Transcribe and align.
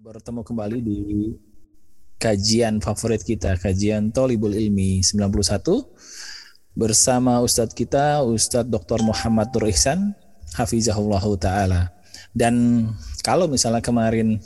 Bertemu 0.00 0.40
kembali 0.40 0.78
di 0.80 1.00
kajian 2.16 2.80
favorit 2.80 3.20
kita, 3.20 3.60
kajian 3.60 4.08
Tolibul 4.16 4.56
Ilmi 4.56 5.04
91 5.04 6.29
bersama 6.74 7.42
Ustadz 7.42 7.74
kita, 7.74 8.22
Ustadz 8.22 8.70
Dr. 8.70 9.02
Muhammad 9.02 9.50
Nur 9.54 9.66
Ihsan, 9.70 10.14
Hafizahullah 10.54 11.22
Ta'ala. 11.38 11.82
Dan 12.30 12.86
kalau 13.26 13.50
misalnya 13.50 13.82
kemarin 13.82 14.38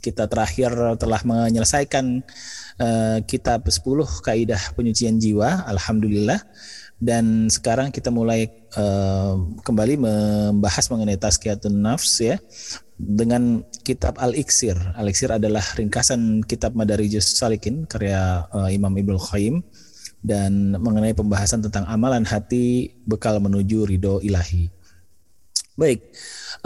kita 0.00 0.30
terakhir 0.30 0.72
telah 0.96 1.20
menyelesaikan 1.26 2.24
uh, 2.80 3.18
kitab 3.28 3.68
10 3.68 3.84
kaidah 4.24 4.62
penyucian 4.72 5.20
jiwa, 5.20 5.68
Alhamdulillah. 5.68 6.40
Dan 6.98 7.46
sekarang 7.46 7.94
kita 7.94 8.10
mulai 8.10 8.50
uh, 8.74 9.38
kembali 9.62 9.94
membahas 10.02 10.90
mengenai 10.90 11.14
tazkiyatun 11.14 11.78
nafs 11.78 12.18
ya 12.18 12.42
dengan 12.98 13.62
kitab 13.86 14.18
Al-Iksir. 14.18 14.74
Al-Iksir 14.98 15.30
adalah 15.30 15.62
ringkasan 15.78 16.42
kitab 16.42 16.74
Madarijus 16.74 17.38
Salikin 17.38 17.86
karya 17.86 18.50
uh, 18.50 18.66
Imam 18.66 18.90
Ibnu 18.90 19.14
Qayyim 19.14 19.62
dan 20.22 20.74
mengenai 20.78 21.14
pembahasan 21.14 21.62
tentang 21.62 21.86
amalan 21.86 22.26
hati 22.26 22.94
bekal 23.06 23.38
menuju 23.38 23.86
ridho 23.86 24.18
ilahi. 24.22 24.70
Baik, 25.78 26.10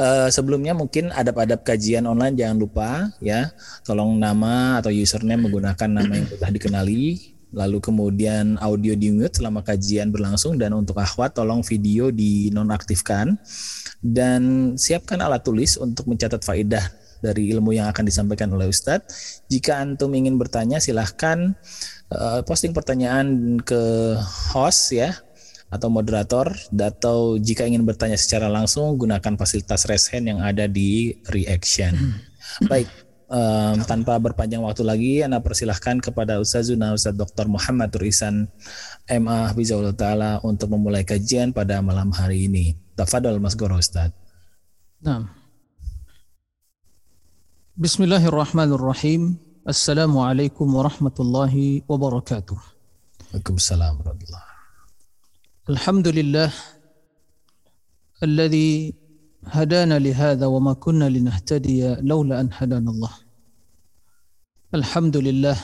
uh, 0.01 0.33
sebelumnya 0.33 0.73
mungkin 0.73 1.13
adab-adab 1.13 1.61
kajian 1.69 2.09
online 2.09 2.33
jangan 2.33 2.57
lupa 2.57 3.13
ya, 3.21 3.53
tolong 3.85 4.17
nama 4.17 4.81
atau 4.81 4.89
username 4.89 5.45
menggunakan 5.45 5.85
nama 5.85 6.17
yang 6.17 6.25
sudah 6.33 6.49
dikenali, 6.49 7.37
lalu 7.53 7.79
kemudian 7.85 8.57
audio 8.57 8.97
di 8.97 9.13
mute 9.13 9.37
selama 9.37 9.61
kajian 9.61 10.09
berlangsung 10.09 10.57
dan 10.57 10.73
untuk 10.73 10.97
akhwat 10.97 11.37
tolong 11.37 11.61
video 11.61 12.09
dinonaktifkan 12.09 13.37
dan 14.01 14.75
siapkan 14.81 15.21
alat 15.21 15.45
tulis 15.45 15.77
untuk 15.77 16.09
mencatat 16.09 16.41
faedah 16.41 16.83
dari 17.23 17.55
ilmu 17.55 17.71
yang 17.77 17.87
akan 17.93 18.09
disampaikan 18.09 18.51
oleh 18.51 18.67
Ustadz. 18.67 19.45
Jika 19.47 19.79
antum 19.79 20.11
ingin 20.17 20.41
bertanya 20.41 20.83
silahkan 20.83 21.55
uh, 22.13 22.41
posting 22.45 22.77
pertanyaan 22.77 23.59
ke 23.65 24.15
host 24.53 24.93
ya 24.93 25.17
atau 25.73 25.89
moderator 25.89 26.53
atau 26.69 27.41
jika 27.41 27.65
ingin 27.65 27.89
bertanya 27.89 28.21
secara 28.21 28.53
langsung 28.53 29.01
gunakan 29.01 29.41
fasilitas 29.41 29.89
raise 29.89 30.13
hand 30.13 30.29
yang 30.29 30.41
ada 30.45 30.69
di 30.69 31.17
reaction. 31.33 31.97
Baik, 32.69 32.85
um, 33.33 33.81
tanpa 33.89 34.21
berpanjang 34.21 34.61
waktu 34.61 34.85
lagi, 34.85 35.13
Anda 35.25 35.41
persilahkan 35.41 36.05
kepada 36.05 36.37
Ustazuna 36.37 36.93
Ustaz 36.93 37.17
Dr. 37.17 37.49
Muhammad 37.49 37.89
Turisan 37.89 38.53
MA 39.09 39.51
Hafizahullah 39.51 39.97
Ta'ala 39.97 40.31
untuk 40.45 40.69
memulai 40.77 41.09
kajian 41.09 41.57
pada 41.57 41.81
malam 41.81 42.13
hari 42.13 42.53
ini. 42.53 42.77
Tafadol 42.93 43.41
Mas 43.41 43.57
Goro 43.57 43.81
Ustaz. 43.81 44.13
Nah. 45.01 45.33
Bismillahirrahmanirrahim. 47.73 49.41
Assalamualaikum 49.63 50.67
warahmatullahi 50.75 51.87
wabarakatuh. 51.87 52.59
Waalaikumsalam 53.31 53.95
warahmatullahi 54.03 54.51
Alhamdulillah 55.71 56.51
الذي 58.27 58.95
هدانا 59.47 60.03
لهذا 60.03 60.47
وما 60.47 60.73
كنا 60.83 61.07
لنهتدي 61.07 62.03
لولا 62.03 62.41
أن 62.41 62.51
هدانا 62.51 62.91
الله. 62.91 63.15
الحمد 64.75 65.17
لله 65.17 65.59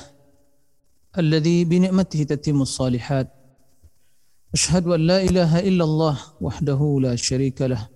الذي 1.19 1.65
بنعمته 1.67 2.23
تتم 2.23 2.63
الصالحات. 2.63 3.35
أشهد 4.55 4.87
أن 4.95 5.01
لا 5.11 5.19
إله 5.27 5.59
إلا 5.59 5.85
الله 5.85 6.17
وحده 6.39 6.81
لا 7.03 7.19
شريك 7.19 7.63
له. 7.67 7.91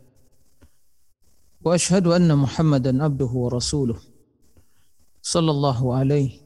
وأشهد 1.62 2.06
أن 2.10 2.26
محمدا 2.26 2.90
عبده 2.90 3.30
ورسوله. 3.30 4.11
sallallahu 5.22 5.94
alaihi 5.94 6.42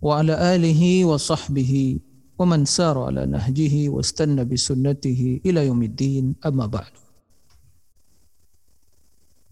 wa 0.00 0.24
ala 0.24 0.40
alihi 0.56 1.04
wa 1.04 1.20
sahbihi 1.20 2.00
wa 2.36 2.44
man 2.48 2.64
sara 2.64 3.08
ala 3.12 3.28
nahjihi 3.28 3.88
wa 3.92 4.00
istanna 4.00 4.44
bi 4.44 4.56
sunnatihi 4.56 5.44
ila 5.44 5.64
yaumiddin. 5.64 6.36
Amma 6.40 6.68
ba'du. 6.68 7.00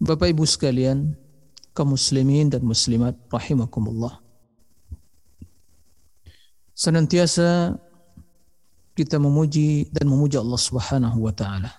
Bapak 0.01 0.29
Ibu 0.33 0.43
sekalian 0.45 1.15
kaum 1.73 1.95
muslimin 1.95 2.51
dan 2.51 2.61
muslimat 2.61 3.15
rahimakumullah. 3.31 4.21
Senantiasa 6.75 7.79
kita 8.95 9.15
memuji 9.19 9.87
dan 9.91 10.07
memuja 10.11 10.43
Allah 10.43 10.59
Subhanahu 10.59 11.23
wa 11.23 11.31
taala 11.31 11.71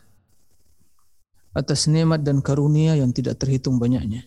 atas 1.57 1.89
nikmat 1.89 2.21
dan 2.21 2.45
karunia 2.45 2.97
yang 2.97 3.13
tidak 3.13 3.41
terhitung 3.41 3.81
banyaknya. 3.81 4.25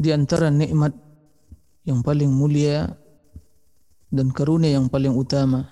Di 0.00 0.16
antara 0.16 0.48
nikmat 0.48 0.96
yang 1.84 2.00
paling 2.00 2.32
mulia 2.32 2.88
dan 4.08 4.32
karunia 4.32 4.80
yang 4.80 4.88
paling 4.88 5.12
utama 5.12 5.68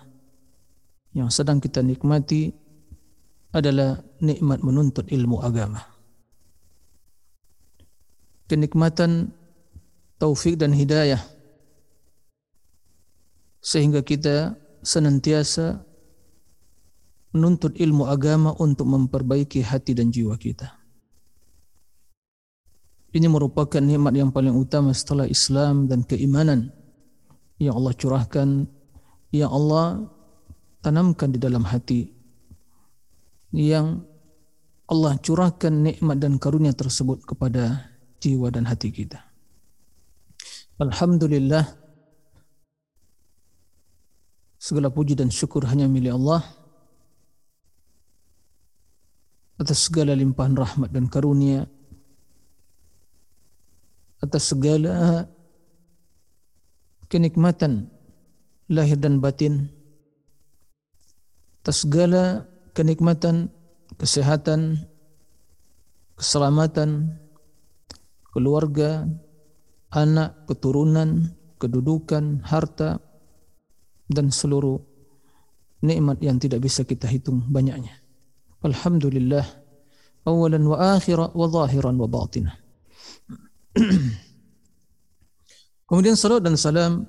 yang 1.17 1.33
sedang 1.33 1.59
kita 1.59 1.81
nikmati 1.81 2.53
adalah 3.57 3.99
nikmat 4.21 4.61
menuntut 4.61 5.09
ilmu 5.09 5.41
agama. 5.41 5.81
Kenikmatan 8.49 9.33
taufik 10.21 10.61
dan 10.61 10.77
hidayah 10.77 11.21
sehingga 13.59 14.01
kita 14.01 14.57
senantiasa 14.81 15.85
menuntut 17.35 17.77
ilmu 17.77 18.09
agama 18.09 18.57
untuk 18.57 18.89
memperbaiki 18.89 19.61
hati 19.61 19.93
dan 19.93 20.09
jiwa 20.09 20.39
kita. 20.41 20.78
Ini 23.09 23.25
merupakan 23.25 23.81
nikmat 23.81 24.13
yang 24.13 24.29
paling 24.29 24.53
utama 24.53 24.93
setelah 24.93 25.25
Islam 25.25 25.89
dan 25.89 26.05
keimanan 26.05 26.69
yang 27.57 27.73
Allah 27.75 27.97
curahkan, 27.97 28.69
yang 29.33 29.51
Allah 29.51 30.05
tanamkan 30.85 31.33
di 31.33 31.41
dalam 31.41 31.65
hati 31.65 32.13
yang 33.53 34.05
Allah 34.89 35.17
curahkan 35.21 35.73
nikmat 35.73 36.17
dan 36.21 36.41
karunia 36.41 36.73
tersebut 36.73 37.25
kepada 37.25 37.93
jiwa 38.21 38.49
dan 38.49 38.65
hati 38.69 38.93
kita. 38.93 39.21
Alhamdulillah 40.81 41.65
segala 44.57 44.89
puji 44.93 45.17
dan 45.19 45.29
syukur 45.29 45.67
hanya 45.69 45.91
milik 45.91 46.15
Allah 46.15 46.45
atas 49.59 49.91
segala 49.91 50.15
limpahan 50.15 50.55
rahmat 50.55 50.89
dan 50.95 51.11
karunia 51.11 51.67
atas 54.19 54.51
segala 54.51 55.27
kenikmatan 57.09 57.89
lahir 58.69 58.99
dan 59.01 59.23
batin 59.23 59.73
atas 61.69 61.85
segala 61.85 62.49
kenikmatan, 62.73 63.53
kesehatan, 64.01 64.89
keselamatan, 66.17 67.21
keluarga, 68.33 69.05
anak, 69.93 70.49
keturunan, 70.49 71.37
kedudukan, 71.61 72.41
harta, 72.41 73.05
dan 74.09 74.33
seluruh 74.33 74.81
nikmat 75.85 76.25
yang 76.25 76.41
tidak 76.41 76.65
bisa 76.65 76.89
kita 76.89 77.05
hitung 77.05 77.45
banyaknya. 77.53 78.01
Alhamdulillah, 78.65 79.45
awalan 80.25 80.65
wa 80.65 80.97
akhira 80.97 81.31
wa 81.37 81.47
zahiran 81.53 82.01
wa 82.01 82.09
batinah. 82.09 82.68
Kemudian 85.89 86.19
salat 86.19 86.45
dan 86.45 86.59
salam 86.59 87.07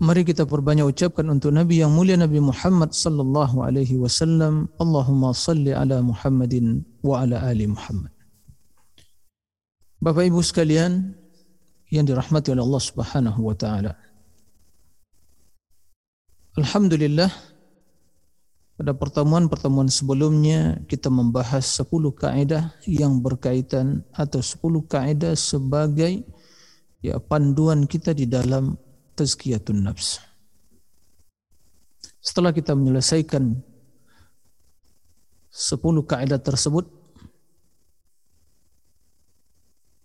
Mari 0.00 0.24
kita 0.24 0.48
perbanyak 0.48 0.88
ucapkan 0.88 1.28
untuk 1.28 1.52
Nabi 1.52 1.84
yang 1.84 1.92
mulia 1.92 2.16
Nabi 2.16 2.40
Muhammad 2.40 2.96
sallallahu 2.96 3.60
alaihi 3.60 4.00
wasallam. 4.00 4.72
Allahumma 4.80 5.36
salli 5.36 5.76
ala 5.76 6.00
Muhammadin 6.00 6.80
wa 7.04 7.20
ala 7.20 7.44
ali 7.44 7.68
Muhammad. 7.68 8.08
Bapak 10.00 10.24
Ibu 10.24 10.40
sekalian 10.40 11.12
yang 11.92 12.08
dirahmati 12.08 12.48
oleh 12.48 12.64
Allah 12.64 12.80
Subhanahu 12.80 13.40
wa 13.44 13.52
taala. 13.52 13.92
Alhamdulillah 16.56 17.28
pada 18.80 18.96
pertemuan-pertemuan 18.96 19.92
sebelumnya 19.92 20.80
kita 20.88 21.12
membahas 21.12 21.84
10 21.84 22.00
kaidah 22.16 22.72
yang 22.88 23.20
berkaitan 23.20 24.00
atau 24.16 24.40
10 24.40 24.88
kaidah 24.88 25.36
sebagai 25.36 26.24
ya 27.04 27.20
panduan 27.20 27.84
kita 27.84 28.16
di 28.16 28.24
dalam 28.24 28.80
tazkiyatun 29.20 29.84
nafs. 29.84 30.24
Setelah 32.24 32.56
kita 32.56 32.72
menyelesaikan 32.72 33.52
10 33.52 33.60
kaidah 36.08 36.40
tersebut 36.40 36.88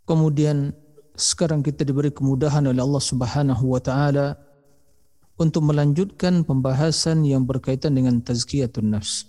kemudian 0.04 0.76
sekarang 1.16 1.64
kita 1.64 1.88
diberi 1.88 2.12
kemudahan 2.12 2.68
oleh 2.68 2.84
Allah 2.84 3.00
Subhanahu 3.00 3.72
wa 3.72 3.80
taala 3.80 4.36
untuk 5.36 5.68
melanjutkan 5.68 6.48
pembahasan 6.48 7.28
yang 7.28 7.44
berkaitan 7.44 7.96
dengan 7.96 8.24
tazkiyatun 8.24 8.88
nafs. 8.96 9.28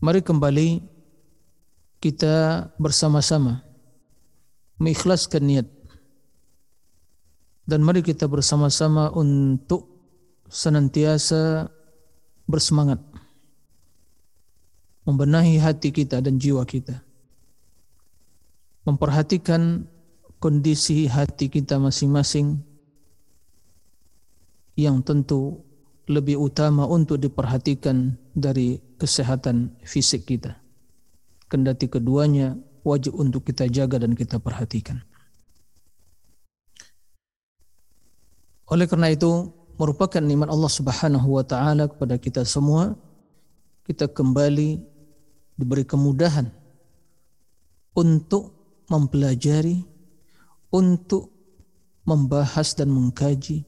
Mari 0.00 0.20
kembali 0.20 0.84
kita 2.04 2.68
bersama-sama 2.76 3.64
mengikhlaskan 4.76 5.42
niat 5.48 5.68
dan 7.64 7.80
mari 7.80 8.04
kita 8.04 8.28
bersama-sama 8.28 9.08
untuk 9.16 9.88
senantiasa 10.52 11.72
bersemangat 12.44 13.00
membenahi 15.06 15.56
hati 15.62 15.94
kita 15.94 16.18
dan 16.18 16.36
jiwa 16.36 16.66
kita. 16.66 17.00
Memperhatikan 18.86 19.86
kondisi 20.38 21.06
hati 21.10 21.50
kita 21.50 21.78
masing-masing 21.78 22.62
yang 24.76 25.00
tentu 25.00 25.64
lebih 26.06 26.38
utama 26.38 26.86
untuk 26.86 27.18
diperhatikan 27.18 28.14
dari 28.36 28.78
kesehatan 29.00 29.74
fisik 29.82 30.28
kita. 30.28 30.54
Kendati 31.50 31.90
keduanya 31.90 32.54
wajib 32.86 33.18
untuk 33.18 33.42
kita 33.48 33.66
jaga 33.66 33.98
dan 33.98 34.14
kita 34.14 34.38
perhatikan. 34.38 35.02
Oleh 38.70 38.86
karena 38.86 39.10
itu, 39.10 39.50
merupakan 39.78 40.22
nikmat 40.22 40.50
Allah 40.50 40.72
Subhanahu 40.72 41.38
wa 41.38 41.44
taala 41.46 41.90
kepada 41.90 42.18
kita 42.18 42.42
semua 42.46 42.98
kita 43.86 44.10
kembali 44.10 44.82
diberi 45.54 45.86
kemudahan 45.86 46.50
untuk 47.94 48.50
mempelajari, 48.90 49.86
untuk 50.74 51.30
membahas 52.02 52.74
dan 52.74 52.90
mengkaji 52.90 53.62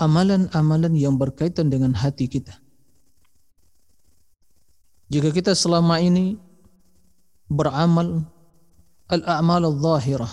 amalan-amalan 0.00 0.96
yang 0.96 1.20
berkaitan 1.20 1.68
dengan 1.68 1.92
hati 1.92 2.24
kita. 2.24 2.56
Jika 5.12 5.28
kita 5.28 5.52
selama 5.52 6.00
ini 6.00 6.40
beramal 7.52 8.24
al-a'mal 9.12 9.62
al-zahirah, 9.68 10.32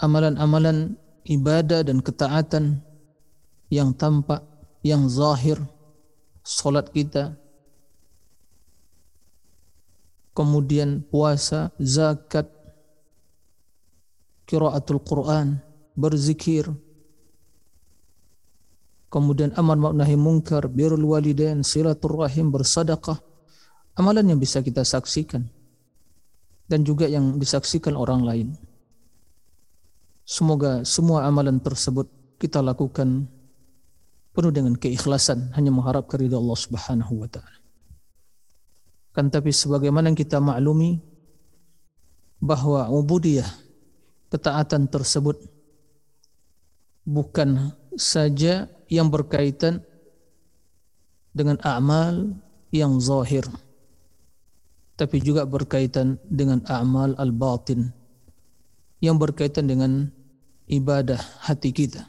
amalan-amalan 0.00 0.96
ibadah 1.28 1.84
dan 1.84 2.00
ketaatan 2.00 2.80
yang 3.68 3.92
tampak, 3.92 4.40
yang 4.80 5.04
zahir, 5.12 5.60
solat 6.40 6.88
kita, 6.88 7.36
kemudian 10.32 11.04
puasa, 11.04 11.74
zakat, 11.76 12.48
kiraatul 14.48 15.02
Quran, 15.04 15.60
berzikir, 15.98 16.70
kemudian 19.10 19.50
amar 19.58 19.76
ma'ruf 19.76 19.98
nahi 19.98 20.14
munkar, 20.14 20.70
birrul 20.70 21.02
walidain, 21.02 21.66
silaturrahim, 21.66 22.54
bersedekah, 22.54 23.18
amalan 23.98 24.32
yang 24.32 24.38
bisa 24.38 24.62
kita 24.62 24.86
saksikan 24.86 25.50
dan 26.70 26.86
juga 26.86 27.10
yang 27.10 27.36
disaksikan 27.36 27.98
orang 27.98 28.22
lain. 28.22 28.48
Semoga 30.22 30.86
semua 30.86 31.26
amalan 31.26 31.58
tersebut 31.58 32.06
kita 32.38 32.62
lakukan 32.62 33.26
penuh 34.30 34.52
dengan 34.54 34.78
keikhlasan 34.78 35.50
hanya 35.58 35.74
mengharap 35.74 36.06
keridha 36.06 36.38
Allah 36.38 36.54
Subhanahu 36.54 37.26
wa 37.26 37.28
taala. 37.28 37.58
Kan 39.10 39.26
tapi 39.26 39.50
sebagaimana 39.50 40.14
kita 40.14 40.38
maklumi 40.38 41.02
bahwa 42.38 42.86
ubudiyah 42.94 43.50
ketaatan 44.30 44.86
tersebut 44.86 45.42
bukan 47.02 47.74
saja 47.96 48.70
yang 48.90 49.10
berkaitan 49.10 49.82
dengan 51.30 51.58
amal 51.62 52.34
yang 52.74 52.98
zahir 52.98 53.46
tapi 54.98 55.22
juga 55.22 55.48
berkaitan 55.48 56.20
dengan 56.28 56.60
amal 56.68 57.16
al-batin 57.16 57.90
yang 59.00 59.16
berkaitan 59.16 59.70
dengan 59.70 60.10
ibadah 60.68 61.18
hati 61.46 61.70
kita 61.72 62.04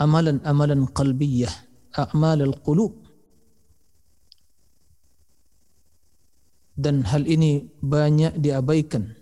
amalan-amalan 0.00 0.90
qalbiyah 0.90 1.52
amal 1.94 2.40
al-qulub 2.42 3.04
dan 6.74 7.06
hal 7.06 7.22
ini 7.24 7.70
banyak 7.78 8.34
diabaikan 8.34 9.14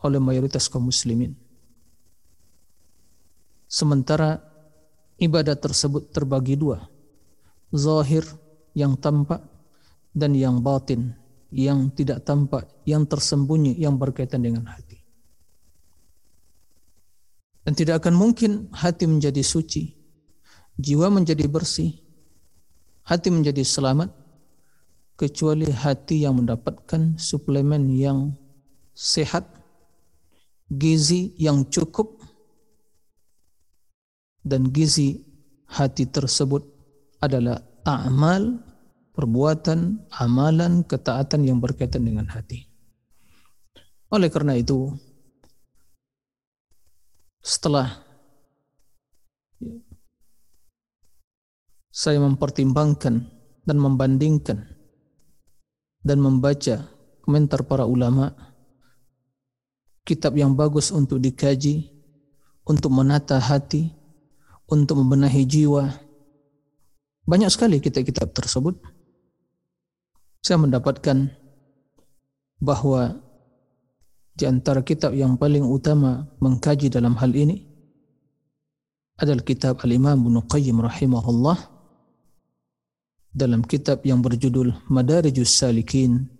oleh 0.00 0.16
mayoritas 0.16 0.72
kaum 0.72 0.88
muslimin. 0.88 1.36
Sementara 3.68 4.40
ibadah 5.18 5.58
tersebut 5.58 6.14
terbagi 6.14 6.54
dua, 6.54 6.86
zahir 7.74 8.24
yang 8.72 8.94
tampak 8.96 9.42
dan 10.14 10.32
yang 10.32 10.62
batin 10.62 11.14
yang 11.48 11.88
tidak 11.96 12.24
tampak, 12.28 12.68
yang 12.84 13.08
tersembunyi, 13.08 13.76
yang 13.80 13.96
berkaitan 13.96 14.44
dengan 14.44 14.68
hati. 14.68 15.00
Dan 17.64 17.72
tidak 17.76 18.04
akan 18.04 18.16
mungkin 18.16 18.72
hati 18.72 19.04
menjadi 19.04 19.44
suci, 19.44 19.92
jiwa 20.76 21.12
menjadi 21.12 21.44
bersih, 21.48 21.92
hati 23.04 23.28
menjadi 23.28 23.60
selamat 23.64 24.12
kecuali 25.16 25.68
hati 25.68 26.24
yang 26.24 26.40
mendapatkan 26.40 27.16
suplemen 27.20 27.92
yang 27.92 28.32
sehat, 28.96 29.48
gizi 30.68 31.36
yang 31.36 31.68
cukup, 31.68 32.17
dan 34.48 34.72
gizi 34.72 35.20
hati 35.68 36.08
tersebut 36.08 36.64
adalah 37.20 37.60
amal, 37.84 38.64
perbuatan, 39.12 40.08
amalan, 40.16 40.80
ketaatan 40.88 41.44
yang 41.44 41.60
berkaitan 41.60 42.08
dengan 42.08 42.24
hati. 42.32 42.64
Oleh 44.08 44.32
karena 44.32 44.56
itu, 44.56 44.88
setelah 47.44 48.00
saya 51.92 52.22
mempertimbangkan 52.22 53.26
dan 53.68 53.76
membandingkan 53.76 54.64
dan 56.00 56.18
membaca 56.22 56.88
komentar 57.20 57.66
para 57.66 57.84
ulama 57.84 58.32
kitab 60.06 60.38
yang 60.38 60.56
bagus 60.56 60.88
untuk 60.88 61.20
dikaji 61.20 61.90
untuk 62.64 62.94
menata 62.94 63.36
hati 63.36 63.97
untuk 64.68 65.00
membenahi 65.00 65.42
jiwa 65.48 65.90
banyak 67.28 67.50
sekali 67.52 67.80
kitab-kitab 67.80 68.32
tersebut 68.32 68.76
saya 70.44 70.60
mendapatkan 70.60 71.28
bahwa 72.62 73.20
di 74.38 74.46
antara 74.46 74.86
kitab 74.86 75.18
yang 75.18 75.34
paling 75.34 75.66
utama 75.66 76.30
mengkaji 76.38 76.88
dalam 76.88 77.18
hal 77.18 77.34
ini 77.34 77.66
adalah 79.18 79.42
kitab 79.42 79.82
Al-Imam 79.82 80.22
Qayyim 80.46 80.78
rahimahullah 80.78 81.58
dalam 83.34 83.66
kitab 83.66 84.06
yang 84.06 84.22
berjudul 84.22 84.70
Madarijus 84.86 85.50
Salikin 85.58 86.30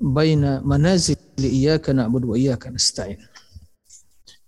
Baina 0.00 0.62
Manazil 0.62 1.18
Iyyaka 1.36 1.92
Na'budu 1.92 2.32
wa 2.32 2.38
Nasta'in. 2.38 3.20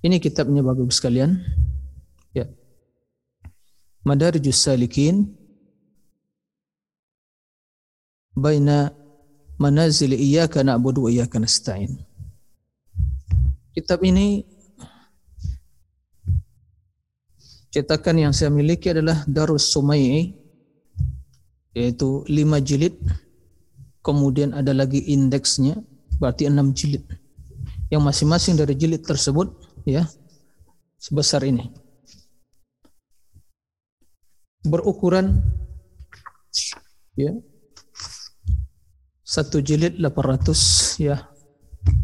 Ini 0.03 0.17
kitabnya 0.19 0.65
bagus 0.65 0.99
sekalian. 0.99 1.43
Ya. 2.33 2.49
Madarijus 4.03 4.65
Salikin 4.65 5.37
Baina 8.33 8.91
Manazil 9.61 10.17
Iyyaka 10.17 10.65
Na'budu 10.65 11.07
wa 11.07 11.11
Iyyaka 11.13 11.37
Nasta'in. 11.39 12.01
Kitab 13.77 14.01
ini 14.05 14.45
cetakan 17.73 18.29
yang 18.29 18.33
saya 18.37 18.53
miliki 18.53 18.93
adalah 18.93 19.25
Darus 19.25 19.73
Sumai'i 19.73 20.37
yaitu 21.73 22.21
lima 22.29 22.61
jilid 22.61 23.01
kemudian 24.05 24.53
ada 24.53 24.77
lagi 24.77 25.01
indeksnya 25.09 25.81
berarti 26.21 26.53
enam 26.53 26.77
jilid 26.77 27.01
yang 27.89 28.05
masing-masing 28.05 28.61
dari 28.61 28.77
jilid 28.77 29.01
tersebut 29.01 29.57
ya 29.89 30.05
sebesar 31.01 31.41
ini 31.49 31.73
berukuran 34.63 35.43
ya 37.19 37.35
satu 39.27 39.59
jilid 39.59 39.99
800 39.99 41.03
ya 41.03 41.29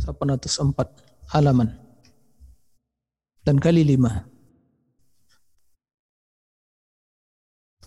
804 0.07 1.33
halaman 1.33 1.77
dan 3.47 3.57
kali 3.57 3.85
lima 3.85 4.29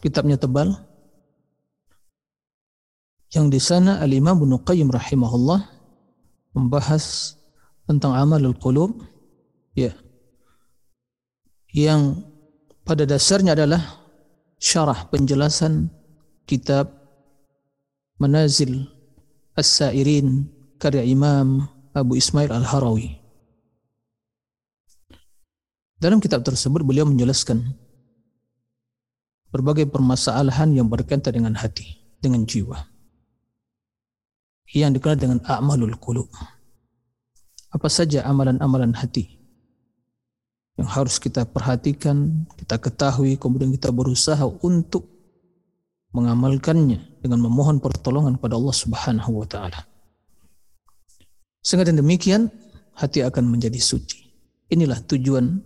kitabnya 0.02 0.36
tebal. 0.36 0.74
Yang 3.32 3.48
di 3.48 3.60
sana 3.64 4.04
Al-Imam 4.04 4.44
Ibnu 4.44 4.60
Qayyim 4.68 4.92
rahimahullah 4.92 5.64
membahas 6.52 7.38
tentang 7.88 8.12
amalul 8.12 8.58
qulub 8.60 9.00
ya 9.72 9.96
yang 11.72 12.28
pada 12.84 13.08
dasarnya 13.08 13.56
adalah 13.56 14.01
syarah 14.62 15.10
penjelasan 15.10 15.90
kitab 16.46 16.94
Manazil 18.22 18.86
As-Sairin 19.58 20.46
karya 20.78 21.02
Imam 21.02 21.66
Abu 21.98 22.22
Ismail 22.22 22.54
Al-Harawi. 22.54 23.18
Dalam 25.98 26.22
kitab 26.22 26.46
tersebut 26.46 26.86
beliau 26.86 27.10
menjelaskan 27.10 27.74
berbagai 29.50 29.90
permasalahan 29.90 30.70
yang 30.78 30.88
berkaitan 30.88 31.34
dengan 31.34 31.58
hati, 31.58 31.98
dengan 32.22 32.46
jiwa. 32.46 32.86
Yang 34.72 35.02
dikenal 35.02 35.18
dengan 35.20 35.40
a'malul 35.44 35.98
qulub. 36.00 36.32
Apa 37.76 37.92
saja 37.92 38.24
amalan-amalan 38.24 38.96
hati 38.96 39.41
yang 40.82 40.90
harus 40.90 41.22
kita 41.22 41.46
perhatikan, 41.46 42.50
kita 42.58 42.82
ketahui, 42.82 43.38
kemudian 43.38 43.70
kita 43.70 43.94
berusaha 43.94 44.42
untuk 44.66 45.06
mengamalkannya 46.10 47.22
dengan 47.22 47.38
memohon 47.46 47.78
pertolongan 47.78 48.42
kepada 48.42 48.58
Allah 48.58 48.74
Subhanahu 48.74 49.46
wa 49.46 49.46
taala. 49.46 49.86
Sehingga 51.62 51.86
demikian 51.94 52.50
hati 52.98 53.22
akan 53.22 53.46
menjadi 53.46 53.78
suci. 53.78 54.34
Inilah 54.74 55.06
tujuan, 55.06 55.62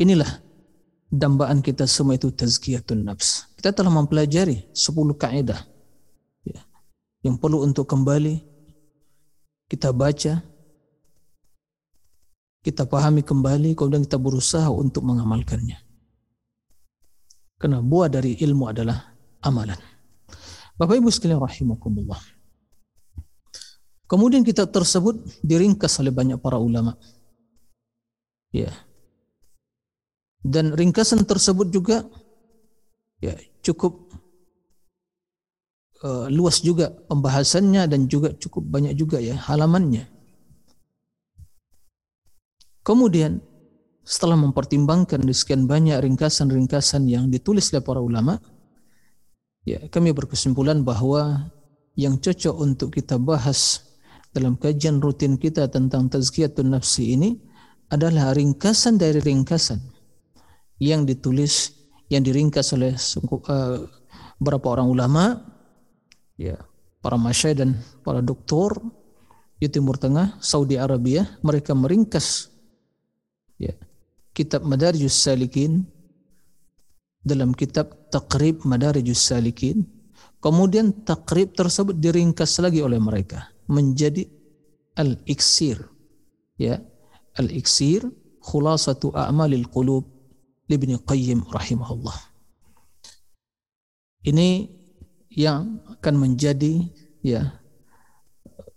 inilah 0.00 0.40
dambaan 1.12 1.60
kita 1.60 1.84
semua 1.84 2.16
itu 2.16 2.32
tazkiyatun 2.32 3.04
nafs. 3.04 3.52
Kita 3.60 3.76
telah 3.76 3.92
mempelajari 3.92 4.72
10 4.72 5.20
kaidah 5.20 5.60
ya, 6.48 6.64
yang 7.20 7.36
perlu 7.36 7.60
untuk 7.60 7.84
kembali 7.84 8.40
kita 9.68 9.92
baca, 9.92 10.40
kita 12.66 12.82
pahami 12.82 13.22
kembali, 13.22 13.78
kemudian 13.78 14.02
kita 14.02 14.18
berusaha 14.18 14.66
untuk 14.74 15.06
mengamalkannya. 15.06 15.78
Karena 17.62 17.78
buah 17.78 18.10
dari 18.10 18.34
ilmu 18.42 18.66
adalah 18.66 19.14
amalan. 19.38 19.78
Bapak 20.74 20.98
Ibu 20.98 21.06
sekalian 21.14 21.38
rahimakumullah. 21.38 22.18
Kemudian 24.10 24.42
kitab 24.42 24.74
tersebut 24.74 25.22
diringkas 25.46 26.02
oleh 26.02 26.10
banyak 26.10 26.42
para 26.42 26.58
ulama. 26.58 26.98
Ya. 28.50 28.74
Dan 30.42 30.74
ringkasan 30.74 31.22
tersebut 31.22 31.70
juga 31.70 32.06
ya 33.22 33.34
cukup 33.62 34.10
uh, 36.06 36.30
luas 36.30 36.62
juga 36.62 36.90
pembahasannya 37.10 37.88
dan 37.90 38.06
juga 38.06 38.30
cukup 38.34 38.62
banyak 38.62 38.94
juga 38.98 39.22
ya 39.22 39.38
halamannya. 39.38 40.15
Kemudian 42.86 43.42
setelah 44.06 44.38
mempertimbangkan 44.38 45.26
di 45.26 45.34
sekian 45.34 45.66
banyak 45.66 45.98
ringkasan-ringkasan 45.98 47.10
yang 47.10 47.26
ditulis 47.26 47.74
oleh 47.74 47.82
para 47.82 47.98
ulama, 47.98 48.38
Ya, 49.66 49.82
kami 49.90 50.14
berkesimpulan 50.14 50.86
bahwa 50.86 51.50
yang 51.98 52.22
cocok 52.22 52.54
untuk 52.54 52.94
kita 52.94 53.18
bahas 53.18 53.82
dalam 54.30 54.54
kajian 54.54 55.02
rutin 55.02 55.34
kita 55.34 55.66
tentang 55.66 56.06
tazkiyatun 56.06 56.70
nafsi 56.70 57.18
ini 57.18 57.34
adalah 57.90 58.30
ringkasan 58.30 58.94
dari 58.94 59.18
ringkasan 59.18 59.82
yang 60.78 61.02
ditulis 61.02 61.74
yang 62.06 62.22
diringkas 62.22 62.78
oleh 62.78 62.94
uh, 62.94 63.90
beberapa 64.38 64.78
orang 64.78 64.86
ulama 64.86 65.42
ya 66.38 66.62
para 67.02 67.18
masyai 67.18 67.58
dan 67.58 67.74
para 68.06 68.22
doktor 68.22 68.78
di 69.58 69.66
Timur 69.66 69.98
Tengah 69.98 70.38
Saudi 70.38 70.78
Arabia. 70.78 71.26
Mereka 71.42 71.74
meringkas 71.74 72.54
ya 73.56 73.72
kitab 74.36 74.68
Madarijus 74.68 75.16
Salikin 75.16 75.88
dalam 77.24 77.56
kitab 77.56 78.12
Taqrib 78.12 78.62
Madarijus 78.68 79.18
Salikin. 79.18 79.88
Kemudian 80.36 80.92
takrib 81.02 81.56
tersebut 81.56 81.96
diringkas 81.98 82.60
lagi 82.62 82.78
oleh 82.84 83.00
mereka 83.00 83.50
menjadi 83.66 84.28
al-iksir. 84.94 85.80
Ya, 86.54 86.78
al-iksir 87.34 88.06
khulasatu 88.44 89.10
a'malil 89.10 89.66
qulub 89.66 90.06
Ibnu 90.70 91.02
Qayyim 91.02 91.50
rahimahullah. 91.50 92.14
Ini 94.22 94.70
yang 95.34 95.82
akan 95.98 96.14
menjadi 96.14 96.94
ya 97.26 97.58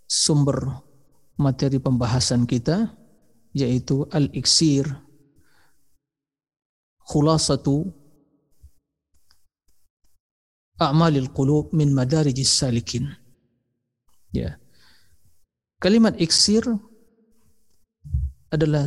sumber 0.09 0.81
materi 1.37 1.77
pembahasan 1.77 2.49
kita 2.49 2.89
yaitu 3.53 4.05
al-iksir 4.13 4.85
khulasatu 7.09 7.89
a'malil 10.79 11.29
qulub 11.33 11.73
min 11.73 11.91
madarijis 11.91 12.53
salikin. 12.53 13.09
Ya. 14.31 14.61
Kalimat 15.81 16.15
iksir 16.21 16.63
adalah 18.53 18.85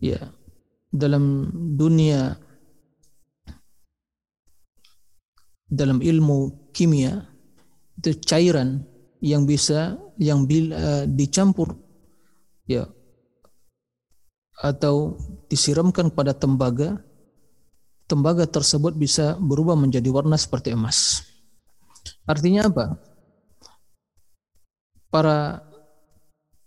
ya 0.00 0.20
dalam 0.90 1.48
dunia 1.78 2.36
dalam 5.70 6.02
ilmu 6.02 6.70
kimia 6.74 7.30
itu 8.02 8.18
cairan 8.26 8.82
yang 9.22 9.46
bisa 9.46 10.00
yang 10.18 10.48
bila 10.50 10.74
uh, 10.74 11.04
dicampur 11.06 11.78
ya 12.66 12.90
atau 14.60 15.16
disiramkan 15.48 16.12
pada 16.12 16.36
tembaga 16.36 17.00
tembaga 18.04 18.44
tersebut 18.44 18.98
bisa 18.98 19.38
berubah 19.38 19.78
menjadi 19.78 20.10
warna 20.10 20.34
seperti 20.34 20.74
emas. 20.74 21.22
Artinya 22.26 22.66
apa? 22.66 22.86
Para 25.10 25.62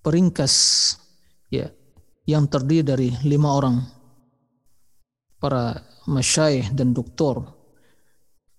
peringkas 0.03 0.53
ya 1.51 1.71
yang 2.27 2.47
terdiri 2.47 2.83
dari 2.83 3.09
lima 3.23 3.51
orang 3.51 3.83
para 5.39 5.83
masyaih 6.07 6.71
dan 6.71 6.95
doktor 6.95 7.43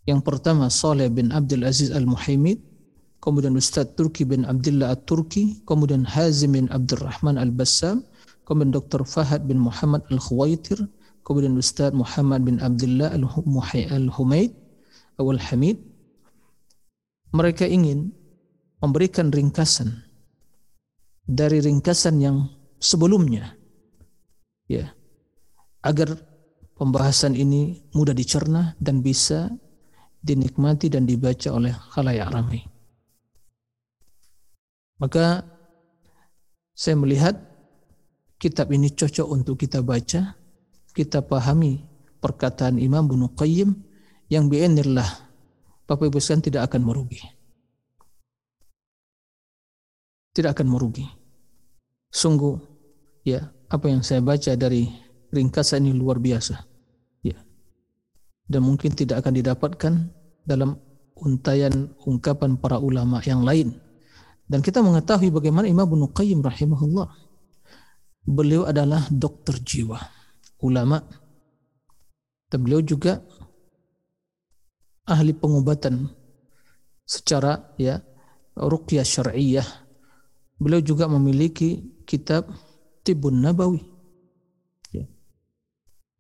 yang 0.05 0.21
pertama 0.21 0.69
Saleh 0.69 1.09
bin 1.09 1.33
Abdul 1.33 1.65
Aziz 1.69 1.93
Al-Muhaimid 1.93 2.61
kemudian 3.21 3.57
Ustaz 3.57 3.93
Turki 3.97 4.25
bin 4.25 4.45
Abdullah 4.49 4.93
At-Turki 4.97 5.65
kemudian 5.69 6.05
Hazim 6.05 6.57
bin 6.57 6.69
Abdurrahman 6.73 7.41
Al-Bassam 7.41 8.05
kemudian 8.45 8.73
Dr. 8.73 9.05
Fahad 9.09 9.49
bin 9.49 9.61
Muhammad 9.61 10.05
Al-Khuwaitir 10.13 10.79
kemudian 11.25 11.57
Ustaz 11.57 11.91
Muhammad 11.97 12.45
bin 12.45 12.61
Abdullah 12.61 13.11
Al-Humaid 13.17 14.53
Al 15.17 15.41
Hamid 15.41 15.79
mereka 17.35 17.65
ingin 17.67 18.13
memberikan 18.79 19.33
ringkasan 19.33 20.05
dari 21.25 21.65
ringkasan 21.65 22.21
yang 22.21 22.53
sebelumnya 22.77 23.57
ya 24.69 24.93
agar 25.81 26.21
pembahasan 26.77 27.33
ini 27.33 27.81
mudah 27.97 28.13
dicerna 28.13 28.77
dan 28.77 29.01
bisa 29.01 29.49
dinikmati 30.21 30.93
dan 30.93 31.09
dibaca 31.09 31.49
oleh 31.53 31.73
khalayak 31.97 32.29
ramai 32.29 32.61
maka 35.01 35.47
saya 36.75 36.99
melihat 36.99 37.54
kitab 38.45 38.69
ini 38.77 38.93
cocok 38.93 39.25
untuk 39.25 39.57
kita 39.57 39.81
baca 39.81 40.37
kita 40.93 41.25
pahami 41.25 41.81
perkataan 42.21 42.77
Imam 42.77 43.09
Ibnu 43.09 43.33
Qayyim 43.33 43.73
yang 44.29 44.53
bi'inillah 44.53 45.25
Bapak 45.85 46.09
Ibu 46.09 46.17
sekalian 46.17 46.45
tidak 46.49 46.63
akan 46.73 46.81
merugi. 46.81 47.21
Tidak 50.33 50.51
akan 50.51 50.67
merugi. 50.67 51.05
Sungguh 52.09 52.57
ya, 53.29 53.53
apa 53.69 53.87
yang 53.93 54.01
saya 54.01 54.25
baca 54.25 54.57
dari 54.57 54.89
ringkasan 55.29 55.85
ini 55.85 55.93
luar 55.93 56.17
biasa. 56.17 56.57
Ya. 57.21 57.37
Dan 58.49 58.65
mungkin 58.65 58.97
tidak 58.97 59.21
akan 59.23 59.33
didapatkan 59.37 59.93
dalam 60.49 60.81
untayan 61.21 61.93
ungkapan 62.09 62.57
para 62.57 62.81
ulama 62.81 63.21
yang 63.29 63.45
lain. 63.45 63.77
Dan 64.49 64.65
kita 64.65 64.81
mengetahui 64.81 65.29
bagaimana 65.29 65.69
Imam 65.69 65.85
Ibnu 65.85 66.17
Qayyim 66.17 66.41
rahimahullah. 66.41 67.24
Beliau 68.25 68.65
adalah 68.65 69.05
dokter 69.13 69.61
jiwa 69.61 70.01
ulama 70.65 71.05
dan 72.49 72.59
beliau 72.65 72.81
juga 72.81 73.21
ahli 75.05 75.37
pengobatan 75.37 76.09
secara 77.05 77.77
ya 77.77 78.01
ruqyah 78.57 79.05
syar'iyyah. 79.05 79.69
Beliau 80.57 80.81
juga 80.81 81.05
memiliki 81.11 82.01
kitab 82.09 82.49
Tibun 83.05 83.45
Nabawi. 83.45 83.85
Ya. 84.95 85.05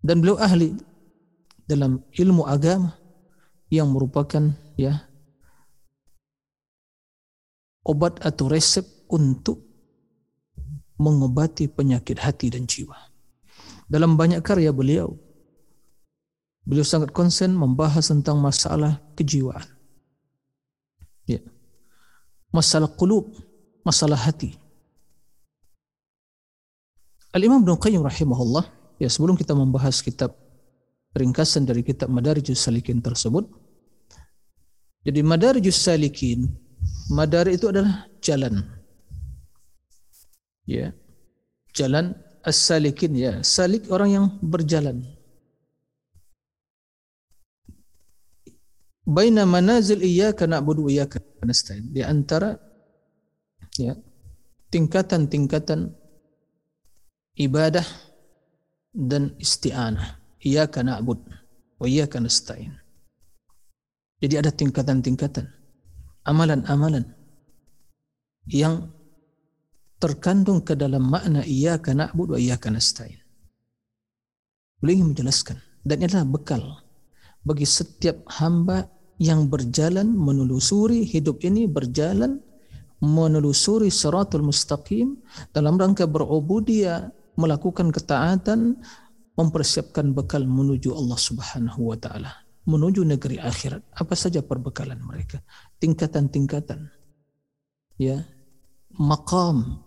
Dan 0.04 0.20
beliau 0.20 0.36
ahli 0.36 0.76
dalam 1.64 2.04
ilmu 2.12 2.44
agama 2.44 2.92
yang 3.72 3.88
merupakan 3.88 4.52
ya 4.76 5.08
obat 7.88 8.20
atau 8.20 8.52
resep 8.52 8.84
untuk 9.08 9.63
mengobati 11.04 11.68
penyakit 11.68 12.16
hati 12.16 12.48
dan 12.48 12.64
jiwa. 12.64 12.96
Dalam 13.84 14.16
banyak 14.16 14.40
karya 14.40 14.72
beliau, 14.72 15.12
beliau 16.64 16.86
sangat 16.88 17.12
konsen 17.12 17.52
membahas 17.52 18.08
tentang 18.08 18.40
masalah 18.40 18.96
kejiwaan. 19.12 19.68
Ya. 21.28 21.44
Masalah 22.48 22.88
kulub, 22.88 23.36
masalah 23.84 24.16
hati. 24.16 24.56
Al-Imam 27.36 27.60
Ibn 27.60 27.76
Qayyim 27.76 28.00
rahimahullah, 28.00 28.64
ya 28.96 29.10
sebelum 29.10 29.36
kita 29.36 29.52
membahas 29.52 30.00
kitab 30.00 30.32
ringkasan 31.12 31.68
dari 31.68 31.84
kitab 31.84 32.08
Madarijus 32.08 32.62
Salikin 32.62 33.02
tersebut, 33.04 33.44
jadi 35.04 35.20
Madarijus 35.20 35.76
Salikin, 35.76 36.48
madar 37.12 37.44
itu 37.52 37.68
adalah 37.68 38.08
jalan. 38.24 38.64
Ya. 40.64 40.96
Jalan 41.74 42.16
as-salikin 42.44 43.12
ya, 43.16 43.32
salik 43.42 43.88
orang 43.90 44.10
yang 44.12 44.26
berjalan. 44.40 45.04
Baina 49.04 49.44
manazil 49.44 50.00
iyyaka 50.00 50.48
na'budu 50.48 50.88
wa 50.88 50.90
iyyaka 50.92 51.20
nasta'in. 51.44 51.92
Di 51.92 52.00
antara 52.00 52.56
ya 53.76 53.92
tingkatan-tingkatan 54.72 55.92
ibadah 57.36 57.84
dan 58.94 59.36
isti'anah. 59.36 60.22
Iyyaka 60.40 60.80
na'bud 60.80 61.20
wa 61.76 61.86
iyyaka 61.88 62.16
nasta'in. 62.22 62.72
Jadi 64.22 64.34
ada 64.40 64.48
tingkatan-tingkatan 64.54 65.52
amalan-amalan 66.24 67.04
yang 68.48 68.93
terkandung 70.04 70.60
ke 70.60 70.76
dalam 70.76 71.08
makna 71.08 71.40
iyyaka 71.40 71.96
na'budu 71.96 72.36
wa 72.36 72.40
iyyaka 72.40 72.68
nasta'in. 72.68 73.16
Beliau 74.84 75.00
ingin 75.00 75.16
menjelaskan? 75.16 75.56
Dan 75.80 76.04
ini 76.04 76.12
adalah 76.12 76.28
bekal 76.28 76.62
bagi 77.40 77.64
setiap 77.64 78.20
hamba 78.36 78.84
yang 79.16 79.48
berjalan 79.48 80.12
menelusuri 80.12 81.08
hidup 81.08 81.40
ini 81.40 81.64
berjalan 81.64 82.40
menelusuri 83.00 83.88
siratul 83.88 84.44
mustaqim 84.44 85.16
dalam 85.56 85.80
rangka 85.80 86.04
berubudiyah 86.04 87.08
melakukan 87.40 87.88
ketaatan 87.88 88.80
mempersiapkan 89.40 90.12
bekal 90.12 90.44
menuju 90.44 90.92
Allah 90.92 91.20
Subhanahu 91.20 91.80
wa 91.92 91.96
taala 91.96 92.44
menuju 92.64 93.04
negeri 93.04 93.36
akhirat. 93.40 93.84
Apa 93.92 94.16
saja 94.16 94.40
perbekalan 94.40 95.00
mereka? 95.04 95.44
Tingkatan-tingkatan. 95.84 96.88
Ya. 98.00 98.24
Makam 98.94 99.83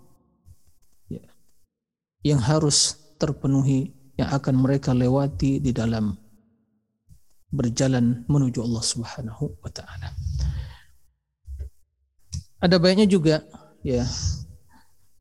yang 2.28 2.44
harus 2.44 3.00
terpenuhi 3.16 3.96
yang 4.20 4.34
akan 4.34 4.60
mereka 4.60 4.92
lewati 4.92 5.64
di 5.64 5.72
dalam 5.72 6.12
berjalan 7.48 8.28
menuju 8.28 8.60
Allah 8.60 8.84
Subhanahu 8.84 9.56
wa 9.64 9.72
taala. 9.72 10.12
Ada 12.60 12.82
banyak 12.82 13.08
juga 13.08 13.46
ya 13.86 14.04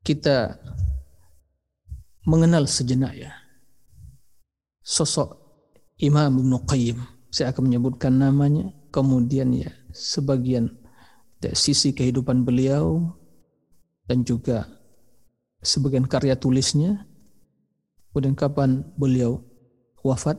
kita 0.02 0.58
mengenal 2.26 2.66
sejenak 2.66 3.14
ya 3.14 3.30
sosok 4.82 5.38
Imam 6.02 6.42
Ibn 6.42 6.52
Qayyim. 6.66 6.98
Saya 7.30 7.52
akan 7.52 7.68
menyebutkan 7.68 8.16
namanya, 8.16 8.72
kemudian 8.88 9.52
ya 9.52 9.68
sebagian 9.92 10.72
sisi 11.52 11.92
kehidupan 11.92 12.42
beliau 12.42 13.12
dan 14.08 14.24
juga 14.24 14.75
sebagian 15.66 16.06
karya 16.06 16.38
tulisnya. 16.38 17.02
Kemudian 18.14 18.38
kapan 18.38 18.86
beliau 18.94 19.42
wafat. 20.06 20.38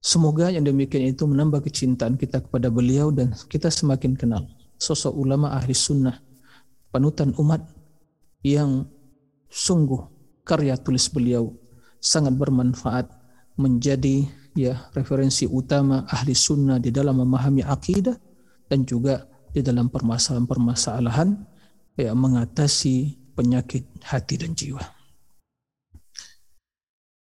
Semoga 0.00 0.54
yang 0.54 0.62
demikian 0.62 1.10
itu 1.10 1.26
menambah 1.26 1.66
kecintaan 1.66 2.14
kita 2.14 2.38
kepada 2.46 2.70
beliau 2.70 3.10
dan 3.10 3.34
kita 3.50 3.68
semakin 3.68 4.14
kenal 4.14 4.46
sosok 4.78 5.12
ulama 5.12 5.52
ahli 5.56 5.74
sunnah, 5.74 6.20
panutan 6.94 7.34
umat 7.42 7.64
yang 8.44 8.86
sungguh 9.50 10.04
karya 10.46 10.78
tulis 10.78 11.10
beliau 11.10 11.50
sangat 11.98 12.38
bermanfaat 12.38 13.10
menjadi 13.58 14.28
ya 14.54 14.86
referensi 14.94 15.48
utama 15.48 16.06
ahli 16.06 16.36
sunnah 16.36 16.78
di 16.78 16.94
dalam 16.94 17.18
memahami 17.24 17.66
akidah 17.66 18.14
dan 18.70 18.86
juga 18.86 19.26
di 19.50 19.64
dalam 19.64 19.88
permasalahan-permasalahan 19.88 21.34
ya 21.96 22.12
mengatasi 22.12 23.25
penyakit 23.36 23.84
hati 24.00 24.40
dan 24.40 24.56
jiwa. 24.56 24.80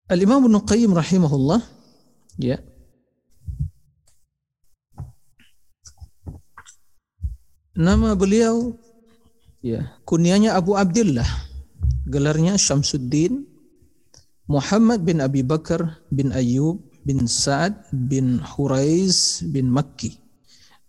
Al-Imam 0.09 0.41
Ibnu 0.49 0.65
Qayyim 0.65 0.97
rahimahullah 0.97 1.61
ya 2.41 2.57
Nama 7.79 8.17
beliau 8.19 8.75
ya 9.63 9.87
kunyanya 10.03 10.59
Abu 10.59 10.75
Abdullah 10.75 11.29
gelarnya 12.09 12.59
Syamsuddin 12.59 13.47
Muhammad 14.49 15.05
bin 15.05 15.23
Abi 15.23 15.45
Bakar 15.45 16.01
bin 16.11 16.33
Ayyub 16.35 16.83
bin 17.07 17.29
Sa'ad 17.29 17.87
bin 17.93 18.41
Huraiz 18.43 19.45
bin 19.47 19.71
Makki 19.71 20.19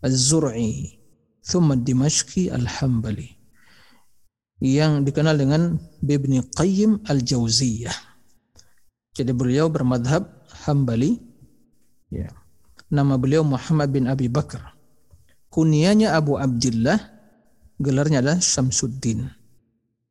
Az-Zur'i 0.02 0.98
thumma 1.44 1.76
Dimashqi 1.76 2.50
Al-Hambali 2.50 3.39
yang 4.60 5.08
dikenal 5.08 5.40
dengan 5.40 5.80
Ibni 6.04 6.44
Qayyim 6.52 7.08
Al-Jauziyah. 7.08 7.96
Jadi 9.16 9.32
beliau 9.32 9.72
bermadhab 9.72 10.28
Hambali. 10.68 11.20
Ya. 12.12 12.32
Nama 12.92 13.16
beliau 13.16 13.44
Muhammad 13.48 13.92
bin 13.92 14.08
Abi 14.08 14.28
Bakar. 14.28 14.76
Kunianya 15.50 16.14
Abu 16.14 16.38
Abdullah, 16.38 17.00
gelarnya 17.80 18.22
adalah 18.22 18.40
Syamsuddin. 18.44 19.32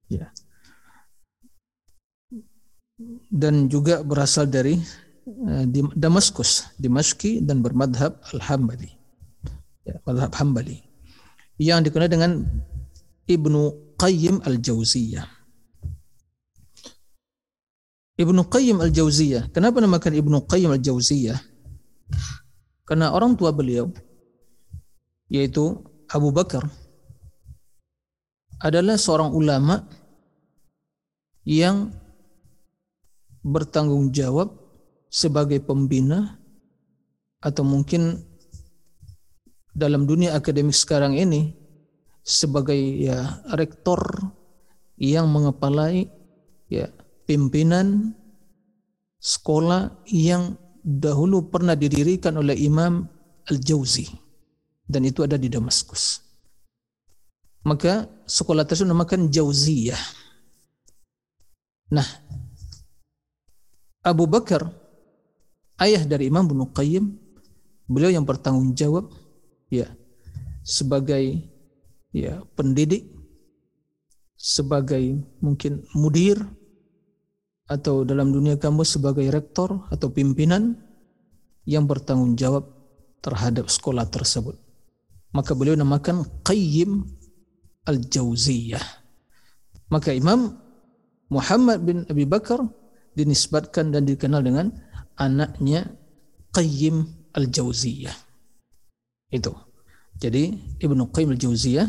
Ya. 0.08 0.32
Dan 3.30 3.70
juga 3.70 4.02
berasal 4.02 4.50
dari 4.50 4.80
uh, 5.28 5.64
Damaskus, 5.94 6.74
Dimashki 6.80 7.44
dan 7.44 7.62
bermadhab 7.62 8.18
Al-Hambali. 8.34 8.90
Ya, 9.86 10.00
madhab 10.08 10.34
Hambali. 10.34 10.82
Yang 11.60 11.90
dikenal 11.90 12.08
dengan 12.10 12.30
Ibnu 13.28 13.94
Qayyim 14.00 14.40
Al-Jauziyah. 14.40 15.28
Ibnu 18.16 18.40
Qayyim 18.48 18.80
Al-Jauziyah. 18.80 19.52
Kenapa 19.52 19.84
namakan 19.84 20.16
Ibnu 20.16 20.48
Qayyim 20.48 20.72
Al-Jauziyah? 20.72 21.36
Karena 22.88 23.12
orang 23.12 23.36
tua 23.36 23.52
beliau 23.52 23.92
yaitu 25.28 25.76
Abu 26.08 26.32
Bakar 26.32 26.64
adalah 28.64 28.96
seorang 28.96 29.36
ulama 29.36 29.84
yang 31.44 31.92
bertanggung 33.44 34.08
jawab 34.08 34.56
sebagai 35.12 35.60
pembina 35.60 36.40
atau 37.44 37.60
mungkin 37.60 38.24
dalam 39.76 40.08
dunia 40.08 40.32
akademik 40.32 40.74
sekarang 40.74 41.12
ini 41.12 41.54
sebagai 42.28 42.76
ya 42.76 43.40
rektor 43.56 43.96
yang 45.00 45.32
mengepalai 45.32 46.12
ya 46.68 46.92
pimpinan 47.24 48.12
sekolah 49.16 50.04
yang 50.12 50.60
dahulu 50.84 51.48
pernah 51.48 51.72
didirikan 51.72 52.36
oleh 52.36 52.52
Imam 52.60 53.08
Al-Jauzi 53.48 54.04
dan 54.84 55.08
itu 55.08 55.24
ada 55.24 55.40
di 55.40 55.48
Damaskus. 55.48 56.20
Maka 57.64 58.04
sekolah 58.28 58.64
tersebut 58.68 58.92
namakan 58.92 59.32
Jauziyah. 59.32 60.00
Nah, 61.92 62.08
Abu 64.04 64.28
Bakar 64.28 64.68
ayah 65.80 66.04
dari 66.04 66.28
Imam 66.28 66.44
Ibnu 66.44 66.72
Qayyim 66.76 67.04
beliau 67.88 68.12
yang 68.12 68.24
bertanggung 68.24 68.76
jawab 68.76 69.08
ya 69.72 69.88
sebagai 70.64 71.44
ya 72.14 72.40
pendidik 72.56 73.08
sebagai 74.38 75.18
mungkin 75.42 75.84
mudir 75.92 76.38
atau 77.68 78.06
dalam 78.06 78.32
dunia 78.32 78.56
kamu 78.56 78.86
sebagai 78.86 79.28
rektor 79.28 79.84
atau 79.92 80.08
pimpinan 80.08 80.78
yang 81.68 81.84
bertanggung 81.84 82.32
jawab 82.38 82.64
terhadap 83.20 83.68
sekolah 83.68 84.08
tersebut. 84.08 84.56
Maka 85.36 85.52
beliau 85.52 85.76
namakan 85.76 86.24
Qayyim 86.40 87.04
Al-Jauziyah. 87.84 88.86
Maka 89.92 90.16
Imam 90.16 90.56
Muhammad 91.28 91.84
bin 91.84 92.08
Abi 92.08 92.24
Bakar 92.24 92.64
dinisbatkan 93.12 93.92
dan 93.92 94.08
dikenal 94.08 94.40
dengan 94.40 94.72
anaknya 95.20 95.92
Qayyim 96.56 97.04
Al-Jauziyah. 97.36 98.16
Itu. 99.28 99.67
Jadi 100.18 100.50
Ibnu 100.82 101.14
Qayyim 101.14 101.38
al-Jauziyah 101.38 101.88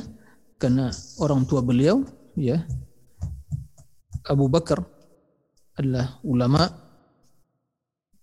karena 0.61 0.93
orang 1.17 1.49
tua 1.49 1.65
beliau 1.65 2.05
ya 2.37 2.61
Abu 4.29 4.45
Bakar 4.45 4.85
adalah 5.73 6.21
ulama 6.21 6.69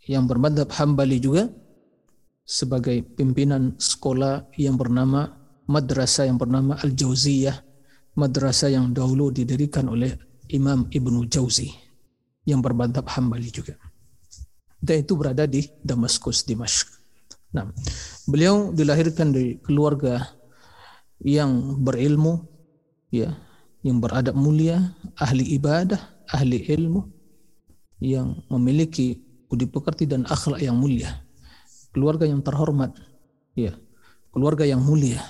yang 0.07 0.31
bermadhab 0.31 0.71
Hambali 0.71 1.19
juga 1.19 1.51
sebagai 2.47 3.03
pimpinan 3.03 3.75
sekolah 3.75 4.55
yang 4.55 4.79
bernama 4.79 5.35
madrasah 5.67 6.31
yang 6.31 6.39
bernama 6.39 6.79
Al-Jauziyah 6.79 7.59
madrasah 8.15 8.71
yang 8.71 8.95
dahulu 8.95 9.35
didirikan 9.35 9.91
oleh 9.91 10.15
Imam 10.55 10.87
Ibnu 10.87 11.27
Jauzi 11.27 11.69
yang 12.47 12.63
bermadhab 12.63 13.11
Hambali 13.11 13.51
juga. 13.51 13.75
Dan 14.79 15.03
itu 15.03 15.19
berada 15.19 15.51
di 15.51 15.67
Damaskus 15.83 16.47
Dimashq 16.47 16.96
nah 17.57 17.73
beliau 18.29 18.77
dilahirkan 18.77 19.33
dari 19.33 19.57
keluarga 19.65 20.37
yang 21.25 21.81
berilmu 21.81 22.45
ya 23.09 23.33
yang 23.81 23.97
beradab 24.05 24.37
mulia 24.37 24.93
ahli 25.17 25.57
ibadah 25.57 25.99
ahli 26.29 26.69
ilmu 26.69 27.01
yang 28.05 28.45
memiliki 28.53 29.25
budi 29.49 29.65
pekerti 29.65 30.05
dan 30.05 30.29
akhlak 30.29 30.61
yang 30.61 30.77
mulia 30.77 31.27
keluarga 31.97 32.29
yang 32.29 32.45
terhormat, 32.45 32.93
ya, 33.57 33.73
keluarga 34.29 34.69
yang 34.69 34.85
mulia. 34.85 35.25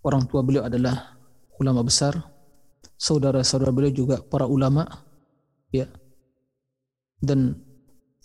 Orang 0.00 0.24
tua 0.24 0.40
beliau 0.40 0.64
adalah 0.64 1.20
ulama 1.60 1.84
besar, 1.84 2.16
saudara-saudara 2.96 3.68
beliau 3.68 3.92
juga 3.92 4.24
para 4.24 4.48
ulama, 4.48 4.88
ya. 5.68 5.84
Dan 7.20 7.60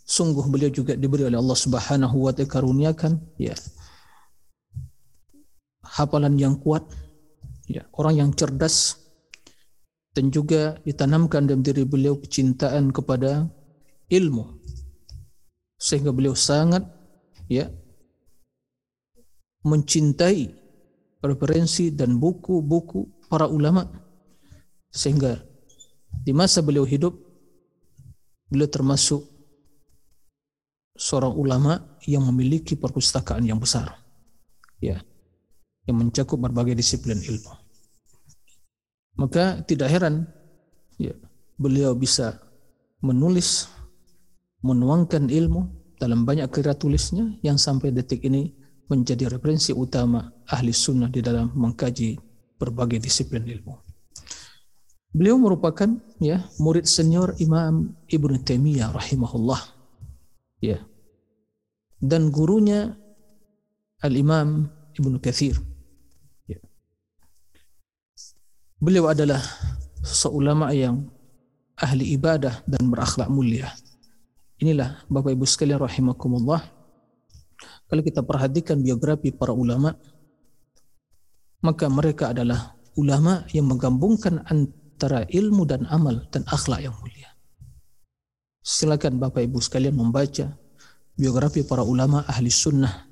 sungguh 0.06 0.46
beliau 0.48 0.70
juga 0.70 0.94
diberi 0.94 1.26
oleh 1.26 1.42
Allah 1.42 1.58
Subhanahu 1.58 2.30
wa 2.30 2.32
taala 2.32 2.48
karuniakan, 2.48 3.18
ya. 3.42 3.58
Hafalan 5.82 6.38
yang 6.38 6.62
kuat, 6.62 6.86
ya, 7.66 7.90
orang 7.98 8.16
yang 8.22 8.30
cerdas. 8.32 9.02
Dan 10.16 10.32
juga 10.32 10.80
ditanamkan 10.88 11.44
dalam 11.44 11.60
diri 11.60 11.84
beliau 11.84 12.16
kecintaan 12.16 12.96
kepada 12.96 13.52
ilmu. 14.08 14.64
Sehingga 15.76 16.16
beliau 16.16 16.32
sangat 16.32 16.88
ya 17.52 17.68
mencintai 19.68 20.56
referensi 21.20 21.92
dan 21.92 22.16
buku-buku 22.16 23.28
para 23.28 23.52
ulama. 23.52 23.92
Sehingga 24.88 25.36
di 26.24 26.32
masa 26.32 26.64
beliau 26.64 26.88
hidup 26.88 27.12
beliau 28.48 28.72
termasuk 28.72 29.35
seorang 30.96 31.36
ulama 31.36 32.00
yang 32.08 32.24
memiliki 32.26 32.80
perpustakaan 32.80 33.44
yang 33.44 33.60
besar 33.60 34.00
ya 34.80 35.00
yang 35.86 35.98
mencakup 36.02 36.40
berbagai 36.40 36.76
disiplin 36.80 37.20
ilmu 37.20 37.54
maka 39.16 39.62
tidak 39.64 39.92
heran 39.92 40.26
ya 40.98 41.16
beliau 41.56 41.96
bisa 41.96 42.40
menulis 43.04 43.70
menuangkan 44.66 45.30
ilmu 45.30 45.86
dalam 46.00 46.28
banyak 46.28 46.50
karya 46.52 46.76
tulisnya 46.76 47.38
yang 47.46 47.56
sampai 47.56 47.94
detik 47.94 48.26
ini 48.26 48.52
menjadi 48.90 49.30
referensi 49.30 49.74
utama 49.74 50.30
ahli 50.50 50.74
sunnah 50.74 51.10
di 51.10 51.22
dalam 51.22 51.54
mengkaji 51.54 52.18
berbagai 52.58 53.02
disiplin 53.02 53.46
ilmu. 53.46 53.74
Beliau 55.16 55.40
merupakan 55.40 55.88
ya 56.20 56.44
murid 56.60 56.84
senior 56.84 57.34
Imam 57.40 57.96
Ibnu 58.12 58.44
Taimiyah 58.44 58.92
rahimahullah. 58.92 59.75
Ya. 60.66 60.80
Dan 62.02 62.34
gurunya 62.34 62.98
Al-Imam 64.02 64.70
Ibnu 64.98 65.18
Katsir. 65.22 65.58
Ya. 66.50 66.60
Beliau 68.82 69.10
adalah 69.12 69.42
seulama 70.02 70.74
yang 70.74 71.10
ahli 71.76 72.16
ibadah 72.16 72.64
dan 72.66 72.88
berakhlak 72.88 73.28
mulia. 73.28 73.72
Inilah 74.62 75.04
Bapak 75.12 75.36
Ibu 75.36 75.44
sekalian 75.44 75.84
rahimakumullah. 75.84 76.64
Kalau 77.86 78.02
kita 78.02 78.24
perhatikan 78.24 78.80
biografi 78.80 79.30
para 79.36 79.52
ulama, 79.52 79.94
maka 81.62 81.86
mereka 81.92 82.32
adalah 82.32 82.74
ulama 82.96 83.44
yang 83.52 83.68
menggabungkan 83.68 84.42
antara 84.48 85.28
ilmu 85.28 85.68
dan 85.68 85.84
amal 85.92 86.24
dan 86.32 86.48
akhlak 86.48 86.88
yang 86.88 86.96
mulia. 87.04 87.25
Silakan 88.66 89.22
Bapak 89.22 89.46
Ibu 89.46 89.62
sekalian 89.62 89.94
membaca 89.94 90.50
biografi 91.14 91.62
para 91.62 91.86
ulama 91.86 92.26
ahli 92.26 92.50
sunnah, 92.50 93.06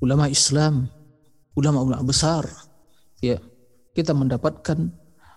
ulama 0.00 0.32
Islam, 0.32 0.88
ulama-ulama 1.52 2.00
besar. 2.08 2.48
Ya, 3.20 3.36
kita 3.92 4.16
mendapatkan 4.16 4.88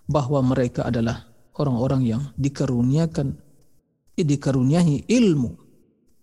bahwa 0.07 0.39
mereka 0.39 0.87
adalah 0.87 1.27
orang-orang 1.59 2.07
yang 2.07 2.21
dikaruniakan 2.39 3.35
dikaruniai 4.15 5.03
ilmu 5.11 5.59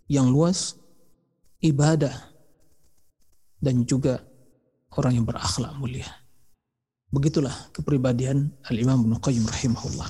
yang 0.09 0.33
luas, 0.33 0.81
ibadah, 1.61 2.16
dan 3.61 3.85
juga 3.85 4.25
orang 4.96 5.20
yang 5.20 5.29
berakhlak 5.29 5.77
mulia. 5.77 6.09
Begitulah 7.12 7.53
kepribadian 7.77 8.57
Al-Imam 8.72 9.05
Ibn 9.05 9.20
Qayyim 9.20 9.44
rahimahullah. 9.44 10.09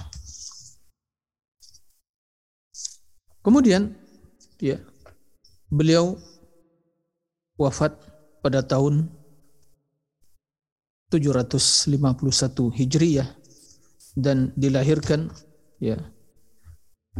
Kemudian 3.42 3.90
ya, 4.62 4.78
beliau 5.66 6.14
wafat 7.58 7.98
pada 8.42 8.62
tahun 8.62 9.10
751 11.10 12.72
Hijriyah 12.72 13.28
dan 14.16 14.54
dilahirkan 14.56 15.28
ya 15.82 15.98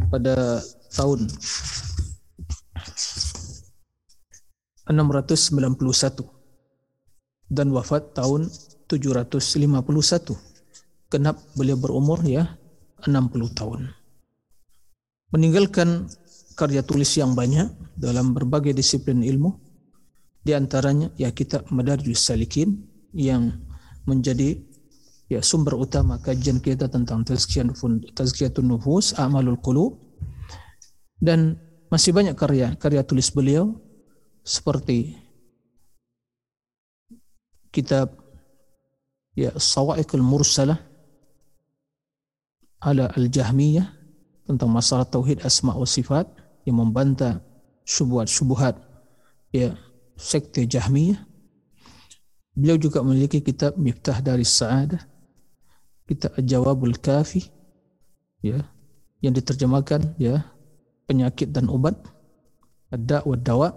pada 0.09 0.63
tahun 0.95 1.29
691 4.89 6.33
dan 7.53 7.67
wafat 7.69 8.17
tahun 8.17 8.49
751. 8.89 10.35
Kenap 11.13 11.37
beliau 11.53 11.77
berumur 11.77 12.25
ya 12.25 12.57
60 13.05 13.53
tahun. 13.53 13.93
Meninggalkan 15.33 16.05
karya 16.53 16.85
tulis 16.85 17.09
yang 17.17 17.33
banyak 17.33 17.73
dalam 17.97 18.37
berbagai 18.37 18.77
disiplin 18.77 19.25
ilmu. 19.25 19.57
Di 20.43 20.53
antaranya 20.53 21.09
ya 21.17 21.33
kitab 21.33 21.71
Madarjus 21.73 22.21
Salikin 22.21 22.85
yang 23.15 23.63
menjadi 24.05 24.59
ya 25.31 25.41
sumber 25.41 25.73
utama 25.73 26.19
kajian 26.21 26.59
kita 26.61 26.91
tentang 26.91 27.25
tazkiyatun 27.25 28.67
nufus, 28.67 29.15
amalul 29.17 29.57
qulub 29.57 29.97
dan 31.23 31.55
masih 31.87 32.11
banyak 32.11 32.35
karya 32.35 32.75
karya 32.75 33.01
tulis 33.07 33.31
beliau 33.31 33.79
seperti 34.43 35.15
kitab 37.71 38.11
ya 39.31 39.55
Sawa'iqul 39.55 40.21
Mursalah 40.21 40.83
ala 42.83 43.07
al-Jahmiyah 43.15 44.02
tentang 44.43 44.69
masalah 44.71 45.07
tauhid 45.07 45.43
asma 45.43 45.75
wa 45.75 45.87
sifat 45.87 46.27
yang 46.67 46.79
membantah 46.79 47.39
syubhat-syubhat 47.83 48.79
ya 49.51 49.75
sekte 50.15 50.63
Jahmiyah. 50.67 51.19
Beliau 52.53 52.77
juga 52.77 53.01
memiliki 53.01 53.41
kitab 53.41 53.75
Miftah 53.81 54.21
dari 54.21 54.45
Sa'adah 54.45 55.13
kita 56.05 56.35
Jawabul 56.43 56.99
Kafi 56.99 57.47
ya 58.43 58.61
yang 59.23 59.33
diterjemahkan 59.33 60.19
ya 60.19 60.43
penyakit 61.07 61.49
dan 61.55 61.71
obat 61.71 61.95
ada 62.91 63.23
dawa 63.39 63.73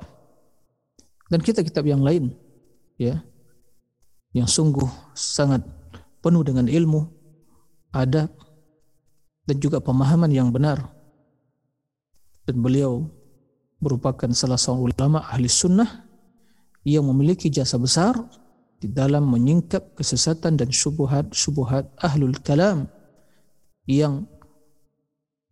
dan 1.30 1.40
kitab-kitab 1.40 1.86
yang 1.86 2.02
lain 2.02 2.34
ya 2.98 3.22
yang 4.34 4.50
sungguh 4.50 4.86
sangat 5.14 5.62
penuh 6.20 6.42
dengan 6.42 6.66
ilmu 6.66 7.06
adab 7.94 8.28
dan 9.46 9.56
juga 9.62 9.78
pemahaman 9.78 10.28
yang 10.28 10.50
benar 10.50 10.82
dan 12.46 12.56
beliau 12.62 13.06
merupakan 13.82 14.30
salah 14.32 14.56
seorang 14.56 14.90
ulama 14.90 15.18
ahli 15.26 15.50
sunnah 15.50 16.06
yang 16.86 17.02
memiliki 17.06 17.50
jasa 17.50 17.76
besar 17.76 18.14
di 18.78 18.86
dalam 18.88 19.26
menyingkap 19.26 19.98
kesesatan 19.98 20.54
dan 20.54 20.70
syubhat-syubhat 20.70 21.90
ahlul 21.98 22.36
kalam 22.40 22.86
yang 23.88 24.26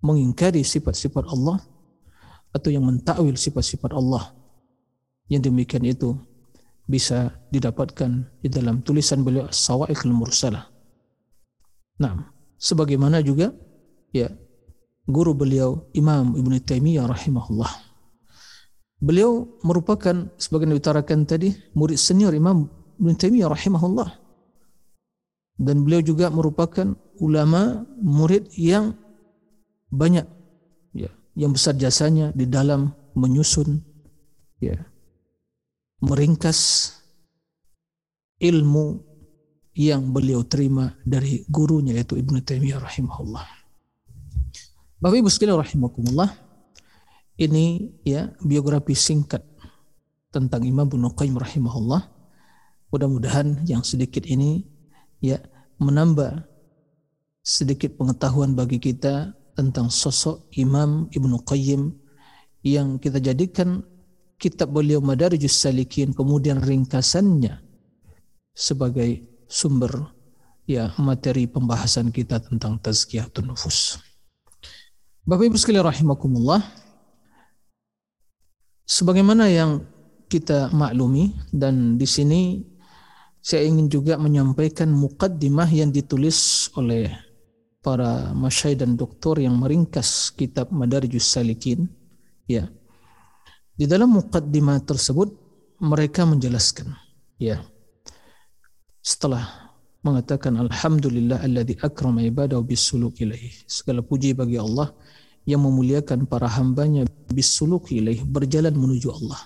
mengingkari 0.04 0.62
sifat-sifat 0.62 1.26
Allah 1.32 1.58
atau 2.54 2.70
yang 2.70 2.86
mentakwil 2.86 3.34
sifat-sifat 3.34 3.90
Allah. 3.96 4.30
Yang 5.26 5.50
demikian 5.50 5.84
itu 5.88 6.14
bisa 6.84 7.32
didapatkan 7.48 8.28
di 8.44 8.48
dalam 8.52 8.84
tulisan 8.84 9.24
beliau 9.24 9.48
Sawa'iqul 9.48 10.12
Mursalah. 10.12 10.68
Nah, 11.98 12.28
sebagaimana 12.60 13.24
juga 13.24 13.50
ya 14.14 14.30
guru 15.10 15.34
beliau 15.34 15.90
Imam 15.92 16.38
Ibn 16.38 16.52
Taimiyah 16.62 17.10
rahimahullah. 17.10 17.72
Beliau 19.02 19.60
merupakan 19.66 20.32
sebagian 20.38 20.72
diutarakan 20.72 21.26
tadi 21.26 21.52
murid 21.76 21.98
senior 21.98 22.32
Imam 22.32 22.70
Ibn 23.02 23.12
Taimiyah 23.18 23.50
rahimahullah. 23.50 24.22
Dan 25.54 25.86
beliau 25.86 26.02
juga 26.02 26.30
merupakan 26.30 26.94
ulama 27.22 27.86
murid 28.02 28.50
yang 28.58 28.96
banyak 29.92 30.26
ya, 30.94 31.10
yang 31.38 31.54
besar 31.54 31.78
jasanya 31.78 32.34
di 32.34 32.50
dalam 32.50 32.90
menyusun 33.14 33.78
ya 34.58 34.74
meringkas 36.02 36.90
ilmu 38.42 38.98
yang 39.74 40.10
beliau 40.10 40.42
terima 40.46 40.94
dari 41.06 41.46
gurunya 41.46 41.94
yaitu 41.98 42.18
Ibnu 42.18 42.42
Taimiyah 42.42 42.82
rahimahullah. 42.82 43.63
Bapak 45.04 45.20
Ibu 45.20 45.28
sekalian 45.28 45.60
rahimakumullah, 45.60 46.32
ini 47.36 47.92
ya 48.08 48.32
biografi 48.40 48.96
singkat 48.96 49.44
tentang 50.32 50.64
Imam 50.64 50.88
Ibnu 50.88 51.12
Qayyim 51.12 51.36
rahimahullah. 51.36 52.08
Mudah-mudahan 52.88 53.68
yang 53.68 53.84
sedikit 53.84 54.24
ini 54.24 54.64
ya 55.20 55.44
menambah 55.76 56.48
sedikit 57.44 58.00
pengetahuan 58.00 58.56
bagi 58.56 58.80
kita 58.80 59.36
tentang 59.52 59.92
sosok 59.92 60.48
Imam 60.56 61.12
Ibnu 61.12 61.36
Qayyim 61.44 61.92
yang 62.64 62.96
kita 62.96 63.20
jadikan 63.20 63.84
kitab 64.40 64.72
beliau 64.72 65.04
Madarijus 65.04 65.52
Salikin 65.52 66.16
kemudian 66.16 66.64
ringkasannya 66.64 67.60
sebagai 68.56 69.20
sumber 69.52 70.16
ya 70.64 70.96
materi 70.96 71.44
pembahasan 71.44 72.08
kita 72.08 72.40
tentang 72.40 72.80
tazkiyatun 72.80 73.52
nufus. 73.52 74.00
Bapak 75.24 75.48
Ibu 75.48 75.56
sekalian 75.56 75.88
rahimakumullah. 75.88 76.60
Sebagaimana 78.84 79.48
yang 79.48 79.80
kita 80.28 80.68
maklumi 80.68 81.32
dan 81.48 81.96
di 81.96 82.04
sini 82.04 82.60
saya 83.40 83.64
ingin 83.64 83.88
juga 83.88 84.20
menyampaikan 84.20 84.92
mukaddimah 84.92 85.64
yang 85.72 85.88
ditulis 85.88 86.68
oleh 86.76 87.08
para 87.80 88.36
masyai 88.36 88.76
dan 88.76 89.00
doktor 89.00 89.40
yang 89.40 89.56
meringkas 89.56 90.28
kitab 90.28 90.68
Madarijus 90.68 91.24
Salikin 91.24 91.88
ya. 92.44 92.68
Di 93.72 93.88
dalam 93.88 94.12
mukaddimah 94.12 94.84
tersebut 94.84 95.32
mereka 95.80 96.28
menjelaskan 96.28 96.92
ya 97.40 97.64
setelah 99.00 99.72
mengatakan 100.04 100.52
alhamdulillah 100.60 101.40
alladzi 101.40 101.80
akrama 101.80 102.20
ibadahu 102.20 102.60
bisuluk 102.60 103.16
ilaih. 103.24 103.64
Segala 103.64 104.04
puji 104.04 104.36
bagi 104.36 104.60
Allah 104.60 104.92
yang 105.44 105.60
memuliakan 105.64 106.24
para 106.24 106.48
hambanya 106.48 107.04
bisuluk 107.32 107.92
ilaih 107.92 108.24
berjalan 108.24 108.72
menuju 108.72 109.08
Allah. 109.12 109.40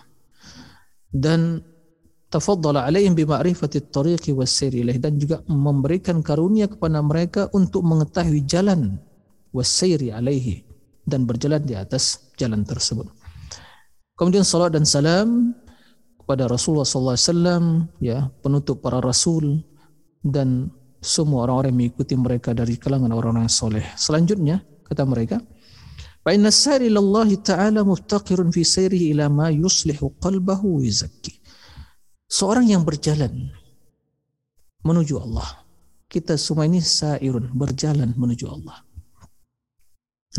Dan 1.11 1.63
tafaddala 2.31 2.87
alaihim 2.87 3.17
bima'rifati 3.19 3.91
tariqi 3.91 4.31
was 4.37 4.55
ilaih 4.63 4.99
dan 5.01 5.19
juga 5.19 5.43
memberikan 5.51 6.23
karunia 6.23 6.71
kepada 6.71 7.03
mereka 7.03 7.51
untuk 7.51 7.83
mengetahui 7.83 8.47
jalan 8.47 9.01
wasairi 9.51 10.13
alaihi 10.13 10.63
dan 11.09 11.25
berjalan 11.25 11.65
di 11.65 11.75
atas 11.75 12.31
jalan 12.37 12.63
tersebut. 12.63 13.09
Kemudian 14.19 14.45
salat 14.45 14.75
dan 14.77 14.85
salam 14.85 15.55
kepada 16.21 16.45
Rasulullah 16.45 16.85
SAW, 16.85 17.89
ya 18.05 18.29
penutup 18.45 18.85
para 18.85 19.01
rasul 19.01 19.65
dan 20.21 20.69
semua 21.01 21.47
orang-orang 21.47 21.73
yang 21.73 21.79
mengikuti 21.87 22.15
mereka 22.19 22.51
dari 22.53 22.77
kalangan 22.77 23.15
orang-orang 23.15 23.49
soleh. 23.49 23.87
Selanjutnya 23.95 24.61
kata 24.85 25.07
mereka, 25.07 25.41
fa 26.23 26.31
inna 26.35 26.51
sari 26.53 26.89
lillahi 26.91 27.41
ta'ala 27.41 27.87
muftaqirun 27.87 28.53
fi 28.53 28.63
sayrihi 28.63 29.15
ila 29.17 29.27
ma 29.29 29.47
yuslihu 29.49 30.19
qalbahu 30.21 30.83
yuzakki. 30.85 31.39
Seorang 32.29 32.69
yang 32.69 32.85
berjalan 32.85 33.49
menuju 34.85 35.17
Allah. 35.17 35.65
Kita 36.09 36.41
semua 36.41 36.65
ini 36.65 36.81
sairun, 36.81 37.53
berjalan 37.53 38.17
menuju 38.17 38.49
Allah. 38.49 38.81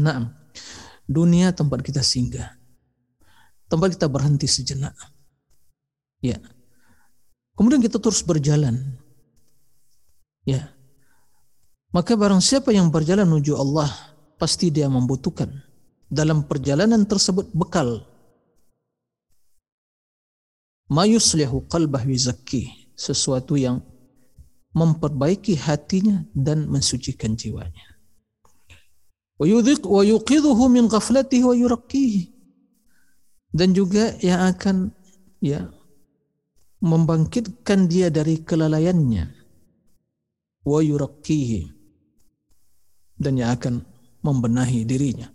Nah, 0.01 0.33
dunia 1.05 1.53
tempat 1.53 1.85
kita 1.85 2.01
singgah. 2.01 2.57
Tempat 3.69 3.97
kita 3.97 4.09
berhenti 4.09 4.49
sejenak 4.49 4.97
Ya. 6.25 6.41
Kemudian 7.55 7.79
kita 7.79 8.01
terus 8.01 8.25
berjalan. 8.25 8.75
Ya. 10.43 10.73
Maka 11.95 12.17
barang 12.17 12.43
siapa 12.43 12.73
yang 12.75 12.91
berjalan 12.91 13.29
menuju 13.29 13.55
Allah, 13.55 13.89
pasti 14.35 14.73
dia 14.73 14.89
membutuhkan 14.91 15.68
dalam 16.09 16.43
perjalanan 16.43 17.05
tersebut 17.05 17.53
bekal. 17.53 18.03
Mayuslihu 20.89 21.69
qalbah 21.69 22.03
wizakki. 22.03 22.91
Sesuatu 22.99 23.55
yang 23.55 23.79
memperbaiki 24.75 25.55
hatinya 25.55 26.27
dan 26.35 26.67
mensucikan 26.67 27.37
jiwanya. 27.37 27.95
Wa 29.39 29.47
yuqidhuhu 30.03 30.67
min 30.67 30.91
ghaflatihi 30.91 31.45
wa 31.47 31.55
yurakkihi. 31.55 32.35
Dan 33.55 33.71
juga 33.71 34.19
yang 34.19 34.51
akan 34.51 34.91
ya 35.39 35.71
membangkitkan 36.83 37.87
dia 37.87 38.11
dari 38.11 38.43
kelalaiannya 38.43 39.25
wa 40.67 40.79
yurakkihi 40.83 41.71
dan 43.19 43.35
yang 43.35 43.51
akan 43.55 43.83
membenahi 44.23 44.87
dirinya 44.87 45.27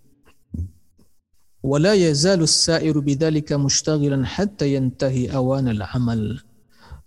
wala 1.65 1.97
yazalu 1.97 2.45
as-sa'iru 2.45 3.01
bidzalika 3.01 3.57
mushtaghilan 3.57 4.21
hatta 4.21 4.69
yantahi 4.69 5.33
awan 5.33 5.73
al-amal 5.73 6.45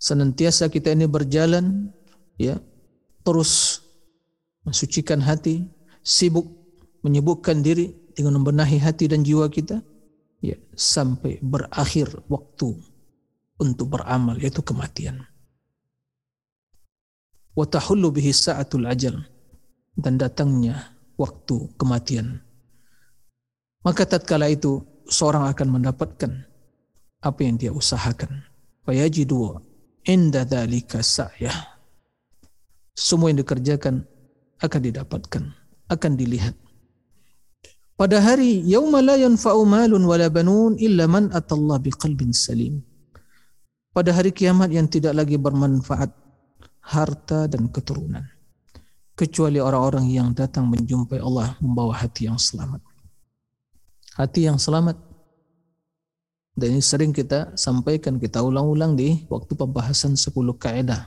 senantiasa 0.02 0.66
kita 0.66 0.90
ini 0.98 1.06
berjalan 1.06 1.94
ya 2.34 2.58
terus 3.22 3.82
mensucikan 4.66 5.22
hati 5.22 5.62
sibuk 6.02 6.50
menyibukkan 7.06 7.62
diri 7.62 7.94
dengan 8.18 8.42
membenahi 8.42 8.82
hati 8.82 9.06
dan 9.06 9.22
jiwa 9.22 9.46
kita 9.46 9.78
ya 10.42 10.58
sampai 10.74 11.38
berakhir 11.38 12.10
waktu 12.26 12.74
untuk 13.58 13.98
beramal 13.98 14.38
yaitu 14.38 14.62
kematian. 14.62 15.26
Wa 17.58 17.66
tahullu 17.66 18.14
bihi 18.14 18.30
sa'atul 18.30 18.86
ajal 18.86 19.18
dan 19.98 20.14
datangnya 20.14 20.94
waktu 21.18 21.74
kematian. 21.74 22.42
Maka 23.82 24.04
tatkala 24.04 24.50
itu 24.50 24.82
seorang 25.06 25.48
akan 25.48 25.68
mendapatkan 25.80 26.32
apa 27.22 27.40
yang 27.42 27.58
dia 27.58 27.70
usahakan. 27.70 28.42
Fayajidu 28.86 29.58
inda 30.06 30.42
dzalika 30.46 31.02
sa'yah. 31.02 31.78
Semua 32.94 33.30
yang 33.30 33.40
dikerjakan 33.42 34.02
akan 34.58 34.80
didapatkan, 34.82 35.42
akan 35.86 36.12
dilihat. 36.18 36.58
Pada 37.98 38.22
hari 38.22 38.62
yauma 38.62 39.02
la 39.02 39.18
yanfa'u 39.18 39.66
malun 39.66 40.06
wala 40.06 40.30
banun 40.30 40.78
illa 40.78 41.10
man 41.10 41.34
atallah 41.34 41.82
biqalbin 41.82 42.30
salim 42.30 42.78
pada 43.90 44.14
hari 44.14 44.30
kiamat 44.30 44.70
yang 44.70 44.86
tidak 44.86 45.18
lagi 45.18 45.34
bermanfaat 45.34 46.06
harta 46.78 47.50
dan 47.50 47.66
keturunan 47.66 48.22
kecuali 49.18 49.58
orang-orang 49.58 50.06
yang 50.14 50.30
datang 50.30 50.70
menjumpai 50.70 51.18
Allah 51.18 51.58
membawa 51.58 51.98
hati 51.98 52.30
yang 52.30 52.38
selamat 52.38 52.78
hati 54.18 54.50
yang 54.50 54.58
selamat. 54.58 54.98
Dan 56.58 56.74
ini 56.74 56.82
sering 56.82 57.14
kita 57.14 57.54
sampaikan 57.54 58.18
kita 58.18 58.42
ulang-ulang 58.42 58.98
di 58.98 59.22
waktu 59.30 59.54
pembahasan 59.54 60.18
10 60.18 60.34
kaidah 60.58 61.06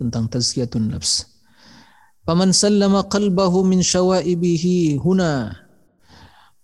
tentang 0.00 0.32
tazkiyatun 0.32 0.96
nafs. 0.96 1.28
Faman 2.24 2.56
sallama 2.56 3.04
qalbahu 3.04 3.68
min 3.68 3.84
syawaibihi 3.84 4.96
huna. 4.96 5.60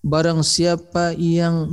Barang 0.00 0.40
siapa 0.40 1.12
yang 1.16 1.68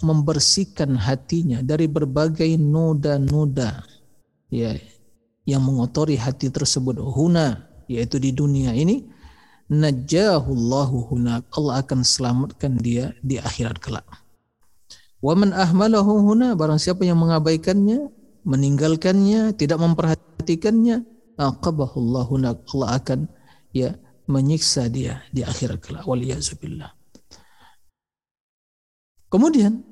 membersihkan 0.00 0.96
hatinya 0.96 1.60
dari 1.60 1.84
berbagai 1.88 2.56
noda-noda 2.56 3.84
ya 4.48 4.72
yang 5.44 5.60
mengotori 5.60 6.16
hati 6.16 6.48
tersebut 6.48 6.96
huna 6.96 7.68
yaitu 7.84 8.16
di 8.16 8.32
dunia 8.32 8.72
ini 8.72 9.04
najahullahu 9.66 11.10
huna 11.10 11.42
Allah 11.54 11.82
akan 11.82 12.00
selamatkan 12.06 12.78
dia 12.78 13.14
di 13.22 13.38
akhirat 13.42 13.82
kelak. 13.82 14.06
Wa 15.18 15.34
man 15.34 15.50
ahmalahu 15.50 16.22
huna 16.22 16.54
barang 16.54 16.78
siapa 16.78 17.02
yang 17.02 17.18
mengabaikannya, 17.18 18.10
meninggalkannya, 18.46 19.58
tidak 19.58 19.82
memperhatikannya, 19.82 21.02
aqabahullahu 21.34 22.38
huna 22.38 22.54
Allah 22.54 22.88
akan 23.02 23.20
ya 23.74 23.98
menyiksa 24.30 24.86
dia 24.86 25.26
di 25.34 25.42
akhirat 25.42 25.82
kelak. 25.82 26.04
Waliyazubillah. 26.06 26.94
Kemudian 29.26 29.82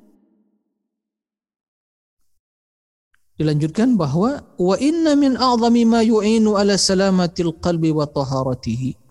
dilanjutkan 3.35 3.99
bahwa 3.99 4.47
wa 4.55 4.77
inna 4.79 5.19
min 5.19 5.35
a'zami 5.35 5.83
ma 5.83 6.07
yu'inu 6.07 6.55
ala 6.55 6.79
salamatil 6.79 7.51
qalbi 7.59 7.91
wa 7.91 8.07
taharatihi 8.07 9.04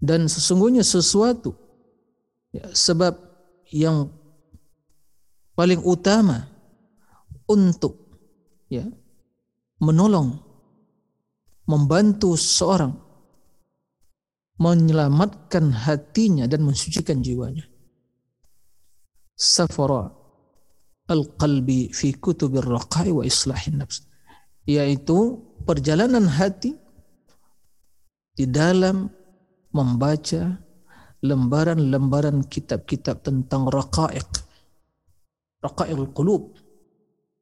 dan 0.00 0.26
sesungguhnya 0.26 0.80
sesuatu 0.80 1.52
ya, 2.50 2.72
sebab 2.72 3.14
yang 3.70 4.08
paling 5.52 5.84
utama 5.84 6.48
untuk 7.44 7.94
ya 8.72 8.88
menolong 9.78 10.40
membantu 11.68 12.34
seorang 12.34 12.96
menyelamatkan 14.60 15.72
hatinya 15.72 16.44
dan 16.44 16.64
mensucikan 16.64 17.24
jiwanya. 17.24 17.64
Safara 19.32 20.12
al-qalbi 21.08 21.88
fi 21.96 22.12
kutubir 22.12 22.68
raqai 22.68 23.08
wa 23.08 23.24
islahin 23.24 23.80
nafs. 23.80 24.04
Yaitu 24.68 25.40
perjalanan 25.64 26.28
hati 26.28 26.76
di 28.36 28.44
dalam 28.44 29.08
membaca 29.70 30.58
lembaran-lembaran 31.20 32.46
kitab-kitab 32.46 33.22
tentang 33.22 33.68
raqaiq. 33.68 34.30
Raqaiqul 35.60 36.10
qulub 36.16 36.56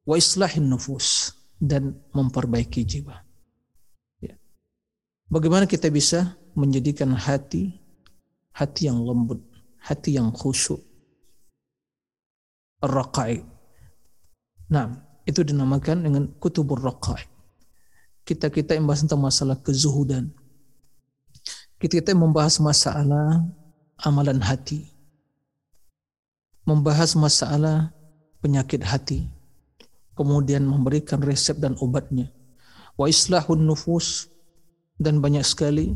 wa 0.08 0.14
islahin 0.18 0.66
nufus 0.66 1.36
dan 1.58 1.94
memperbaiki 2.10 2.82
jiwa. 2.82 3.16
Ya. 4.18 4.34
Bagaimana 5.30 5.70
kita 5.70 5.86
bisa 5.92 6.34
menjadikan 6.58 7.14
hati 7.14 7.78
hati 8.58 8.90
yang 8.90 8.98
lembut, 9.06 9.38
hati 9.78 10.18
yang 10.18 10.34
khusyuk. 10.34 10.82
Ar-raqai. 12.82 13.46
Nah, 14.74 14.90
itu 15.22 15.46
dinamakan 15.46 16.02
dengan 16.02 16.24
kutubur 16.42 16.82
raqai. 16.82 17.22
Kita-kita 18.26 18.74
yang 18.74 18.84
membahas 18.84 19.06
tentang 19.06 19.22
masalah 19.22 19.56
kezuhudan. 19.62 20.34
Yang 21.78 22.18
membahas 22.18 22.58
masalah 22.58 23.46
amalan 24.02 24.42
hati. 24.42 24.90
Membahas 26.66 27.14
masalah 27.14 27.94
penyakit 28.42 28.82
hati. 28.82 29.30
Kemudian 30.18 30.66
memberikan 30.66 31.22
resep 31.22 31.62
dan 31.62 31.78
obatnya. 31.78 32.34
Wa 32.98 33.06
islahun 33.06 33.62
nufus 33.62 34.26
dan 34.98 35.22
banyak 35.22 35.46
sekali 35.46 35.94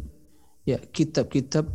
ya 0.62 0.78
kitab-kitab 0.78 1.66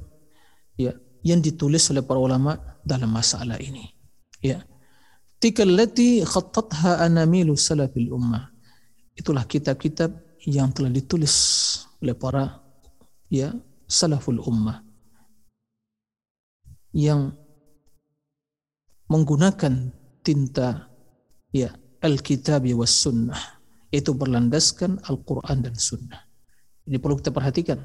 ya 0.80 0.96
yang 1.28 1.44
ditulis 1.44 1.92
oleh 1.92 2.00
para 2.00 2.24
ulama 2.24 2.56
dalam 2.88 3.12
masalah 3.12 3.60
ini. 3.60 3.92
Ya. 4.40 4.64
Tikallati 5.38 6.24
khattatha 6.24 7.04
anamilu 7.04 7.60
salafil 7.60 8.16
ummah. 8.16 8.50
Itulah 9.14 9.44
kitab-kitab 9.44 10.16
yang 10.48 10.72
telah 10.72 10.90
ditulis 10.90 11.36
oleh 12.00 12.16
para 12.16 12.64
ya 13.28 13.52
salaful 13.88 14.44
ummah 14.44 14.84
yang 16.92 17.32
menggunakan 19.08 19.92
tinta 20.22 20.92
ya 21.56 21.72
al-kitab 22.04 22.68
was 22.76 22.92
sunnah 22.92 23.58
itu 23.88 24.12
berlandaskan 24.12 25.00
Al-Quran 25.08 25.64
dan 25.64 25.76
Sunnah. 25.80 26.28
Ini 26.84 27.00
perlu 27.00 27.16
kita 27.16 27.32
perhatikan 27.32 27.80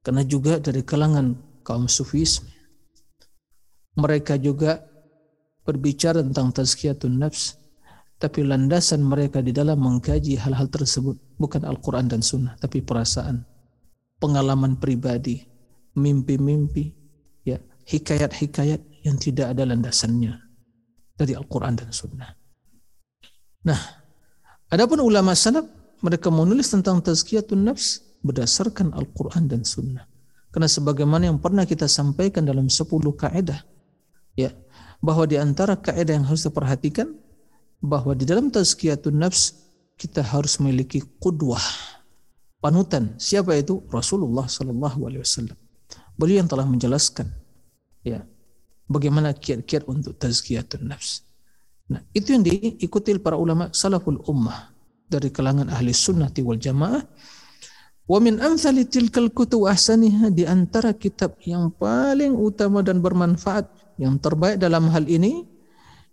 karena 0.00 0.22
juga 0.24 0.56
dari 0.62 0.80
kalangan 0.80 1.36
kaum 1.60 1.86
sufisme 1.86 2.48
mereka 4.00 4.40
juga 4.40 4.80
berbicara 5.66 6.24
tentang 6.24 6.56
tazkiyatun 6.56 7.20
nafs 7.20 7.60
tapi 8.16 8.44
landasan 8.44 9.04
mereka 9.04 9.44
di 9.44 9.52
dalam 9.52 9.80
mengkaji 9.80 10.40
hal-hal 10.40 10.68
tersebut 10.72 11.20
bukan 11.36 11.68
Al-Quran 11.68 12.08
dan 12.08 12.24
Sunnah 12.24 12.56
tapi 12.56 12.80
perasaan 12.80 13.44
pengalaman 14.20 14.76
pribadi 14.76 15.42
mimpi-mimpi 15.96 16.92
ya 17.42 17.58
hikayat-hikayat 17.88 19.02
yang 19.02 19.16
tidak 19.16 19.56
ada 19.56 19.64
landasannya 19.64 20.36
dari 21.16 21.32
Al-Quran 21.34 21.74
dan 21.80 21.90
Sunnah 21.90 22.30
nah 23.64 23.80
adapun 24.70 25.00
ulama 25.00 25.32
salaf 25.32 25.80
mereka 26.00 26.28
menulis 26.32 26.72
tentang 26.72 27.00
tazkiyatun 27.04 27.64
nafs 27.64 28.00
berdasarkan 28.24 28.92
Al-Quran 28.92 29.48
dan 29.48 29.62
Sunnah. 29.64 30.04
Karena 30.50 30.66
sebagaimana 30.66 31.30
yang 31.30 31.38
pernah 31.38 31.62
kita 31.62 31.86
sampaikan 31.86 32.42
dalam 32.42 32.66
10 32.66 32.88
kaidah, 33.14 33.62
ya, 34.34 34.50
bahwa 34.98 35.24
di 35.24 35.38
antara 35.38 35.78
kaidah 35.78 36.18
yang 36.18 36.26
harus 36.26 36.42
diperhatikan, 36.44 37.14
bahwa 37.80 38.12
di 38.12 38.26
dalam 38.26 38.50
tazkiyatun 38.50 39.16
nafs 39.16 39.56
kita 39.94 40.24
harus 40.24 40.58
memiliki 40.58 41.04
kudwah, 41.22 41.62
panutan. 42.60 43.16
Siapa 43.16 43.56
itu? 43.56 43.82
Rasulullah 43.88 44.46
Sallallahu 44.46 45.08
Alaihi 45.08 45.22
Wasallam. 45.24 45.58
Beliau 46.14 46.44
yang 46.44 46.50
telah 46.52 46.68
menjelaskan, 46.68 47.32
ya, 48.04 48.22
bagaimana 48.86 49.32
kiat-kiat 49.32 49.88
untuk 49.88 50.20
tazkiyatun 50.20 50.84
nafs. 50.84 51.24
Nah, 51.90 52.04
itu 52.14 52.36
yang 52.36 52.44
diikuti 52.44 53.16
para 53.18 53.34
ulama 53.34 53.72
salaful 53.74 54.20
ummah 54.28 54.70
dari 55.10 55.32
kalangan 55.32 55.66
ahli 55.72 55.90
sunnah 55.90 56.30
wal 56.30 56.60
jamaah 56.60 57.02
Wa 58.10 58.18
min 58.18 58.42
amsali 58.42 58.82
tilkal 58.90 59.30
kutub 59.30 59.70
ahsaniha 59.70 60.34
di 60.34 60.42
antara 60.42 60.90
kitab 60.90 61.38
yang 61.46 61.70
paling 61.70 62.34
utama 62.34 62.82
dan 62.82 62.98
bermanfaat 62.98 63.70
yang 64.02 64.18
terbaik 64.18 64.58
dalam 64.58 64.90
hal 64.90 65.06
ini 65.06 65.46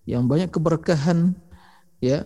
yang 0.05 0.29
banyak 0.29 0.53
keberkahan 0.53 1.33
ya 1.97 2.21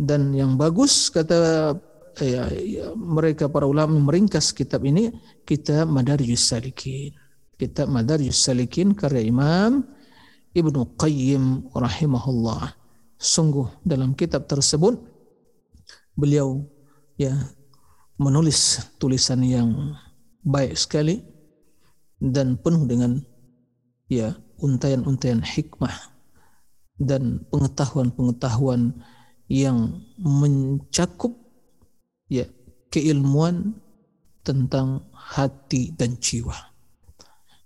dan 0.00 0.32
yang 0.32 0.56
bagus 0.56 1.12
kata 1.12 1.76
ya, 2.22 2.48
ya, 2.50 2.86
mereka 2.94 3.46
para 3.46 3.66
ulama 3.66 3.94
meringkas 3.98 4.50
kitab 4.54 4.84
ini 4.86 5.14
kitab 5.44 5.90
Madarijus 5.90 6.48
Salikin. 6.48 7.14
Kitab 7.58 7.90
Madarijus 7.90 8.38
Salikin 8.38 8.94
karya 8.94 9.26
Imam 9.26 9.82
Ibnu 10.54 10.98
Qayyim 10.98 11.74
rahimahullah. 11.74 12.74
Sungguh 13.18 13.66
dalam 13.82 14.14
kitab 14.14 14.46
tersebut 14.46 14.94
beliau 16.14 16.62
ya 17.18 17.34
menulis 18.18 18.78
tulisan 19.02 19.42
yang 19.42 19.94
baik 20.46 20.78
sekali 20.78 21.22
dan 22.18 22.58
penuh 22.58 22.86
dengan 22.86 23.22
ya 24.10 24.34
untayan-untayan 24.58 25.42
hikmah 25.42 25.94
dan 26.98 27.46
pengetahuan-pengetahuan 27.54 28.98
yang 29.46 30.02
mencakup 30.18 31.47
ya 32.28 32.44
keilmuan 32.92 33.76
tentang 34.44 35.04
hati 35.12 35.92
dan 35.92 36.16
jiwa. 36.16 36.56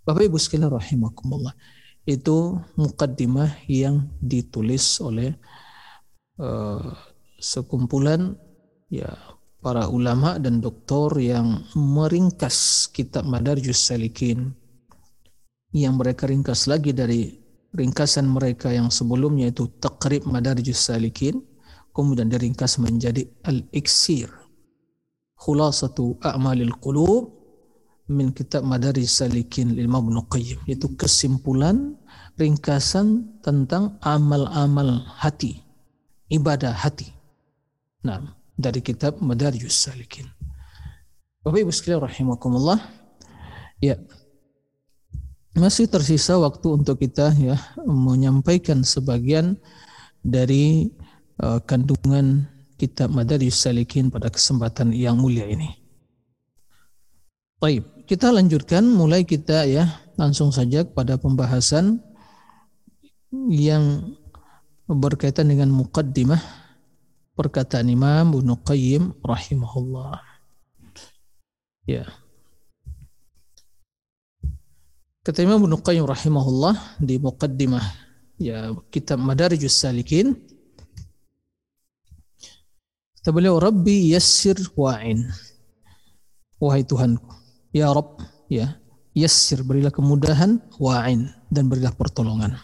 Bapak 0.03 0.27
Ibu 0.27 0.35
sekalian 0.35 0.75
rahimakumullah. 0.75 1.55
Itu 2.03 2.59
mukaddimah 2.75 3.70
yang 3.70 4.11
ditulis 4.18 4.98
oleh 4.98 5.38
uh, 6.42 6.90
sekumpulan 7.38 8.35
ya 8.90 9.14
para 9.62 9.87
ulama 9.87 10.42
dan 10.42 10.59
doktor 10.59 11.14
yang 11.22 11.62
meringkas 11.79 12.90
kitab 12.90 13.22
Madarjus 13.31 13.79
Salikin 13.79 14.51
yang 15.70 15.94
mereka 15.94 16.27
ringkas 16.27 16.66
lagi 16.66 16.90
dari 16.90 17.38
ringkasan 17.70 18.27
mereka 18.27 18.75
yang 18.75 18.90
sebelumnya 18.90 19.55
itu 19.55 19.70
Taqrib 19.79 20.27
Madarjus 20.27 20.90
Salikin 20.90 21.38
kemudian 21.94 22.27
diringkas 22.27 22.83
menjadi 22.83 23.22
Al-Iksir 23.46 24.41
Khulasatu 25.42 26.22
A'malil 26.22 26.70
Qulub 26.78 27.35
min 28.07 28.31
kitab 28.31 28.62
Madarjus 28.62 29.18
Salikin 29.18 29.74
Imam 29.74 30.07
Ibnu 30.07 30.22
Qayyim 30.31 30.62
itu 30.70 30.87
kesimpulan 30.94 31.98
ringkasan 32.38 33.38
tentang 33.42 33.98
amal-amal 34.07 35.02
hati 35.18 35.59
ibadah 36.31 36.70
hati 36.70 37.11
nah 38.07 38.38
dari 38.62 38.85
kitab 38.85 39.18
Madarijus 39.18 39.74
Salikin. 39.74 40.28
Bapak 41.42 41.59
Ibu 41.66 41.72
sekalian 41.74 42.07
rahimakumullah. 42.07 42.78
Ya. 43.83 43.98
Masih 45.52 45.85
tersisa 45.85 46.38
waktu 46.40 46.64
untuk 46.81 47.02
kita 47.02 47.35
ya 47.37 47.60
menyampaikan 47.85 48.81
sebagian 48.87 49.60
dari 50.25 50.88
uh, 51.42 51.60
kandungan 51.60 52.48
kitab 52.83 53.14
Madarijus 53.14 53.62
Salikin 53.62 54.10
pada 54.10 54.26
kesempatan 54.26 54.90
yang 54.90 55.14
mulia 55.14 55.46
ini. 55.46 55.70
Baik, 57.62 58.10
kita 58.10 58.35
lanjutkan 58.35 58.83
mulai 58.83 59.22
kita 59.22 59.62
ya 59.70 59.87
langsung 60.18 60.50
saja 60.50 60.83
pada 60.83 61.14
pembahasan 61.14 62.02
yang 63.46 64.18
berkaitan 64.90 65.46
dengan 65.46 65.70
muqaddimah 65.70 66.42
perkataan 67.38 67.87
Imam 67.87 68.35
Ibnu 68.35 68.66
Qayyim 68.66 69.22
rahimahullah. 69.22 70.18
Ya. 71.87 72.10
Kata 75.22 75.38
Imam 75.46 75.62
Ibnu 75.62 75.78
Qayyim 75.87 76.02
rahimahullah 76.02 76.98
di 76.98 77.22
muqaddimah 77.22 77.87
ya 78.42 78.74
kitab 78.90 79.22
Madarijus 79.22 79.78
Salikin 79.78 80.35
kata 83.23 83.31
beliau 83.31 83.62
Rabbi 83.62 84.10
yassir 84.10 84.58
wa'in 84.75 85.31
wahai 86.58 86.83
Tuhanku 86.83 87.31
ya 87.70 87.94
Rabb 87.94 88.18
ya 88.50 88.77
yassir 89.14 89.62
berilah 89.62 89.94
kemudahan 89.94 90.58
wa'in 90.83 91.31
dan 91.54 91.70
berilah 91.70 91.94
pertolongan 91.94 92.58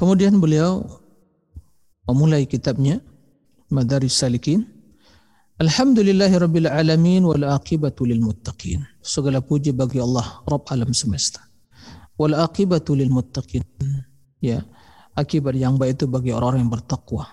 Kemudian 0.00 0.40
beliau 0.40 0.80
memulai 2.08 2.48
kitabnya 2.48 3.04
Madaris 3.68 4.16
Salikin. 4.16 4.64
Alhamdulillahi 5.60 6.40
Rabbil 6.40 6.72
Alamin 6.72 7.20
wal 7.28 7.44
aqibatu 7.44 8.08
lil 8.08 8.24
muttaqin. 8.24 8.80
Segala 9.04 9.44
puji 9.44 9.76
bagi 9.76 10.00
Allah, 10.00 10.40
Rabb 10.48 10.72
alam 10.72 10.96
semesta. 10.96 11.44
Wal 12.16 12.32
aqibatu 12.32 12.96
lil 12.96 13.12
muttaqin. 13.12 13.60
Ya, 14.40 14.64
akibat 15.12 15.52
yang 15.52 15.76
baik 15.76 16.00
itu 16.00 16.08
bagi 16.08 16.32
orang-orang 16.32 16.64
yang 16.64 16.72
bertakwa. 16.72 17.28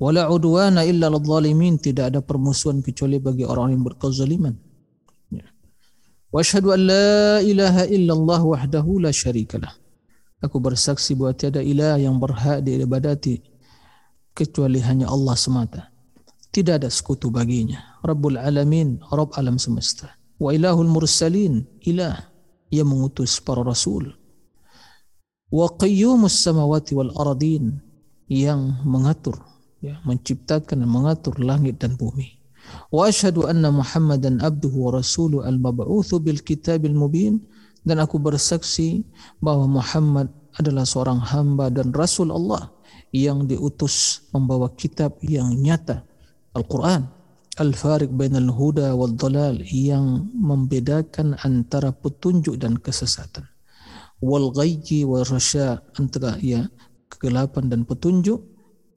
Wala 0.00 0.32
udwana 0.32 0.88
illa 0.88 1.12
zalimin. 1.12 1.76
Tidak 1.76 2.08
ada 2.08 2.20
permusuhan 2.24 2.80
kecuali 2.80 3.20
bagi 3.20 3.44
orang 3.44 3.76
yang 3.76 3.84
berkezaliman. 3.84 4.56
Ya. 5.28 5.44
Wa 6.32 6.40
asyhadu 6.40 6.72
an 6.72 6.80
la 6.88 7.38
ilaha 7.44 7.84
illallah 7.84 8.40
wahdahu 8.40 9.04
la 9.04 9.12
syarikalah. 9.12 9.76
Aku 10.40 10.56
bersaksi 10.56 11.12
bahwa 11.12 11.36
tiada 11.36 11.60
ilah 11.60 12.00
yang 12.00 12.16
berhak 12.16 12.64
diibadati 12.64 13.44
kecuali 14.32 14.80
hanya 14.80 15.12
Allah 15.12 15.36
semata. 15.36 15.92
Tidak 16.48 16.80
ada 16.80 16.88
sekutu 16.88 17.28
baginya. 17.28 18.00
Rabbul 18.00 18.40
Alamin, 18.40 19.04
Rabb 19.12 19.36
alam 19.36 19.60
semesta. 19.60 20.16
Wa 20.40 20.56
ilahul 20.56 20.88
mursalin, 20.88 21.68
ilah 21.84 22.32
yang 22.72 22.88
mengutus 22.88 23.36
para 23.36 23.60
rasul. 23.60 24.16
Wa 25.52 25.68
qayyumus 25.76 26.40
samawati 26.40 26.96
wal 26.96 27.12
aradin, 27.20 27.76
yang 28.30 28.80
mengatur, 28.86 29.36
ya, 29.80 29.98
menciptakan 30.04 30.84
dan 30.84 30.88
mengatur 30.88 31.36
langit 31.40 31.80
dan 31.80 31.96
bumi. 31.96 32.40
Wa 32.94 33.10
asyhadu 33.10 33.50
anna 33.50 33.74
Muhammadan 33.74 34.38
abduhu 34.40 34.88
wa 34.88 35.00
rasuluhu 35.00 35.42
al-mab'utsu 35.42 36.22
bil 36.22 36.40
kitabil 36.40 36.94
mubin. 36.94 37.42
Dan 37.80 37.96
aku 37.96 38.20
bersaksi 38.20 39.00
bahwa 39.40 39.80
Muhammad 39.80 40.28
adalah 40.60 40.84
seorang 40.84 41.16
hamba 41.16 41.72
dan 41.72 41.96
rasul 41.96 42.28
Allah 42.28 42.68
yang 43.08 43.48
diutus 43.48 44.28
membawa 44.36 44.68
kitab 44.76 45.16
yang 45.24 45.56
nyata 45.56 46.04
Al-Quran. 46.52 47.08
Al-Fariq 47.56 48.12
bainal 48.12 48.52
huda 48.52 48.92
wal 48.92 49.16
dalal 49.16 49.64
yang 49.64 50.28
membedakan 50.36 51.40
antara 51.40 51.88
petunjuk 51.88 52.60
dan 52.60 52.76
kesesatan. 52.76 53.48
Wal 54.20 54.52
ghayyi 54.52 55.08
wal 55.08 55.24
rasya 55.24 55.80
antara 55.96 56.36
ya 56.44 56.68
kegelapan 57.08 57.72
dan 57.72 57.88
petunjuk 57.88 58.44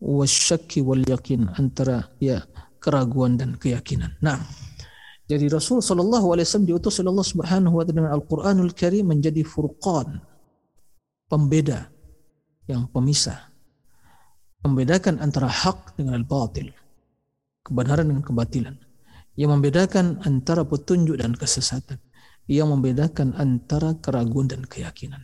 wasyakki 0.04 0.84
wal 0.84 1.00
yakin 1.00 1.48
antara 1.56 2.12
ya 2.20 2.44
keraguan 2.84 3.40
dan 3.40 3.56
keyakinan. 3.56 4.20
Nah, 4.20 4.44
jadi 5.24 5.48
Rasul 5.48 5.80
Shallallahu 5.80 6.36
Alaihi 6.36 6.44
Wasallam 6.44 6.68
diutus 6.68 7.00
oleh 7.00 7.16
Allah 7.16 7.30
Subhanahu 7.32 7.76
Wa 7.80 7.84
Taala 7.88 7.96
dengan 8.04 8.12
Al-Quranul 8.12 8.76
Karim 8.76 9.08
menjadi 9.08 9.40
furqan, 9.48 10.20
pembeda, 11.32 11.88
yang 12.68 12.92
pemisah, 12.92 13.48
membedakan 14.68 15.24
antara 15.24 15.48
hak 15.48 15.96
dengan 15.96 16.20
al-batil, 16.20 16.76
kebenaran 17.64 18.12
dengan 18.12 18.24
kebatilan, 18.28 18.76
yang 19.40 19.56
membedakan 19.56 20.20
antara 20.28 20.68
petunjuk 20.68 21.16
dan 21.16 21.32
kesesatan, 21.40 22.04
yang 22.52 22.68
membedakan 22.68 23.32
antara 23.40 23.96
keraguan 24.04 24.52
dan 24.52 24.68
keyakinan. 24.68 25.24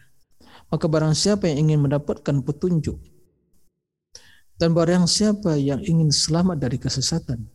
Maka 0.71 0.87
barang 0.87 1.11
siapa 1.11 1.51
yang 1.51 1.67
ingin 1.67 1.83
mendapatkan 1.83 2.39
petunjuk 2.39 3.18
dan 4.59 4.75
barang 4.75 5.07
siapa 5.07 5.55
yang 5.55 5.79
ingin 5.81 6.11
selamat 6.11 6.59
dari 6.59 6.75
kesesatan, 6.75 7.47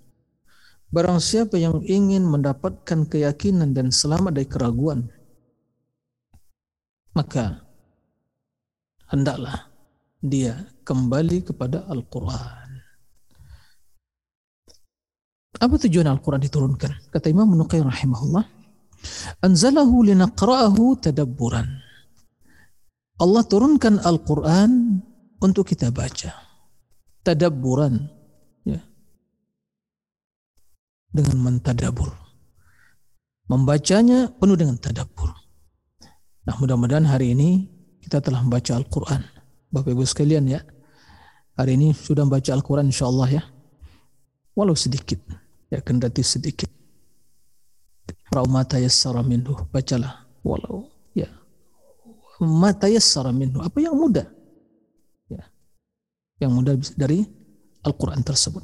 Barang 0.95 1.19
siapa 1.19 1.59
yang 1.59 1.83
ingin 1.83 2.23
mendapatkan 2.23 3.11
keyakinan 3.11 3.75
dan 3.75 3.91
selamat 3.91 4.39
dari 4.39 4.47
keraguan, 4.47 5.11
maka 7.19 7.67
hendaklah 9.11 9.75
dia 10.23 10.71
kembali 10.87 11.51
kepada 11.51 11.83
Al-Quran. 11.91 12.79
Apa 15.59 15.75
tujuan 15.83 16.07
Al-Quran 16.07 16.47
diturunkan? 16.47 17.11
Kata 17.11 17.27
Imam 17.27 17.51
Nuqay 17.59 17.83
rahimahullah, 17.83 18.47
Anzalahu 19.43 20.07
linaqra'ahu 20.07 20.95
tadabburan. 21.03 21.75
Allah 23.19 23.43
turunkan 23.43 23.99
Al-Quran 23.99 25.03
untuk 25.43 25.67
kita 25.75 25.91
baca. 25.91 26.44
Tadabburan 27.25 28.15
dengan 31.15 31.39
mentadabur. 31.39 32.11
Membacanya 33.47 34.35
penuh 34.35 34.59
dengan 34.59 34.75
tadabur. 34.75 35.31
Nah 36.45 36.55
mudah-mudahan 36.59 37.07
hari 37.07 37.39
ini 37.39 37.71
kita 38.03 38.19
telah 38.19 38.43
membaca 38.43 38.75
Al-Quran. 38.75 39.23
Bapak 39.71 39.95
Ibu 39.95 40.03
sekalian 40.03 40.51
ya. 40.51 40.61
Hari 41.55 41.79
ini 41.79 41.95
sudah 41.95 42.27
membaca 42.27 42.51
Al-Quran 42.51 42.91
insya 42.91 43.07
Allah 43.07 43.31
ya. 43.31 43.43
Walau 44.59 44.75
sedikit. 44.75 45.23
Ya 45.71 45.79
kendati 45.79 46.27
sedikit. 46.27 46.69
Ra'u 48.35 48.51
mata 48.51 48.83
yassara 48.83 49.23
minhu. 49.23 49.55
Bacalah. 49.71 50.27
Walau 50.43 50.91
ya. 51.15 51.31
Mata 52.43 52.91
yassara 52.91 53.31
minhu. 53.31 53.63
Apa 53.63 53.79
yang 53.79 53.95
mudah. 53.95 54.27
Ya. 56.45 56.49
Yang 56.49 56.53
mudah 56.53 56.75
dari 57.01 57.25
Al-Quran 57.81 58.21
tersebut. 58.21 58.61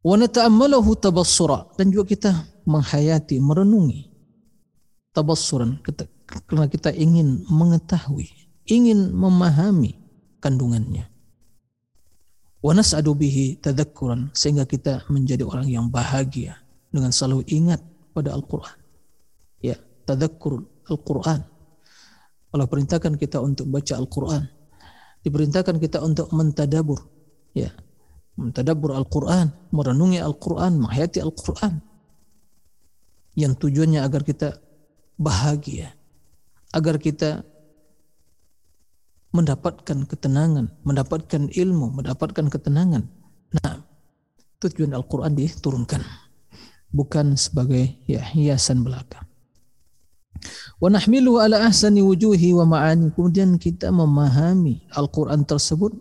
Wa 0.00 0.16
nata'ammalahu 0.16 0.96
tabassura. 0.96 1.68
Dan 1.76 1.92
juga 1.92 2.16
kita 2.16 2.32
menghayati 2.64 3.36
merenungi 3.44 4.08
tabassuran. 5.12 5.84
Karena 6.48 6.64
kita 6.64 6.88
ingin 6.96 7.44
mengetahui 7.52 8.28
ingin 8.64 9.12
memahami 9.12 9.92
kandungannya. 10.40 11.04
Wa 12.64 12.72
nas'adu 12.72 13.12
bihi 13.12 13.60
tadhakkuran. 13.60 14.32
Sehingga 14.32 14.64
kita 14.64 15.04
menjadi 15.12 15.44
orang 15.44 15.68
yang 15.68 15.92
bahagia 15.92 16.56
dengan 16.88 17.12
selalu 17.12 17.44
ingat 17.52 17.84
pada 18.16 18.32
Al-Qur'an. 18.32 18.80
Ya 19.60 19.76
tadhakkur 20.08 20.64
Al-Qur'an. 20.88 21.44
Allah 22.54 22.70
perintahkan 22.70 23.18
kita 23.18 23.42
untuk 23.42 23.66
baca 23.66 23.98
Al-Qur'an 23.98 24.53
diperintahkan 25.24 25.80
kita 25.80 26.04
untuk 26.04 26.30
mentadabur 26.30 27.00
ya 27.56 27.72
mentadabur 28.34 28.94
Al-Quran, 28.98 29.54
merenungi 29.70 30.18
Al-Quran, 30.18 30.82
menghayati 30.82 31.22
Al-Quran. 31.22 31.78
Yang 33.34 33.66
tujuannya 33.66 34.00
agar 34.02 34.22
kita 34.22 34.62
bahagia, 35.18 35.94
agar 36.70 37.02
kita 37.02 37.42
mendapatkan 39.34 40.06
ketenangan, 40.06 40.70
mendapatkan 40.86 41.50
ilmu, 41.50 41.98
mendapatkan 41.98 42.46
ketenangan. 42.46 43.02
Nah, 43.58 43.82
tujuan 44.62 44.94
Al-Quran 44.94 45.34
diturunkan, 45.34 46.02
bukan 46.94 47.34
sebagai 47.34 47.98
ya, 48.06 48.22
hiasan 48.22 48.86
belaka. 48.86 49.26
Wa 50.78 50.88
nahmilu 50.92 51.40
ala 51.40 51.64
ahsani 51.68 52.04
wujuhi 52.04 52.52
wa 52.56 52.68
ma'ani. 52.68 53.12
Kemudian 53.14 53.56
kita 53.56 53.88
memahami 53.90 54.84
Al-Quran 54.92 55.46
tersebut 55.46 55.94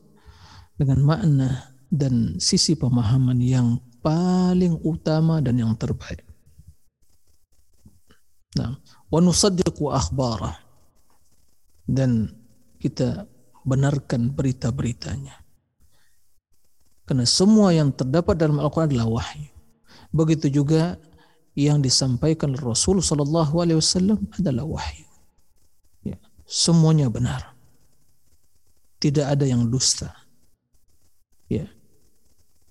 dengan 0.77 0.99
makna 1.03 1.73
dan 1.93 2.37
sisi 2.41 2.73
pemahaman 2.73 3.37
yang 3.39 3.77
paling 4.03 4.81
utama 4.83 5.39
dan 5.39 5.61
yang 5.61 5.71
terbaik. 5.79 6.25
Nah, 8.59 8.77
wa 9.09 9.19
nusaddiqu 9.21 9.89
dan 11.89 12.31
kita 12.77 13.25
benarkan 13.63 14.31
berita-beritanya. 14.31 15.39
Karena 17.03 17.27
semua 17.27 17.75
yang 17.75 17.91
terdapat 17.91 18.39
dalam 18.39 18.59
Al-Quran 18.59 18.91
adalah 18.91 19.19
wahyu. 19.19 19.51
Begitu 20.13 20.61
juga 20.61 20.95
yang 21.53 21.81
disampaikan 21.81 22.57
Rasul 22.57 23.01
Sallallahu 23.01 23.61
Alaihi 23.61 23.77
Wasallam 23.77 24.25
adalah 24.33 24.65
wahyu. 24.65 25.09
Ya, 26.01 26.17
semuanya 26.49 27.09
benar. 27.13 27.53
Tidak 28.97 29.25
ada 29.25 29.45
yang 29.45 29.69
dusta. 29.69 30.09
Ya, 31.45 31.69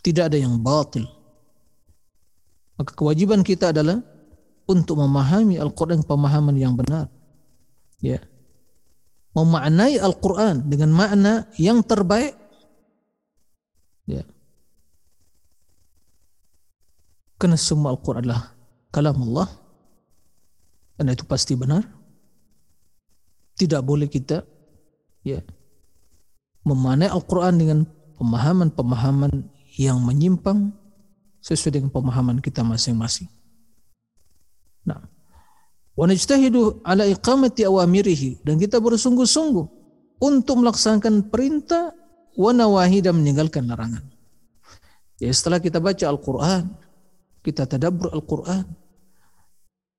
tidak 0.02 0.34
ada 0.34 0.38
yang 0.38 0.58
batil. 0.58 1.06
Maka 2.74 2.90
kewajiban 2.98 3.46
kita 3.46 3.70
adalah 3.70 4.02
untuk 4.66 4.98
memahami 4.98 5.60
Al-Quran 5.62 6.02
pemahaman 6.02 6.58
yang 6.58 6.74
benar. 6.74 7.06
Ya. 8.02 8.18
Memaknai 9.32 9.96
Al-Quran 9.96 10.66
dengan 10.66 10.90
makna 10.92 11.46
yang 11.56 11.80
terbaik. 11.86 12.34
Ya. 14.10 14.26
Karena 17.38 17.56
semua 17.56 17.94
Al-Quran 17.94 18.26
adalah 18.26 18.50
kalam 18.92 19.16
Allah. 19.32 19.48
Dan 21.00 21.10
itu 21.10 21.24
pasti 21.24 21.56
benar. 21.56 21.82
Tidak 23.56 23.80
boleh 23.82 24.06
kita 24.06 24.44
ya 25.26 25.42
memanai 26.62 27.10
Al-Quran 27.10 27.54
dengan 27.58 27.78
pemahaman-pemahaman 28.20 29.32
yang 29.74 29.98
menyimpang 29.98 30.70
sesuai 31.42 31.82
dengan 31.82 31.90
pemahaman 31.90 32.38
kita 32.38 32.62
masing-masing. 32.62 33.26
Nah, 34.86 35.02
wa 35.98 36.04
najtahidu 36.06 36.82
ala 36.86 37.02
iqamati 37.10 37.66
awamirihi 37.66 38.46
dan 38.46 38.62
kita 38.62 38.78
bersungguh-sungguh 38.78 39.66
untuk 40.22 40.54
melaksanakan 40.62 41.26
perintah 41.34 41.90
wa 42.38 42.50
nawahi 42.54 43.02
dan 43.02 43.18
meninggalkan 43.18 43.66
larangan. 43.66 44.06
Ya 45.18 45.30
setelah 45.34 45.58
kita 45.58 45.82
baca 45.82 46.02
Al-Qur'an, 46.06 46.70
kita 47.42 47.66
tadabbur 47.66 48.10
Al-Qur'an, 48.14 48.66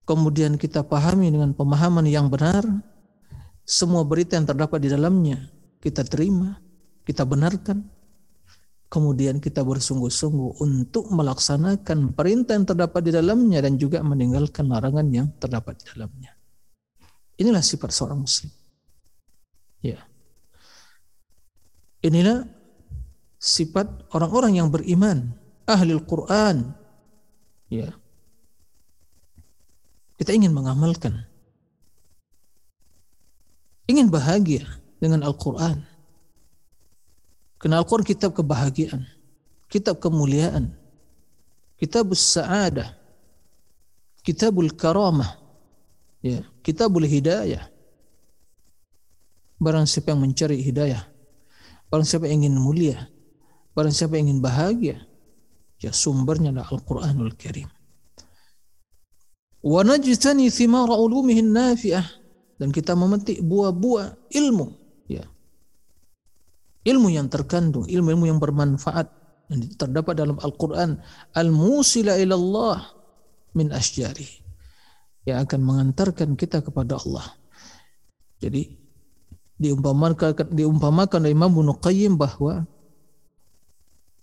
kemudian 0.04 0.60
kita 0.60 0.84
pahami 0.84 1.32
dengan 1.32 1.52
pemahaman 1.56 2.08
yang 2.08 2.28
benar, 2.32 2.64
semua 3.64 4.04
berita 4.04 4.36
yang 4.36 4.48
terdapat 4.48 4.80
di 4.84 4.90
dalamnya 4.92 5.54
kita 5.84 6.08
terima, 6.08 6.64
kita 7.04 7.28
benarkan, 7.28 7.84
kemudian 8.88 9.44
kita 9.44 9.68
bersungguh-sungguh 9.68 10.64
untuk 10.64 11.12
melaksanakan 11.12 12.16
perintah 12.16 12.56
yang 12.56 12.64
terdapat 12.64 13.02
di 13.04 13.12
dalamnya 13.12 13.60
dan 13.60 13.76
juga 13.76 14.00
meninggalkan 14.00 14.72
larangan 14.72 15.04
yang 15.12 15.28
terdapat 15.44 15.84
di 15.84 15.86
dalamnya. 15.92 16.32
Inilah 17.36 17.60
sifat 17.60 17.92
seorang 17.92 18.24
muslim. 18.24 18.48
Ya. 19.84 20.00
Inilah 22.00 22.48
sifat 23.36 24.08
orang-orang 24.16 24.64
yang 24.64 24.72
beriman, 24.72 25.36
ahli 25.68 25.92
Al-Qur'an. 26.00 26.72
Ya. 27.68 27.92
Kita 30.24 30.40
ingin 30.40 30.56
mengamalkan. 30.56 31.28
Ingin 33.92 34.08
bahagia 34.08 34.64
dengan 35.04 35.20
Al-Qur'an 35.28 35.84
Karena 37.60 37.84
Al-Quran 37.84 38.08
kitab 38.08 38.32
kebahagiaan, 38.32 39.04
kitab 39.68 40.00
kemuliaan, 40.00 40.72
kitab 41.76 42.08
sa'adah, 42.16 42.96
kitabul 44.24 44.72
karamah, 44.72 45.36
ya, 46.24 46.40
kitabul 46.64 47.04
hidayah. 47.04 47.68
Barang 49.60 49.84
siapa 49.84 50.16
yang 50.16 50.24
mencari 50.24 50.64
hidayah, 50.64 51.04
barang 51.92 52.08
siapa 52.08 52.32
yang 52.32 52.48
ingin 52.48 52.64
mulia, 52.64 53.12
barang 53.76 53.92
siapa 53.92 54.16
yang 54.16 54.32
ingin 54.32 54.40
bahagia, 54.40 55.04
ya 55.84 55.92
sumbernya 55.92 56.56
adalah 56.56 56.72
Al-Quranul 56.72 57.36
Karim. 57.36 57.83
Wa 59.64 59.82
najtani 59.88 60.52
thimara 60.52 60.94
ulumihin 61.00 61.56
nafi'ah. 61.56 62.06
Dan 62.60 62.70
kita 62.70 62.94
memetik 62.94 63.42
buah-buah 63.42 64.30
ilmu. 64.36 64.84
Ilmu 66.84 67.08
yang 67.16 67.32
terkandung, 67.32 67.88
ilmu-ilmu 67.88 68.28
yang 68.28 68.40
bermanfaat 68.44 69.08
yang 69.48 69.64
terdapat 69.80 70.20
dalam 70.20 70.36
Al-Quran. 70.36 71.00
Al-musila 71.32 72.20
ilallah 72.20 72.84
min 73.56 73.72
asjari 73.72 74.28
yang 75.24 75.48
akan 75.48 75.64
mengantarkan 75.64 76.36
kita 76.36 76.60
kepada 76.60 77.00
Allah. 77.00 77.24
Jadi 78.44 78.68
diumpamakan 79.56 80.52
diumpamakan 80.52 81.24
oleh 81.24 81.32
Imam 81.32 81.56
Ibnu 81.56 81.80
Qayyim 81.80 82.20
bahwa 82.20 82.68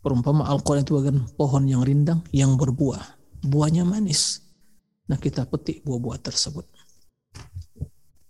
perumpamaan 0.04 0.52
Al-Quran 0.52 0.84
itu 0.84 1.00
bagian 1.00 1.18
pohon 1.40 1.64
yang 1.64 1.80
rindang 1.80 2.20
yang 2.28 2.60
berbuah, 2.60 3.00
buahnya 3.40 3.88
manis. 3.88 4.44
Nah 5.10 5.18
kita 5.18 5.42
petik 5.50 5.82
buah-buah 5.82 6.22
tersebut. 6.22 6.62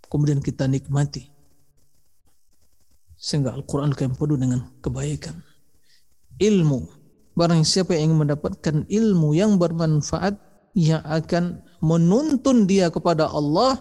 Kemudian 0.09 0.41
kita 0.41 0.64
nikmati 0.64 1.28
sehingga 3.20 3.53
Al-Quran 3.53 3.93
akan 3.93 4.16
penuh 4.16 4.41
dengan 4.41 4.61
kebaikan. 4.81 5.45
Ilmu. 6.41 6.89
Barang 7.37 7.62
siapa 7.68 7.93
yang 7.93 8.11
ingin 8.11 8.18
mendapatkan 8.26 8.89
ilmu 8.89 9.37
yang 9.37 9.61
bermanfaat, 9.61 10.41
yang 10.72 11.05
akan 11.05 11.61
menuntun 11.85 12.64
dia 12.64 12.89
kepada 12.89 13.28
Allah, 13.28 13.76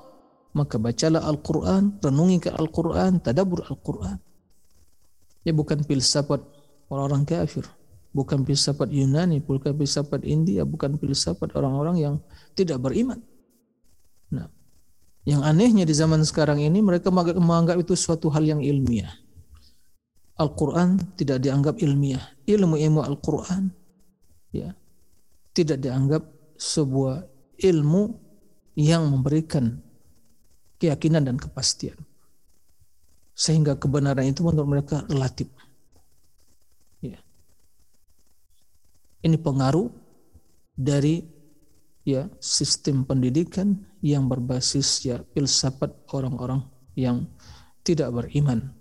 maka 0.52 0.76
bacalah 0.76 1.24
Al-Quran, 1.24 2.04
renungi 2.04 2.38
ke 2.44 2.50
Al-Quran, 2.52 3.24
tadabur 3.24 3.64
Al-Quran. 3.64 4.20
Ya 5.48 5.56
bukan 5.56 5.88
filsafat 5.88 6.44
orang-orang 6.92 7.24
kafir, 7.24 7.64
bukan 8.20 8.44
filsafat 8.44 8.92
Yunani, 8.92 9.40
bukan 9.40 9.72
filsafat 9.80 10.28
India, 10.28 10.68
bukan 10.68 11.00
filsafat 11.00 11.56
orang-orang 11.56 11.96
yang 12.04 12.16
tidak 12.52 12.84
beriman. 12.84 13.24
Nah, 14.36 14.52
yang 15.24 15.48
anehnya 15.48 15.88
di 15.88 15.96
zaman 15.96 16.28
sekarang 16.28 16.60
ini 16.60 16.84
mereka 16.84 17.08
menganggap 17.16 17.80
itu 17.80 17.96
suatu 17.96 18.28
hal 18.28 18.44
yang 18.44 18.60
ilmiah. 18.60 19.16
Al-Quran 20.36 21.16
tidak 21.16 21.40
dianggap 21.44 21.80
ilmiah. 21.80 22.24
Ilmu-ilmu 22.44 23.00
Al-Quran 23.04 23.72
ya, 24.52 24.76
tidak 25.56 25.80
dianggap 25.80 26.24
sebuah 26.60 27.24
ilmu 27.60 28.04
yang 28.76 29.08
memberikan 29.12 29.80
keyakinan 30.80 31.28
dan 31.28 31.36
kepastian. 31.36 32.00
Sehingga 33.36 33.76
kebenaran 33.76 34.28
itu 34.28 34.44
menurut 34.44 34.80
mereka 34.80 35.04
relatif. 35.08 35.48
Ya. 37.04 37.20
Ini 39.20 39.36
pengaruh 39.40 39.92
dari 40.76 41.24
ya 42.08 42.32
sistem 42.40 43.04
pendidikan 43.04 43.84
yang 44.00 44.32
berbasis 44.32 45.04
ya 45.04 45.20
filsafat 45.36 45.92
orang-orang 46.16 46.64
yang 46.96 47.28
tidak 47.84 48.12
beriman 48.16 48.72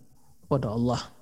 kepada 0.46 0.70
Allah 0.70 1.18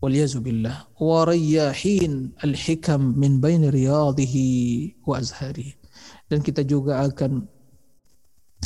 Waliyazubillah. 0.00 0.96
Warayahin 0.96 2.32
al-hikam 2.40 3.20
min 3.20 3.36
bain 3.36 3.68
riyadihi 3.68 4.96
wa 5.04 5.20
azhari. 5.20 5.76
Dan 6.24 6.40
kita 6.40 6.64
juga 6.64 7.04
akan 7.04 7.44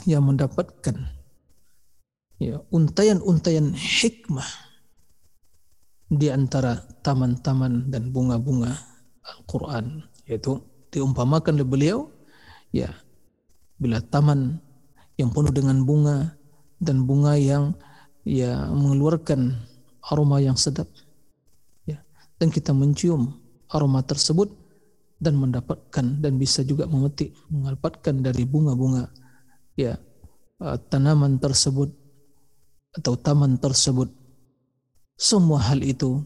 yang 0.06 0.30
mendapatkan 0.30 0.94
ya 2.38 2.62
untayan-untayan 2.70 3.74
hikmah 3.74 4.46
di 6.06 6.30
antara 6.30 6.86
taman-taman 7.02 7.90
dan 7.90 8.14
bunga-bunga 8.14 8.74
Al-Quran 9.24 10.04
yaitu 10.28 10.60
diumpamakan 10.92 11.56
oleh 11.60 11.68
beliau 11.68 11.98
ya 12.70 12.92
bila 13.80 13.98
taman 14.00 14.60
yang 15.16 15.32
penuh 15.32 15.50
dengan 15.50 15.82
bunga 15.82 16.36
dan 16.78 17.08
bunga 17.08 17.34
yang 17.38 17.74
ya 18.24 18.68
mengeluarkan 18.70 19.56
aroma 20.04 20.40
yang 20.40 20.56
sedap 20.56 20.86
dan 22.38 22.52
kita 22.52 22.74
mencium 22.74 23.40
aroma 23.70 24.02
tersebut 24.02 24.52
dan 25.16 25.38
mendapatkan 25.38 26.20
dan 26.20 26.36
bisa 26.36 26.66
juga 26.66 26.84
memetik 26.84 27.32
mengalpatkan 27.48 28.20
dari 28.20 28.44
bunga-bunga 28.44 29.08
ya 29.78 29.96
uh, 30.60 30.76
tanaman 30.90 31.38
tersebut 31.38 31.88
atau 32.94 33.16
taman 33.18 33.58
tersebut. 33.58 34.10
Semua 35.14 35.62
hal 35.72 35.80
itu 35.80 36.20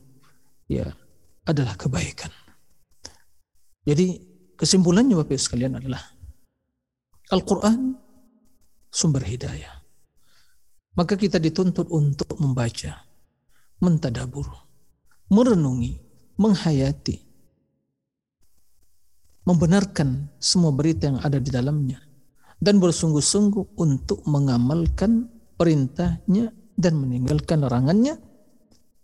ya 0.66 0.90
adalah 1.44 1.76
kebaikan 1.76 2.32
jadi 3.89 4.20
kesimpulannya 4.53 5.16
Bapak 5.16 5.41
sekalian 5.41 5.80
adalah 5.80 6.05
Al-Quran 7.32 7.97
sumber 8.93 9.24
hidayah. 9.24 9.80
Maka 10.93 11.14
kita 11.16 11.41
dituntut 11.41 11.89
untuk 11.89 12.36
membaca 12.36 13.07
mentadabur 13.80 14.51
merenungi 15.30 16.03
menghayati, 16.36 17.16
membenarkan 19.47 20.32
semua 20.43 20.74
berita 20.74 21.09
yang 21.09 21.22
ada 21.22 21.39
di 21.39 21.49
dalamnya, 21.55 22.03
dan 22.59 22.82
bersungguh-sungguh 22.82 23.78
untuk 23.78 24.26
mengamalkan 24.26 25.30
perintahnya 25.55 26.51
dan 26.74 26.99
meninggalkan 26.99 27.62
larangannya, 27.62 28.18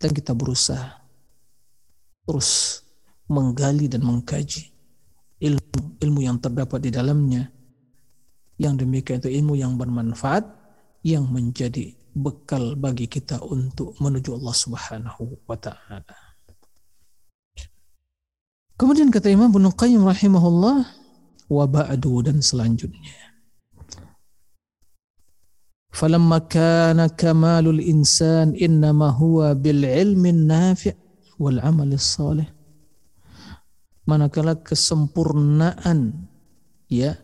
dan 0.02 0.10
kita 0.10 0.34
berusaha 0.34 1.00
terus 2.24 2.82
menggali 3.30 3.86
dan 3.86 4.02
mengkaji 4.02 4.73
ilmu 5.44 6.00
ilmu 6.00 6.20
yang 6.24 6.40
terdapat 6.40 6.80
di 6.80 6.90
dalamnya 6.90 7.52
yang 8.56 8.78
demikian 8.78 9.20
itu 9.20 9.30
ilmu 9.30 9.58
yang 9.58 9.76
bermanfaat 9.76 10.46
yang 11.04 11.28
menjadi 11.28 11.92
bekal 12.14 12.78
bagi 12.78 13.10
kita 13.10 13.42
untuk 13.42 13.98
menuju 13.98 14.38
Allah 14.38 14.54
Subhanahu 14.54 15.24
wa 15.44 15.58
taala. 15.58 16.18
Kemudian 18.74 19.10
kata 19.10 19.30
Imam 19.30 19.50
Ibnu 19.50 19.74
Qayyim 19.74 20.02
rahimahullah 20.02 20.86
wa 21.50 21.64
ba'du 21.66 22.26
dan 22.26 22.42
selanjutnya. 22.42 23.34
Falamma 25.94 26.42
kana 26.50 27.06
kamalul 27.06 27.78
insan 27.78 28.58
innama 28.58 29.14
huwa 29.14 29.54
bil 29.54 29.86
ilmi 29.86 30.34
nafi' 30.34 30.90
wal 31.38 31.62
amal 31.62 31.86
salih. 31.94 32.50
Manakala 34.04 34.60
kesempurnaan 34.60 36.28
ya 36.92 37.16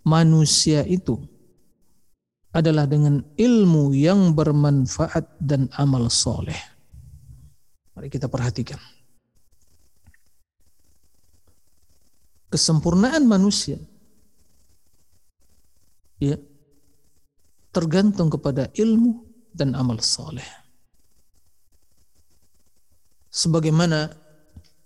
manusia 0.00 0.80
itu 0.88 1.20
adalah 2.52 2.88
dengan 2.88 3.20
ilmu 3.36 3.92
yang 3.92 4.32
bermanfaat 4.32 5.40
dan 5.40 5.68
amal 5.76 6.08
soleh. 6.08 6.56
Mari 7.92 8.08
kita 8.08 8.32
perhatikan. 8.32 8.80
kesempurnaan 12.52 13.24
manusia 13.24 13.80
ya 16.20 16.36
tergantung 17.72 18.28
kepada 18.28 18.68
ilmu 18.76 19.24
dan 19.56 19.72
amal 19.72 19.96
soleh. 20.04 20.44
sebagaimana 23.32 24.12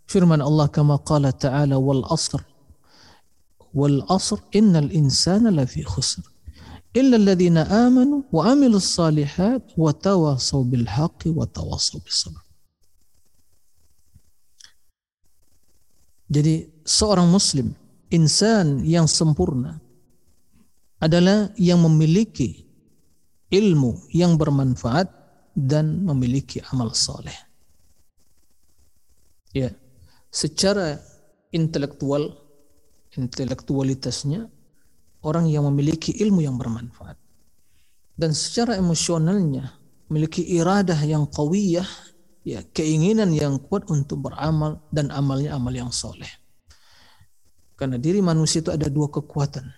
firman 0.06 0.40
Allah 0.40 0.66
kama 0.70 0.96
qala 1.02 1.30
ta'ala 1.34 1.76
wal 1.78 2.02
asr 2.16 2.40
wal 3.74 4.00
asr 4.08 4.38
innal 4.58 4.90
insana 4.90 5.50
lafi 5.50 5.82
khusr 5.82 6.22
salihat 8.80 9.62
wa 9.76 9.92
tawasaw 9.92 10.64
bil 10.64 10.88
haqqi 10.88 11.28
wa 11.28 11.44
tawasaw 11.44 12.00
bis 12.00 12.24
sabr 12.24 12.46
Jadi 16.26 16.66
seorang 16.82 17.30
muslim, 17.30 17.70
insan 18.10 18.82
yang 18.82 19.06
sempurna 19.06 19.78
adalah 20.98 21.54
yang 21.54 21.78
memiliki 21.86 22.66
ilmu 23.46 24.10
yang 24.10 24.34
bermanfaat 24.34 25.06
dan 25.54 26.02
memiliki 26.02 26.58
amal 26.74 26.90
soleh. 26.98 27.34
Ya, 29.54 29.70
secara 30.30 31.00
intelektual, 31.52 32.34
intelektualitasnya 33.16 34.48
orang 35.26 35.50
yang 35.50 35.66
memiliki 35.66 36.14
ilmu 36.14 36.44
yang 36.44 36.60
bermanfaat 36.60 37.16
dan 38.16 38.32
secara 38.32 38.80
emosionalnya 38.80 39.76
memiliki 40.08 40.40
iradah 40.44 40.98
yang 41.04 41.28
qawiyah 41.28 41.86
ya 42.46 42.62
keinginan 42.72 43.34
yang 43.34 43.58
kuat 43.58 43.90
untuk 43.92 44.30
beramal 44.30 44.80
dan 44.94 45.12
amalnya 45.12 45.52
amal 45.58 45.74
yang 45.74 45.90
soleh. 45.92 46.30
Karena 47.76 48.00
diri 48.00 48.24
manusia 48.24 48.64
itu 48.64 48.72
ada 48.72 48.88
dua 48.88 49.12
kekuatan. 49.12 49.68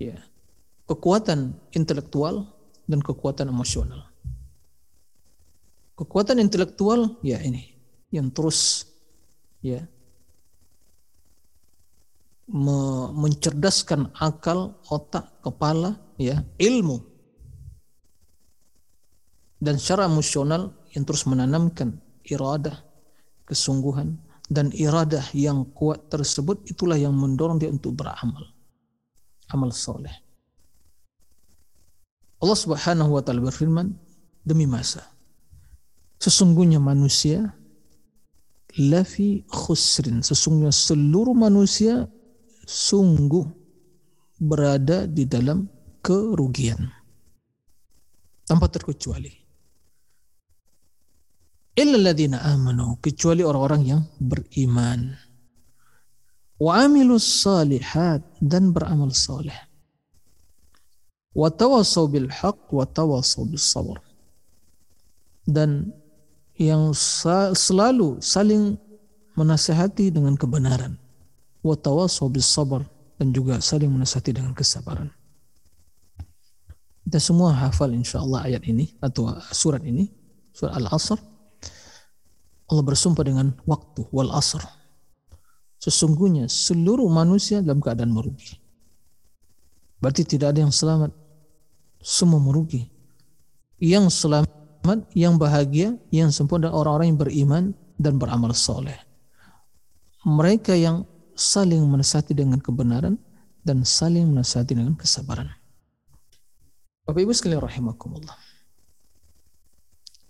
Ya. 0.00 0.16
Kekuatan 0.88 1.52
intelektual 1.76 2.48
dan 2.88 3.04
kekuatan 3.04 3.52
emosional. 3.52 4.08
Kekuatan 6.00 6.40
intelektual 6.40 7.20
ya 7.20 7.36
ini 7.44 7.76
yang 8.08 8.32
terus 8.32 8.89
ya 9.60 9.84
me 12.50 13.14
mencerdaskan 13.14 14.10
akal, 14.18 14.74
otak, 14.90 15.30
kepala, 15.38 15.94
ya, 16.18 16.42
ilmu. 16.58 16.98
Dan 19.60 19.78
secara 19.78 20.10
emosional 20.10 20.74
yang 20.90 21.06
terus 21.06 21.30
menanamkan 21.30 21.94
iradah, 22.26 22.74
kesungguhan 23.46 24.18
dan 24.50 24.74
iradah 24.74 25.22
yang 25.30 25.62
kuat 25.70 26.10
tersebut 26.10 26.66
itulah 26.66 26.98
yang 26.98 27.14
mendorong 27.14 27.62
dia 27.62 27.70
untuk 27.70 27.94
beramal. 27.94 28.50
Amal 29.54 29.70
soleh. 29.70 30.14
Allah 32.40 32.58
Subhanahu 32.58 33.14
wa 33.14 33.22
taala 33.22 33.44
berfirman 33.46 33.94
demi 34.42 34.64
masa 34.64 35.04
sesungguhnya 36.20 36.80
manusia 36.80 37.52
lafi 38.76 39.42
khusrin. 39.48 40.20
Sesungguhnya 40.20 40.70
seluruh 40.70 41.34
manusia 41.34 42.06
sungguh 42.66 43.46
berada 44.38 45.08
di 45.08 45.26
dalam 45.26 45.66
kerugian. 46.04 46.90
Tanpa 48.46 48.66
terkecuali. 48.70 49.30
Illalladzina 51.74 52.42
amanu 52.50 52.98
kecuali 52.98 53.46
orang-orang 53.46 53.82
yang 53.86 54.02
beriman. 54.18 55.14
Wa 56.60 56.84
amilus 56.84 57.24
salihat 57.40 58.20
dan 58.42 58.74
beramal 58.74 59.16
saleh 59.16 59.70
wa 61.30 61.48
tawasaw 61.50 62.10
bil 62.10 62.26
haqq 62.30 62.70
wa 62.74 62.86
tawasaw 62.86 63.46
bis 63.46 63.66
sabr. 63.70 63.98
Dan 65.46 65.90
yang 66.60 66.92
selalu 67.56 68.20
saling 68.20 68.76
menasehati 69.32 70.12
dengan 70.12 70.36
kebenaran 70.36 71.00
bis 71.64 72.44
sabr 72.44 72.84
dan 73.16 73.32
juga 73.32 73.64
saling 73.64 73.88
menasehati 73.88 74.36
dengan 74.36 74.52
kesabaran 74.52 75.08
kita 77.08 77.16
semua 77.16 77.56
hafal 77.56 77.96
insyaallah 77.96 78.44
ayat 78.44 78.68
ini 78.68 78.92
atau 79.00 79.32
surat 79.48 79.80
ini 79.80 80.12
surat 80.52 80.76
al-asr 80.76 81.16
Allah 82.70 82.86
bersumpah 82.86 83.26
dengan 83.26 83.50
waktu 83.66 84.06
wal 84.14 84.30
asr. 84.30 84.62
Sesungguhnya 85.82 86.46
seluruh 86.46 87.10
manusia 87.10 87.58
dalam 87.58 87.82
keadaan 87.82 88.14
merugi. 88.14 88.62
Berarti 89.98 90.22
tidak 90.22 90.54
ada 90.54 90.62
yang 90.62 90.72
selamat. 90.72 91.10
Semua 91.98 92.38
merugi. 92.38 92.86
Yang 93.82 94.22
selamat, 94.22 94.54
yang 95.12 95.36
bahagia, 95.36 95.96
yang 96.08 96.32
sempurna 96.32 96.72
orang-orang 96.72 97.14
yang 97.14 97.20
beriman 97.20 97.64
dan 98.00 98.16
beramal 98.16 98.56
soleh. 98.56 98.96
Mereka 100.24 100.76
yang 100.76 101.04
saling 101.36 101.80
menasihati 101.84 102.36
dengan 102.36 102.60
kebenaran 102.60 103.16
dan 103.64 103.84
saling 103.84 104.28
menasihati 104.28 104.76
dengan 104.76 104.96
kesabaran. 104.96 105.48
Bapak 107.04 107.20
Ibu 107.20 107.32
sekalian 107.32 107.64
rahimakumullah. 107.64 108.36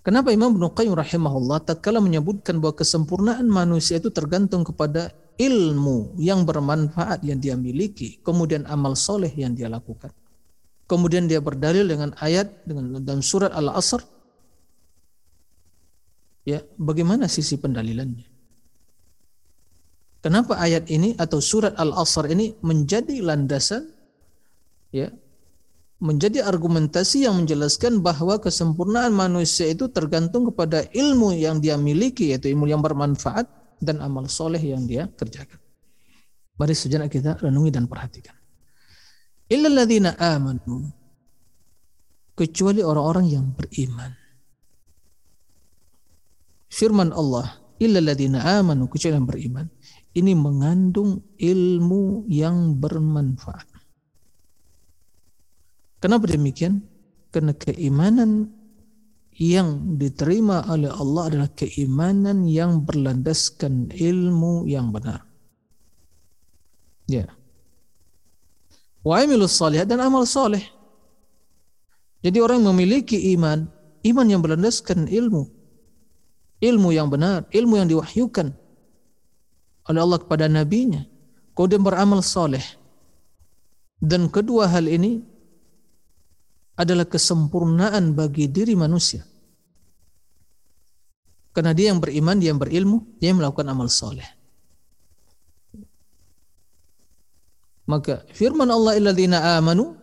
Kenapa 0.01 0.33
Imam 0.33 0.57
Ibnu 0.57 0.73
Qayyim 0.73 0.97
rahimahullah 0.97 1.61
tatkala 1.61 2.01
menyebutkan 2.01 2.57
bahwa 2.57 2.73
kesempurnaan 2.81 3.45
manusia 3.45 4.01
itu 4.01 4.09
tergantung 4.09 4.65
kepada 4.65 5.13
ilmu 5.37 6.17
yang 6.17 6.49
bermanfaat 6.49 7.21
yang 7.21 7.37
dia 7.37 7.53
miliki, 7.53 8.17
kemudian 8.25 8.65
amal 8.65 8.97
soleh 8.97 9.29
yang 9.37 9.53
dia 9.53 9.69
lakukan. 9.69 10.09
Kemudian 10.89 11.29
dia 11.29 11.45
berdalil 11.45 11.85
dengan 11.85 12.17
ayat 12.17 12.65
dengan 12.65 12.99
dalam 13.05 13.21
surat 13.21 13.53
Al-Asr. 13.53 14.01
Ya, 16.45 16.65
bagaimana 16.81 17.29
sisi 17.29 17.61
pendalilannya? 17.61 18.27
Kenapa 20.21 20.61
ayat 20.61 20.89
ini 20.93 21.17
atau 21.17 21.41
surat 21.41 21.73
Al-Asr 21.81 22.29
ini 22.29 22.53
menjadi 22.61 23.25
landasan 23.25 23.89
ya 24.93 25.09
menjadi 26.01 26.45
argumentasi 26.45 27.29
yang 27.29 27.45
menjelaskan 27.45 28.01
bahwa 28.01 28.41
kesempurnaan 28.41 29.13
manusia 29.13 29.69
itu 29.69 29.89
tergantung 29.93 30.49
kepada 30.49 30.89
ilmu 30.97 31.37
yang 31.37 31.61
dia 31.61 31.77
miliki 31.77 32.33
yaitu 32.33 32.53
ilmu 32.53 32.69
yang 32.69 32.81
bermanfaat 32.81 33.49
dan 33.81 34.01
amal 34.01 34.29
soleh 34.29 34.61
yang 34.61 34.85
dia 34.89 35.09
kerjakan. 35.13 35.61
Mari 36.57 36.77
sejenak 36.77 37.09
kita 37.09 37.41
renungi 37.41 37.73
dan 37.73 37.89
perhatikan. 37.89 38.37
Illalladzina 39.49 40.17
amanu 40.21 40.89
kecuali 42.37 42.85
orang-orang 42.85 43.27
yang 43.29 43.47
beriman. 43.57 44.20
Firman 46.71 47.11
Allah, 47.11 47.59
illalladzina 47.83 48.63
amanu 48.63 48.87
kecuali 48.87 49.19
yang 49.19 49.27
beriman. 49.27 49.67
Ini 50.15 50.33
mengandung 50.39 51.23
ilmu 51.39 52.31
yang 52.31 52.79
bermanfaat. 52.79 53.67
Kenapa 56.01 56.25
demikian? 56.31 56.87
Karena 57.31 57.55
keimanan 57.55 58.51
yang 59.37 59.99
diterima 59.99 60.67
oleh 60.67 60.91
Allah 60.91 61.23
adalah 61.31 61.51
keimanan 61.53 62.47
yang 62.47 62.83
berlandaskan 62.83 63.91
ilmu 63.95 64.67
yang 64.67 64.91
benar. 64.91 65.27
Ya. 67.07 67.31
Wa 69.03 69.23
amilus 69.23 69.57
salih 69.59 69.83
dan 69.83 70.03
amal 70.03 70.27
soleh. 70.27 70.63
Jadi 72.21 72.37
orang 72.39 72.61
yang 72.61 72.77
memiliki 72.77 73.33
iman, 73.35 73.65
iman 74.05 74.27
yang 74.29 74.45
berlandaskan 74.45 75.09
ilmu. 75.09 75.60
Ilmu 76.61 76.93
yang 76.93 77.09
benar, 77.09 77.49
ilmu 77.49 77.81
yang 77.81 77.89
diwahyukan 77.89 78.53
oleh 79.89 80.01
Allah 80.01 80.21
kepada 80.21 80.45
nabinya. 80.47 81.03
Kemudian 81.57 81.81
beramal 81.81 82.21
soleh. 82.21 82.63
Dan 84.01 84.29
kedua 84.33 84.69
hal 84.69 84.89
ini 84.89 85.21
adalah 86.77 87.05
kesempurnaan 87.05 88.17
bagi 88.17 88.49
diri 88.49 88.73
manusia. 88.73 89.25
Karena 91.53 91.77
dia 91.77 91.93
yang 91.93 92.01
beriman, 92.01 92.41
dia 92.41 92.55
yang 92.55 92.61
berilmu, 92.63 93.19
dia 93.21 93.35
yang 93.35 93.43
melakukan 93.43 93.69
amal 93.69 93.91
soleh. 93.93 94.25
Maka 97.91 98.23
firman 98.31 98.71
Allah 98.71 98.95
illadzina 98.95 99.59
amanu 99.59 99.99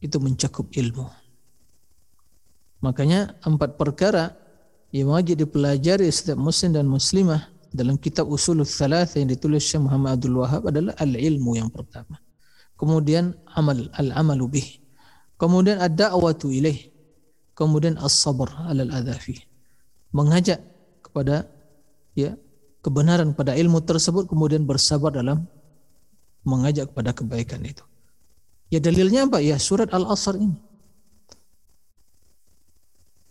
itu 0.00 0.16
mencakup 0.16 0.72
ilmu. 0.72 1.04
Makanya 2.80 3.36
empat 3.44 3.76
perkara 3.76 4.32
yang 4.94 5.12
wajib 5.12 5.44
dipelajari 5.44 6.08
setiap 6.08 6.40
muslim 6.40 6.72
dan 6.72 6.88
muslimah 6.88 7.48
dalam 7.72 8.00
kitab 8.00 8.24
usul 8.28 8.64
Thalath 8.64 9.20
yang 9.20 9.28
ditulis 9.28 9.68
Syekh 9.68 9.84
Muhammad 9.84 10.16
Abdul 10.20 10.40
Wahab 10.40 10.72
adalah 10.72 10.96
al-ilmu 10.96 11.60
yang 11.60 11.68
pertama. 11.68 12.16
Kemudian 12.78 13.36
amal 13.52 13.90
al-amalu 13.98 14.46
bih 14.48 14.68
Kemudian 15.38 15.78
ada 15.78 16.10
awatu 16.10 16.50
ilaih. 16.50 16.90
Kemudian 17.54 17.94
as-sabr 18.02 18.50
alal 18.66 18.90
adhafi. 18.90 19.38
Mengajak 20.10 20.58
kepada 20.98 21.46
ya 22.18 22.34
kebenaran 22.82 23.30
pada 23.38 23.54
ilmu 23.54 23.78
tersebut 23.86 24.26
kemudian 24.26 24.66
bersabar 24.66 25.14
dalam 25.14 25.46
mengajak 26.42 26.90
kepada 26.90 27.14
kebaikan 27.14 27.62
itu. 27.62 27.86
Ya 28.68 28.82
dalilnya 28.82 29.30
apa? 29.30 29.38
Ya 29.38 29.56
surat 29.62 29.94
Al-Asr 29.94 30.42
ini. 30.42 30.58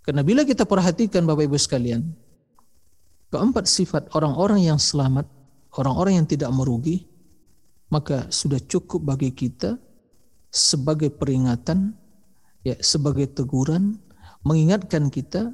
Karena 0.08 0.24
bila 0.24 0.48
kita 0.48 0.64
perhatikan 0.64 1.28
Bapak 1.28 1.52
Ibu 1.52 1.60
sekalian, 1.60 2.08
keempat 3.28 3.68
sifat 3.68 4.08
orang-orang 4.16 4.64
yang 4.72 4.80
selamat, 4.80 5.28
orang-orang 5.76 6.24
yang 6.24 6.28
tidak 6.32 6.48
merugi, 6.56 7.04
maka 7.92 8.24
sudah 8.32 8.56
cukup 8.72 9.04
bagi 9.04 9.36
kita 9.36 9.76
sebagai 10.48 11.12
peringatan, 11.12 11.92
ya 12.64 12.80
sebagai 12.80 13.28
teguran, 13.36 14.00
mengingatkan 14.48 15.12
kita 15.12 15.52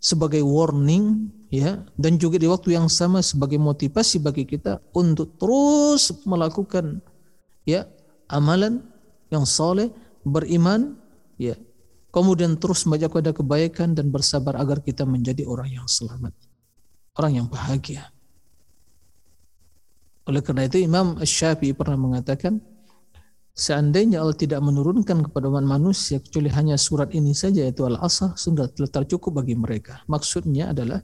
sebagai 0.00 0.40
warning, 0.48 1.28
ya 1.52 1.84
dan 2.00 2.16
juga 2.16 2.40
di 2.40 2.48
waktu 2.48 2.80
yang 2.80 2.88
sama 2.88 3.20
sebagai 3.20 3.60
motivasi 3.60 4.16
bagi 4.24 4.48
kita 4.48 4.80
untuk 4.96 5.36
terus 5.36 6.08
melakukan 6.24 7.04
ya 7.68 7.84
amalan 8.32 8.80
yang 9.28 9.44
soleh, 9.44 9.92
beriman, 10.24 10.96
ya 11.36 11.52
kemudian 12.10 12.58
terus 12.58 12.86
mengajak 12.86 13.10
kepada 13.14 13.32
kebaikan 13.34 13.94
dan 13.94 14.10
bersabar 14.10 14.58
agar 14.58 14.82
kita 14.82 15.06
menjadi 15.06 15.46
orang 15.46 15.70
yang 15.70 15.86
selamat, 15.86 16.34
orang 17.18 17.32
yang 17.42 17.46
bahagia. 17.46 18.10
Oleh 20.26 20.42
karena 20.44 20.68
itu 20.68 20.78
Imam 20.82 21.18
Syafi'i 21.18 21.74
pernah 21.74 21.98
mengatakan, 21.98 22.62
seandainya 23.56 24.22
Allah 24.22 24.36
tidak 24.36 24.62
menurunkan 24.62 25.26
kepada 25.26 25.50
manusia 25.50 26.22
kecuali 26.22 26.50
hanya 26.54 26.76
surat 26.78 27.10
ini 27.10 27.34
saja 27.34 27.66
yaitu 27.66 27.82
Al-Asr 27.82 28.38
sudah 28.38 28.70
telah 28.70 29.06
cukup 29.06 29.42
bagi 29.42 29.58
mereka. 29.58 30.02
Maksudnya 30.06 30.70
adalah 30.70 31.02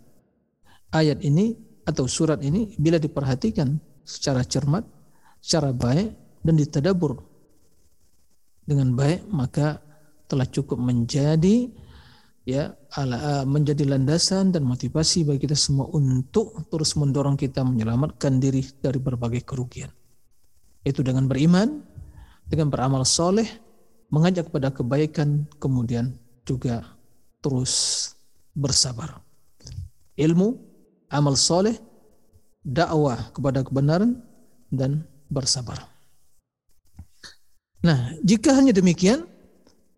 ayat 0.94 1.22
ini 1.26 1.58
atau 1.86 2.06
surat 2.06 2.42
ini 2.42 2.74
bila 2.78 2.98
diperhatikan 3.02 3.78
secara 4.06 4.46
cermat, 4.46 4.86
secara 5.42 5.74
baik 5.74 6.14
dan 6.46 6.54
ditadabur 6.54 7.18
dengan 8.66 8.94
baik 8.94 9.26
maka 9.30 9.78
telah 10.26 10.46
cukup 10.46 10.78
menjadi 10.78 11.70
ya 12.46 12.74
ala, 12.94 13.42
menjadi 13.42 13.82
landasan 13.86 14.54
dan 14.54 14.62
motivasi 14.62 15.26
bagi 15.26 15.50
kita 15.50 15.58
semua 15.58 15.90
untuk 15.90 16.66
terus 16.70 16.94
mendorong 16.94 17.34
kita 17.34 17.66
menyelamatkan 17.66 18.38
diri 18.38 18.62
dari 18.78 19.02
berbagai 19.02 19.42
kerugian. 19.42 19.90
Itu 20.86 21.02
dengan 21.02 21.26
beriman, 21.26 21.82
dengan 22.46 22.70
beramal 22.70 23.02
soleh, 23.02 23.50
mengajak 24.14 24.46
kepada 24.46 24.70
kebaikan, 24.70 25.50
kemudian 25.58 26.14
juga 26.46 26.86
terus 27.42 28.14
bersabar. 28.54 29.18
Ilmu, 30.14 30.54
amal 31.10 31.34
soleh, 31.34 31.74
dakwah 32.62 33.18
kepada 33.34 33.66
kebenaran, 33.66 34.22
dan 34.70 35.02
bersabar. 35.30 35.86
Nah, 37.82 38.14
jika 38.22 38.54
hanya 38.54 38.74
demikian, 38.74 39.26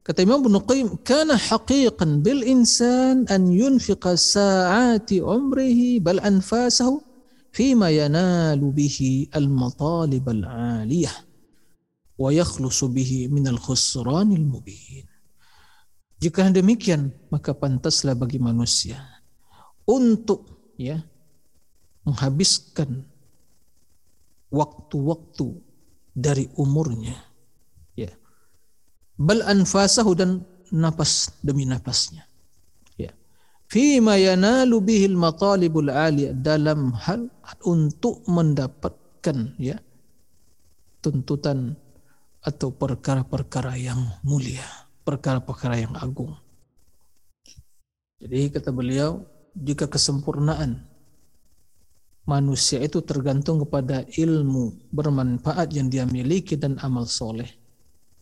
Kata 0.09 0.25
Imam 0.25 0.41
Ibn 0.41 0.65
Qayyim, 0.65 0.89
kana 1.05 1.37
haqiqan 1.37 2.25
bil 2.25 2.41
insan 2.41 3.29
an 3.29 3.53
yunfiqa 3.53 4.17
sa'ati 4.17 5.21
umrihi 5.21 6.01
bal 6.01 6.17
anfasahu 6.25 7.05
fima 7.53 7.93
yanalu 7.93 8.73
bihi 8.73 9.29
al 9.37 9.53
matalib 9.53 10.25
al 10.33 10.49
aliyah 10.81 11.13
wa 12.17 12.33
yakhlusu 12.33 12.89
bihi 12.89 13.29
min 13.29 13.53
al 13.53 13.61
khusran 13.61 14.33
al 14.33 14.49
mubin. 14.49 15.05
Jika 16.25 16.49
demikian, 16.57 17.13
maka 17.29 17.53
pantaslah 17.53 18.17
bagi 18.17 18.41
manusia 18.41 18.97
untuk 19.85 20.73
ya 20.81 21.05
menghabiskan 22.09 23.05
waktu-waktu 24.49 25.53
dari 26.17 26.49
umurnya 26.57 27.28
bal 29.19 29.43
anfasahu 29.45 30.15
dan 30.15 30.47
napas 30.71 31.35
demi 31.43 31.67
napasnya 31.67 32.25
ya. 32.95 33.13
Ma 34.01 34.15
yanalu 34.17 34.79
bihil 34.81 35.19
matalibul 35.19 35.91
aliyah 35.91 36.33
dalam 36.33 36.95
hal 36.95 37.27
untuk 37.67 38.23
mendapatkan 38.31 39.59
ya 39.59 39.77
tuntutan 41.03 41.75
atau 42.41 42.71
perkara-perkara 42.71 43.75
yang 43.77 44.01
mulia 44.23 44.65
perkara-perkara 45.09 45.89
yang 45.89 45.95
agung. 45.97 46.37
Jadi 48.21 48.53
kata 48.53 48.69
beliau 48.69 49.25
jika 49.57 49.89
kesempurnaan 49.89 50.85
manusia 52.29 52.77
itu 52.85 53.01
tergantung 53.01 53.65
kepada 53.65 54.05
ilmu 54.05 54.77
bermanfaat 54.93 55.73
yang 55.73 55.89
dia 55.89 56.05
miliki 56.05 56.61
dan 56.61 56.77
amal 56.85 57.09
soleh 57.09 57.49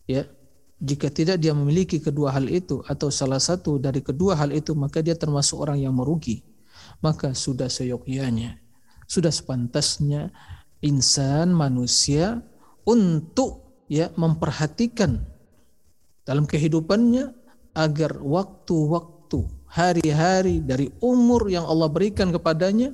ya 0.07 0.23
jika 0.77 1.09
tidak 1.09 1.41
dia 1.41 1.57
memiliki 1.57 1.97
kedua 1.97 2.33
hal 2.33 2.45
itu 2.49 2.85
atau 2.85 3.09
salah 3.09 3.41
satu 3.41 3.81
dari 3.81 3.99
kedua 4.05 4.37
hal 4.37 4.53
itu 4.53 4.77
maka 4.77 5.01
dia 5.01 5.17
termasuk 5.17 5.57
orang 5.57 5.81
yang 5.81 5.97
merugi. 5.97 6.45
Maka 7.01 7.33
sudah 7.33 7.69
seyogyanya 7.69 8.57
sudah 9.07 9.31
sepantasnya 9.31 10.29
insan 10.83 11.55
manusia 11.55 12.43
untuk 12.83 13.81
ya 13.87 14.11
memperhatikan 14.19 15.23
dalam 16.27 16.43
kehidupannya 16.43 17.31
agar 17.71 18.19
waktu-waktu 18.19 19.47
hari-hari 19.71 20.59
dari 20.59 20.91
umur 20.99 21.47
yang 21.47 21.63
Allah 21.63 21.87
berikan 21.87 22.29
kepadanya 22.35 22.91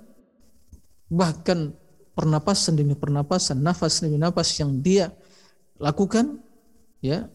bahkan 1.10 1.74
pernapasan 2.14 2.78
demi 2.78 2.94
pernapasan 2.94 3.58
nafas 3.58 4.06
demi 4.06 4.22
nafas 4.22 4.54
yang 4.62 4.70
dia 4.86 5.10
lakukan 5.82 6.38
ya 7.02 7.26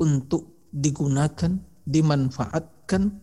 untuk 0.00 0.72
digunakan, 0.72 1.60
dimanfaatkan 1.84 3.20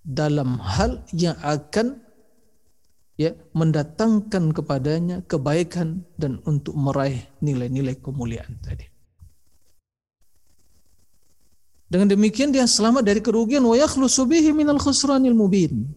dalam 0.00 0.56
hal 0.58 1.04
yang 1.12 1.36
akan 1.44 2.00
ya 3.20 3.36
mendatangkan 3.52 4.56
kepadanya 4.56 5.20
kebaikan 5.28 6.08
dan 6.16 6.40
untuk 6.48 6.72
meraih 6.72 7.28
nilai-nilai 7.44 8.00
kemuliaan 8.00 8.56
tadi. 8.64 8.88
Dengan 11.90 12.16
demikian 12.16 12.54
dia 12.54 12.64
selamat 12.64 13.02
dari 13.02 13.20
kerugian 13.20 13.66
wa 13.66 13.76
yakhlusu 13.76 14.24
bihi 14.24 14.54
minal 14.54 14.78
khusranil 14.80 15.36
mubin. 15.36 15.90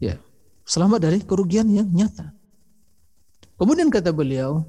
Ya, 0.00 0.18
selamat 0.64 1.06
dari 1.06 1.18
kerugian 1.22 1.70
yang 1.70 1.86
nyata. 1.92 2.32
Kemudian 3.54 3.92
kata 3.92 4.10
beliau, 4.10 4.64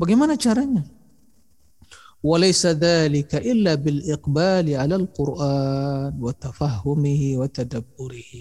bagaimana 0.00 0.38
caranya? 0.38 0.86
وليس 2.23 2.63
ذلك 2.79 3.35
إلا 3.35 3.75
بالإقبال 3.83 4.67
على 4.79 4.95
القرآن 4.95 6.15
وتفهمه 6.23 7.21
وتدبره 7.35 8.33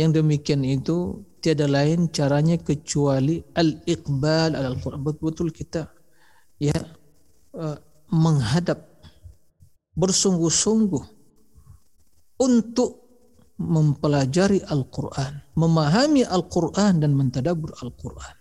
yang 0.00 0.10
demikian 0.10 0.64
itu 0.64 1.20
tiada 1.44 1.68
lain 1.68 2.08
caranya 2.08 2.56
kecuali 2.56 3.44
al-iqbal 3.52 4.56
al-Quran 4.56 5.04
betul-betul 5.04 5.52
kita 5.52 5.92
ya 6.56 6.74
uh, 7.52 7.76
menghadap 8.08 8.88
bersungguh-sungguh 9.94 11.04
untuk 12.40 13.04
mempelajari 13.58 14.58
Al-Quran, 14.66 15.54
memahami 15.54 16.26
Al-Quran 16.26 16.98
dan 16.98 17.14
mentadabur 17.14 17.70
Al-Quran. 17.78 18.34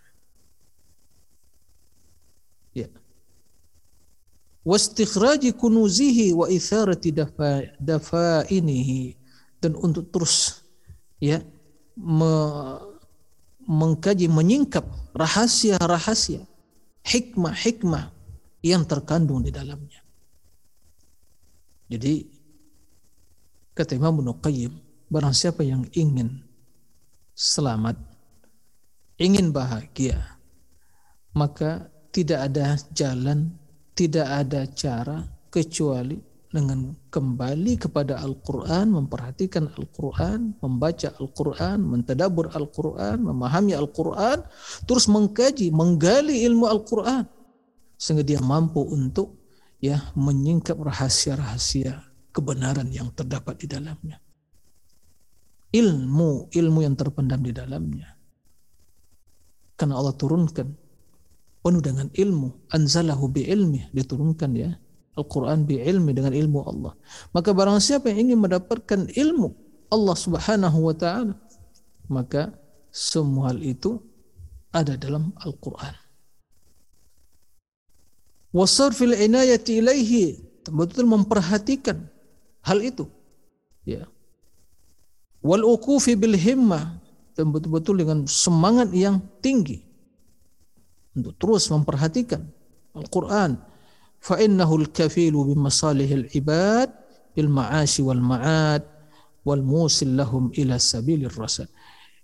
Wastikhraji 4.62 5.54
kunuzihi 5.54 6.34
wa 6.34 6.46
itharati 6.50 7.10
dan 9.58 9.72
untuk 9.74 10.10
terus 10.14 10.62
ya 11.18 11.42
me, 11.98 12.32
mengkaji 13.68 14.30
menyingkap 14.30 14.86
rahasia-rahasia 15.12 16.46
hikmah-hikmah 17.04 18.14
yang 18.62 18.86
terkandung 18.86 19.44
di 19.44 19.52
dalamnya. 19.52 20.00
Jadi 21.88 22.24
kata 23.74 23.98
Imam 23.98 24.22
Ibnu 24.22 24.38
Qayyim, 24.38 24.72
barang 25.10 25.34
siapa 25.34 25.64
yang 25.64 25.84
ingin 25.96 26.44
selamat, 27.34 27.96
ingin 29.18 29.50
bahagia, 29.50 30.38
maka 31.34 31.90
tidak 32.14 32.48
ada 32.50 32.78
jalan 32.94 33.57
tidak 33.98 34.30
ada 34.30 34.62
cara 34.70 35.26
kecuali 35.50 36.14
dengan 36.48 36.94
kembali 37.10 37.76
kepada 37.76 38.22
Al-Quran, 38.22 38.94
memperhatikan 38.94 39.68
Al-Quran, 39.74 40.54
membaca 40.62 41.12
Al-Quran, 41.18 41.82
mentadabur 41.82 42.54
Al-Quran, 42.54 43.26
memahami 43.26 43.74
Al-Quran, 43.74 44.46
terus 44.86 45.10
mengkaji, 45.10 45.74
menggali 45.74 46.46
ilmu 46.46 46.70
Al-Quran, 46.70 47.26
sehingga 47.98 48.22
dia 48.22 48.40
mampu 48.40 48.80
untuk 48.86 49.34
ya 49.82 50.00
menyingkap 50.14 50.78
rahasia-rahasia 50.78 52.00
kebenaran 52.30 52.88
yang 52.94 53.10
terdapat 53.12 53.58
di 53.60 53.66
dalamnya. 53.66 54.16
Ilmu, 55.68 56.48
ilmu 56.48 56.80
yang 56.80 56.96
terpendam 56.96 57.44
di 57.44 57.52
dalamnya. 57.52 58.08
Karena 59.76 60.00
Allah 60.00 60.16
turunkan 60.16 60.87
penuh 61.62 61.82
dengan 61.82 62.08
ilmu. 62.14 62.70
Anzalahu 62.72 63.30
bi 63.30 63.46
ilmi 63.48 63.90
diturunkan 63.92 64.50
ya. 64.54 64.70
Al-Quran 65.18 65.66
bi 65.66 65.82
ilmi 65.82 66.14
dengan 66.14 66.30
ilmu 66.30 66.62
Allah. 66.62 66.94
Maka 67.34 67.50
barang 67.50 67.82
siapa 67.82 68.06
yang 68.14 68.30
ingin 68.30 68.38
mendapatkan 68.38 69.10
ilmu 69.10 69.50
Allah 69.90 70.14
subhanahu 70.14 70.78
wa 70.78 70.94
ta'ala 70.94 71.34
maka 72.08 72.52
semua 72.88 73.52
hal 73.52 73.60
itu 73.60 74.00
ada 74.72 74.96
dalam 74.96 75.32
Al-Quran. 75.40 75.94
Wasarfil 78.52 79.16
inayati 79.16 79.80
ilaihi. 79.80 80.24
Betul 80.68 81.08
memperhatikan 81.08 82.12
hal 82.60 82.84
itu. 82.84 83.08
Ya. 83.88 84.04
Wal 85.40 85.64
ukufi 85.64 86.12
bil 86.12 86.36
himmah 86.36 87.00
dan 87.32 87.48
betul-betul 87.48 88.04
dengan 88.04 88.28
semangat 88.28 88.92
yang 88.92 89.24
tinggi 89.40 89.87
untuk 91.16 91.34
terus 91.40 91.70
memperhatikan 91.72 92.42
Al-Quran. 92.92 93.56
Ibad 96.28 96.88
bil 97.32 97.50
ma'ashi 97.50 98.00
wal 98.02 98.18
ma'ad 98.18 98.82
wal 99.46 99.62
musil 99.62 100.12
lahum 100.18 100.50
ila 100.58 100.76
sabilir 100.76 101.32
rasad. 101.32 101.70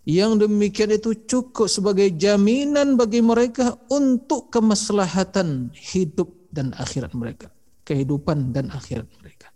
Yang 0.05 0.45
demikian 0.45 0.93
itu 0.93 1.17
cukup 1.25 1.65
sebagai 1.65 2.13
jaminan 2.13 3.01
bagi 3.01 3.25
mereka 3.25 3.73
untuk 3.89 4.53
kemaslahatan 4.53 5.73
hidup 5.73 6.29
dan 6.53 6.77
akhirat 6.77 7.17
mereka. 7.17 7.49
Kehidupan 7.89 8.53
dan 8.53 8.69
akhirat 8.69 9.09
mereka. 9.17 9.49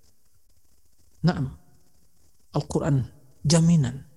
Naam. 1.21 1.53
Al-Quran 2.57 3.05
jaminan. 3.45 4.08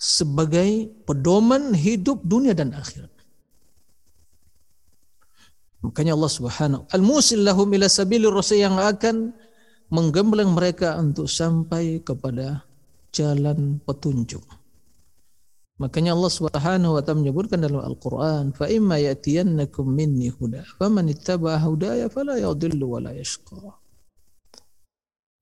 Sebagai 0.00 0.88
pedoman 1.04 1.76
hidup 1.76 2.24
dunia 2.24 2.56
dan 2.56 2.72
akhirat. 2.72 3.12
Makanya 5.84 6.16
Allah 6.16 6.32
Subhanahu 6.32 6.82
al-musil 6.92 7.44
lahum 7.44 7.68
ila 7.72 7.84
sabilir 7.88 8.32
rasul 8.32 8.60
yang 8.60 8.80
akan 8.80 9.32
menggembleng 9.92 10.56
mereka 10.56 10.96
untuk 10.96 11.28
sampai 11.28 12.00
kepada 12.00 12.64
jalan 13.12 13.80
petunjuk. 13.84 14.44
Makanya 15.80 16.12
Allah 16.12 16.28
Subhanahu 16.28 16.96
wa 16.96 17.00
taala 17.00 17.24
menyebutkan 17.24 17.64
dalam 17.64 17.80
Al-Qur'an, 17.80 18.52
"Fa 18.52 18.68
imma 18.68 19.00
ya'tiyannakum 19.00 19.88
minni 19.88 20.28
huda, 20.28 20.64
faman 20.76 21.08
ittaba'a 21.08 21.56
hudaya 21.64 22.12
fala 22.12 22.36
yadhillu 22.36 22.84
wa 22.84 23.00
la 23.00 23.16
yashqa." 23.16 23.80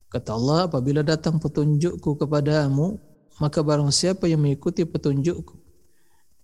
Kata 0.09 0.30
Allah, 0.38 0.70
apabila 0.70 1.02
datang 1.02 1.42
petunjukku 1.42 2.14
kepadamu, 2.16 2.96
maka 3.39 3.62
barang 3.62 3.91
siapa 3.95 4.26
yang 4.26 4.43
mengikuti 4.43 4.82
petunjukku, 4.86 5.55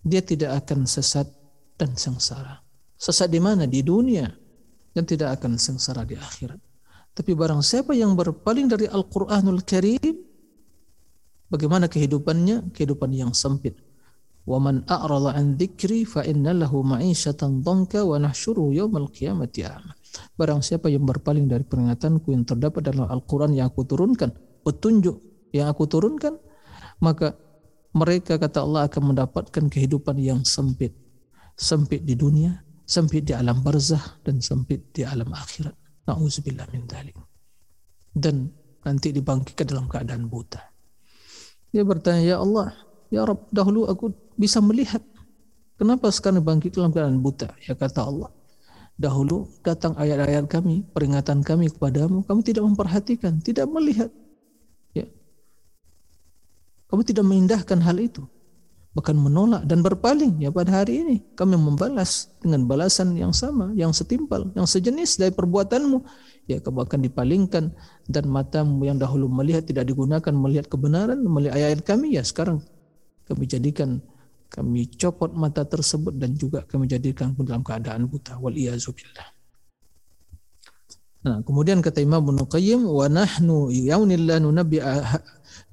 dia 0.03 0.23
tidak 0.23 0.65
akan 0.65 0.87
sesat 0.87 1.27
dan 1.75 1.95
sengsara. 1.95 2.63
Sesat 2.95 3.27
di 3.27 3.39
mana? 3.43 3.67
Di 3.67 3.83
dunia 3.83 4.27
dan 4.95 5.03
tidak 5.03 5.39
akan 5.41 5.59
sengsara 5.59 6.07
di 6.07 6.15
akhirat. 6.15 6.59
Tapi 7.15 7.31
barang 7.31 7.63
siapa 7.63 7.95
yang 7.95 8.15
berpaling 8.15 8.67
dari 8.67 8.87
Al-Qur'anul 8.87 9.63
Karim, 9.63 10.25
Bagaimana 11.45 11.85
kehidupannya? 11.85 12.73
Kehidupan 12.73 13.13
yang 13.13 13.31
sempit. 13.37 13.77
Wa 14.45 14.61
man 14.61 14.85
a'rada 14.85 15.33
an 15.33 15.57
dzikri 15.57 16.05
fa 16.05 16.21
inna 16.25 16.53
lahu 16.53 16.85
dhanka 16.85 18.05
wa 18.05 18.17
nahsyuruhu 18.21 18.73
qiyamati 19.09 19.65
a'ma. 19.65 19.93
Barang 20.37 20.61
siapa 20.61 20.89
yang 20.89 21.05
berpaling 21.05 21.49
dari 21.49 21.65
peringatanku 21.65 22.33
yang 22.33 22.45
terdapat 22.45 22.89
dalam 22.89 23.09
Al-Qur'an 23.09 23.53
yang 23.53 23.69
aku 23.69 23.85
turunkan, 23.85 24.33
petunjuk 24.65 25.17
yang 25.53 25.69
aku 25.69 25.85
turunkan, 25.89 26.37
maka 26.99 27.35
mereka 27.95 28.35
kata 28.35 28.63
Allah 28.63 28.91
akan 28.91 29.15
mendapatkan 29.15 29.65
kehidupan 29.71 30.19
yang 30.19 30.43
sempit. 30.43 30.91
Sempit 31.55 32.03
di 32.03 32.19
dunia, 32.19 32.59
sempit 32.83 33.23
di 33.23 33.31
alam 33.31 33.63
barzah 33.63 34.19
dan 34.27 34.43
sempit 34.43 34.91
di 34.91 35.07
alam 35.07 35.31
akhirat. 35.31 35.75
Nauzubillah 36.05 36.67
min 36.75 36.83
dzalik. 36.83 37.15
Dan 38.11 38.51
nanti 38.83 39.15
dibangkitkan 39.15 39.65
dalam 39.65 39.87
keadaan 39.87 40.27
buta. 40.27 40.59
Dia 41.71 41.87
bertanya, 41.87 42.35
Ya 42.35 42.37
Allah, 42.39 42.75
Ya 43.09 43.23
Rabb, 43.23 43.47
dahulu 43.51 43.87
aku 43.87 44.11
bisa 44.35 44.59
melihat. 44.59 45.01
Kenapa 45.75 46.07
sekarang 46.11 46.43
bangkit 46.43 46.75
dalam 46.75 46.91
keadaan 46.91 47.19
buta? 47.19 47.51
Ya 47.63 47.75
kata 47.75 48.07
Allah, 48.07 48.31
dahulu 48.95 49.47
datang 49.59 49.91
ayat-ayat 49.99 50.47
kami, 50.47 50.87
peringatan 50.95 51.43
kami 51.43 51.67
kepadamu, 51.71 52.23
kamu 52.23 52.39
tidak 52.43 52.63
memperhatikan, 52.63 53.39
tidak 53.43 53.67
melihat. 53.67 54.11
Kamu 56.95 57.03
tidak 57.03 57.27
mengindahkan 57.27 57.83
hal 57.83 57.99
itu. 57.99 58.23
Bahkan 58.95 59.19
menolak 59.19 59.67
dan 59.67 59.83
berpaling. 59.83 60.39
Ya 60.39 60.47
pada 60.55 60.79
hari 60.79 61.03
ini 61.03 61.15
kami 61.35 61.59
membalas 61.59 62.31
dengan 62.39 62.63
balasan 62.63 63.11
yang 63.19 63.35
sama, 63.35 63.75
yang 63.75 63.91
setimpal, 63.91 64.47
yang 64.55 64.63
sejenis 64.63 65.19
dari 65.19 65.35
perbuatanmu 65.35 65.99
ya 66.45 66.61
kamu 66.61 66.85
akan 66.85 66.99
dipalingkan 67.01 67.73
dan 68.05 68.23
matamu 68.29 68.85
yang 68.85 69.01
dahulu 69.01 69.25
melihat 69.25 69.65
tidak 69.65 69.89
digunakan 69.89 70.33
melihat 70.33 70.69
kebenaran 70.69 71.17
melihat 71.25 71.57
ayat-ayat 71.57 71.81
kami 71.81 72.07
ya 72.17 72.23
sekarang 72.23 72.61
kami 73.25 73.49
jadikan 73.49 73.97
kami 74.53 74.85
copot 74.93 75.33
mata 75.33 75.65
tersebut 75.65 76.13
dan 76.21 76.37
juga 76.37 76.61
kami 76.69 76.85
jadikan 76.85 77.33
dalam 77.41 77.65
keadaan 77.65 78.05
buta 78.05 78.37
wal 78.37 78.53
billah 78.53 79.35
Nah, 81.25 81.41
kemudian 81.41 81.81
kata 81.81 82.05
Imam 82.05 82.21
Ibnu 82.21 82.45
Qayyim 82.45 82.85
wa 82.85 83.09
nahnu 83.09 83.73
yaunillah 83.73 84.37
nunabbi 84.45 84.77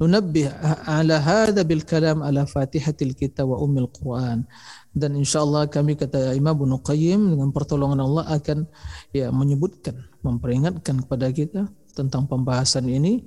nunabbi 0.02 0.50
ala 0.90 1.22
hadha 1.22 1.62
bil 1.62 1.86
kalam 1.86 2.26
ala 2.26 2.42
Fatihatil 2.42 3.14
Kitab 3.14 3.54
wa 3.54 3.62
Ummil 3.62 3.86
Quran 3.94 4.42
dan 4.90 5.14
insyaallah 5.14 5.70
kami 5.70 5.94
kata 5.94 6.34
Imam 6.34 6.58
Ibnu 6.58 6.82
Qayyim 6.82 7.38
dengan 7.38 7.54
pertolongan 7.54 8.02
Allah 8.02 8.26
akan 8.34 8.66
ya 9.14 9.30
menyebutkan 9.30 9.94
memperingatkan 10.26 11.06
kepada 11.06 11.30
kita 11.30 11.70
tentang 11.94 12.26
pembahasan 12.26 12.90
ini 12.90 13.22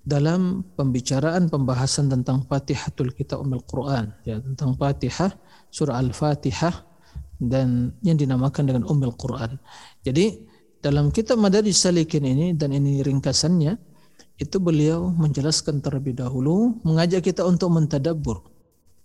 dalam 0.00 0.64
pembicaraan 0.80 1.52
pembahasan 1.52 2.08
tentang 2.08 2.48
Fatihatul 2.48 3.12
Kitab 3.12 3.44
Ummul 3.44 3.64
Quran 3.68 4.16
ya 4.24 4.40
tentang 4.40 4.80
Fatihah 4.80 5.28
surah 5.68 6.00
Al-Fatihah 6.00 6.88
dan 7.36 7.92
yang 8.00 8.16
dinamakan 8.16 8.64
dengan 8.64 8.82
Ummul 8.88 9.12
Quran. 9.20 9.60
Jadi 10.00 10.40
dalam 10.80 11.08
kitab 11.08 11.40
Madaris 11.40 11.80
Salikin 11.80 12.24
ini 12.24 12.52
dan 12.52 12.72
ini 12.72 13.00
ringkasannya 13.00 13.93
itu 14.34 14.58
beliau 14.58 15.14
menjelaskan 15.14 15.78
terlebih 15.78 16.18
dahulu 16.18 16.78
mengajak 16.82 17.22
kita 17.30 17.46
untuk 17.46 17.70
mentadabbur. 17.70 18.42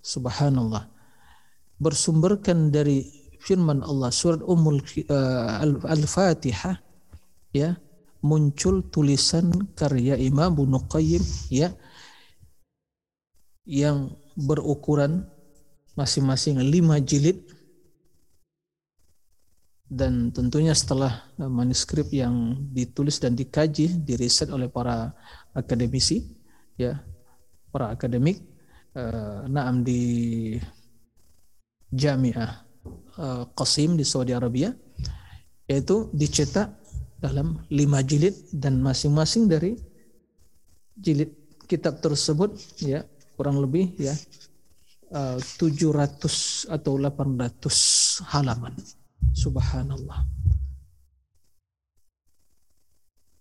Subhanallah. 0.01 0.89
Bersumberkan 1.77 2.73
dari 2.73 3.05
firman 3.39 3.85
Allah 3.85 4.11
surat 4.11 4.43
Ummul 4.43 4.83
uh, 5.07 5.63
Al-Fatihah 5.87 6.75
ya 7.55 7.79
muncul 8.19 8.83
tulisan 8.91 9.47
karya 9.79 10.19
Imam 10.19 10.51
Ibnu 10.59 10.91
Qayyim 10.91 11.23
ya 11.47 11.71
yang 13.63 14.11
berukuran 14.35 15.23
masing-masing 15.95 16.59
lima 16.59 16.99
jilid 16.99 17.39
dan 19.89 20.29
tentunya 20.29 20.77
setelah 20.77 21.25
manuskrip 21.41 22.13
yang 22.13 22.53
ditulis 22.69 23.17
dan 23.17 23.33
dikaji 23.33 24.05
diriset 24.05 24.53
oleh 24.53 24.69
para 24.69 25.17
akademisi 25.57 26.29
ya 26.77 27.01
para 27.73 27.89
akademik 27.97 28.37
uh, 28.93 29.49
naam 29.49 29.81
di 29.81 30.53
Jamiah 31.89 32.61
uh, 33.17 33.49
Qasim 33.57 33.97
di 33.97 34.05
Saudi 34.05 34.29
Arabia 34.29 34.69
yaitu 35.65 36.13
dicetak 36.13 36.69
dalam 37.17 37.65
lima 37.73 38.05
jilid 38.05 38.37
dan 38.53 38.77
masing-masing 38.79 39.49
dari 39.49 39.73
jilid 40.93 41.33
kitab 41.65 41.97
tersebut 41.97 42.57
ya 42.81 43.05
kurang 43.33 43.57
lebih 43.57 43.93
ya 43.97 44.13
uh, 45.13 45.37
eh, 45.37 45.57
700 45.57 46.69
atau 46.69 46.93
800 46.97 48.29
halaman 48.33 48.73
subhanallah. 49.33 50.25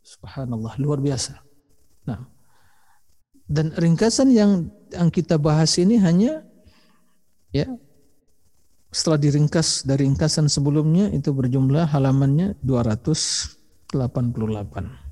Subhanallah 0.02 0.74
luar 0.80 0.98
biasa. 1.04 1.36
Nah 2.08 2.38
dan 3.48 3.72
ringkasan 3.72 4.28
yang 4.30 4.68
yang 4.92 5.08
kita 5.08 5.40
bahas 5.40 5.80
ini 5.80 5.96
hanya 5.96 6.44
ya 7.48 7.64
setelah 8.92 9.20
diringkas 9.20 9.88
dari 9.88 10.04
ringkasan 10.04 10.52
sebelumnya 10.52 11.08
itu 11.12 11.32
berjumlah 11.32 11.88
halamannya 11.88 12.60
200 12.60 13.58
88 13.88 15.08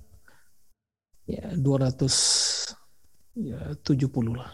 ya 1.33 1.49
200 1.57 3.41
ya 3.41 3.73
70 3.81 4.37
lah. 4.37 4.53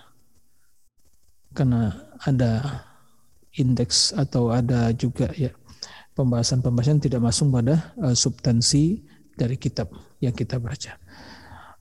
Karena 1.53 1.93
ada 2.25 2.81
indeks 3.53 4.17
atau 4.17 4.49
ada 4.55 4.89
juga 4.97 5.29
ya 5.37 5.53
pembahasan-pembahasan 6.13 7.01
tidak 7.01 7.21
masuk 7.25 7.49
pada 7.53 7.95
uh, 8.01 8.13
substansi 8.17 9.05
dari 9.37 9.57
kitab 9.57 9.93
yang 10.21 10.37
kita 10.37 10.61
baca. 10.61 11.01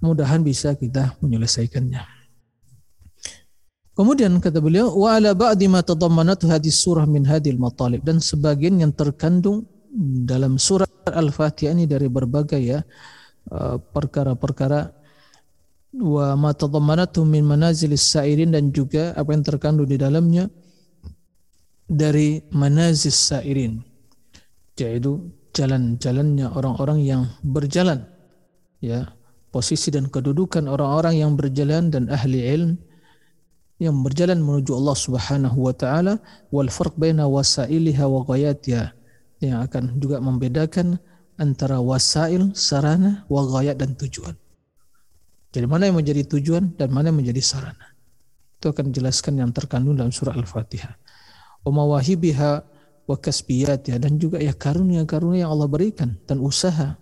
Mudahan 0.01 0.41
bisa 0.41 0.73
kita 0.73 1.13
menyelesaikannya. 1.21 2.01
Kemudian 3.91 4.33
kata 4.39 4.63
beliau 4.63 4.89
wa 4.95 5.19
ala 5.19 5.35
ba'di 5.35 5.67
ma 5.67 5.83
tadammanat 5.83 6.41
hadis 6.47 6.79
surah 6.79 7.03
min 7.05 7.27
hadil 7.27 7.59
matalib 7.59 8.01
dan 8.01 8.23
sebagian 8.23 8.79
yang 8.79 8.95
terkandung 8.95 9.67
dalam 10.25 10.55
surat 10.55 10.87
Al-Fatihah 11.03 11.75
ini 11.75 11.83
dari 11.85 12.07
berbagai 12.07 12.61
ya 12.63 12.79
uh, 13.51 13.77
perkara-perkara 13.77 14.95
wa 15.99 16.39
ma 16.39 16.55
tadammanatu 16.55 17.27
min 17.27 17.43
manazilis 17.43 18.15
sa'irin 18.15 18.55
dan 18.55 18.71
juga 18.71 19.11
apa 19.11 19.35
yang 19.35 19.43
terkandung 19.43 19.85
di 19.85 19.99
dalamnya 19.99 20.47
dari 21.83 22.39
manazis 22.55 23.19
sa'irin 23.19 23.90
yaitu 24.83 25.31
jalan-jalannya 25.53 26.47
orang-orang 26.51 26.99
yang 27.03 27.21
berjalan 27.45 28.07
ya 28.81 29.13
posisi 29.51 29.91
dan 29.91 30.07
kedudukan 30.07 30.65
orang-orang 30.65 31.21
yang 31.21 31.31
berjalan 31.35 31.91
dan 31.91 32.07
ahli 32.07 32.39
ilm 32.55 32.71
yang 33.81 33.97
berjalan 34.05 34.39
menuju 34.39 34.77
Allah 34.77 34.97
Subhanahu 34.97 35.57
wa 35.57 35.73
taala 35.73 36.21
wal 36.53 36.69
farq 36.69 36.95
baina 36.95 37.25
wasailiha 37.25 38.05
wa 38.05 38.21
ghayatiha 38.25 38.93
yang 39.41 39.65
akan 39.65 39.97
juga 39.97 40.21
membedakan 40.21 41.01
antara 41.41 41.81
wasail, 41.81 42.53
sarana, 42.53 43.25
wa 43.25 43.41
ghayat 43.41 43.81
dan 43.81 43.97
tujuan. 43.97 44.37
Jadi 45.51 45.65
mana 45.65 45.89
yang 45.89 45.97
menjadi 45.97 46.23
tujuan 46.37 46.77
dan 46.77 46.93
mana 46.93 47.09
yang 47.09 47.17
menjadi 47.17 47.41
sarana. 47.41 47.97
Itu 48.61 48.69
akan 48.69 48.93
dijelaskan 48.93 49.41
yang 49.41 49.49
terkandung 49.49 49.97
dalam 49.97 50.13
surah 50.13 50.37
Al-Fatihah. 50.37 50.93
Wa 51.65 51.71
mawahibiha 51.73 52.51
wa 53.09 53.17
kasbiyatiha 53.17 53.97
dan 53.97 54.21
juga 54.21 54.37
ya 54.37 54.53
karunia-karunia 54.53 55.45
yang 55.47 55.51
Allah 55.51 55.69
berikan 55.69 56.17
dan 56.29 56.39
usaha 56.39 56.95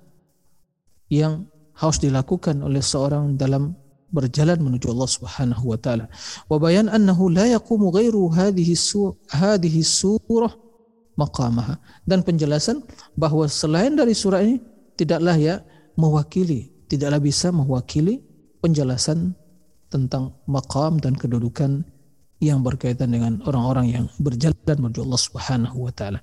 yang 1.12 1.50
harus 1.76 1.98
dilakukan 2.00 2.60
oleh 2.60 2.84
seorang 2.84 3.40
dalam 3.40 3.76
berjalan 4.10 4.58
menuju 4.58 4.90
Allah 4.90 5.10
Subhanahu 5.10 5.64
wa 5.70 5.78
taala. 5.78 6.06
Wa 6.50 6.58
bayan 6.58 6.90
annahu 6.90 7.30
la 7.30 7.46
yaqumu 7.46 7.94
ghairu 7.94 8.30
hadhihi 8.34 8.74
hadhihi 9.30 9.80
surah 9.86 10.54
maqamaha 11.20 11.78
dan 12.08 12.24
penjelasan 12.24 12.82
bahwa 13.14 13.46
selain 13.46 13.94
dari 13.94 14.16
surah 14.16 14.42
ini 14.42 14.58
tidaklah 14.96 15.36
ya 15.36 15.62
mewakili 16.00 16.72
tidaklah 16.90 17.22
bisa 17.22 17.54
mewakili 17.54 18.24
penjelasan 18.64 19.38
tentang 19.94 20.36
maqam 20.50 20.98
dan 20.98 21.14
kedudukan 21.14 21.86
yang 22.43 22.61
berkaitan 22.61 23.15
dengan 23.15 23.41
orang-orang 23.49 23.87
yang 23.91 24.05
berjalan 24.21 24.77
menuju 24.79 25.01
Allah 25.07 25.21
Subhanahu 25.21 25.77
wa 25.89 25.93
taala. 25.95 26.21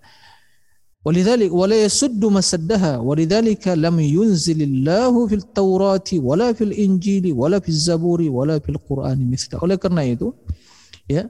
ولذلك 1.01 1.49
ولا 1.49 1.81
يسد 1.89 2.21
مسدها 2.21 3.01
ولذلك 3.01 3.73
لم 3.73 3.95
ينزل 3.99 4.61
الله 4.61 5.13
في 5.27 5.35
التوراة 5.41 6.09
ولا 6.13 6.53
في 6.53 6.63
الإنجيل 6.69 7.33
ولا 7.33 7.57
في 7.57 7.69
الزبور 7.73 8.21
ولا 8.29 8.61
في 8.61 8.69
القرآن 8.69 9.17
مثله. 9.17 9.57
Oleh 9.65 9.81
karena 9.81 10.05
itu 10.05 10.29
ya 11.09 11.25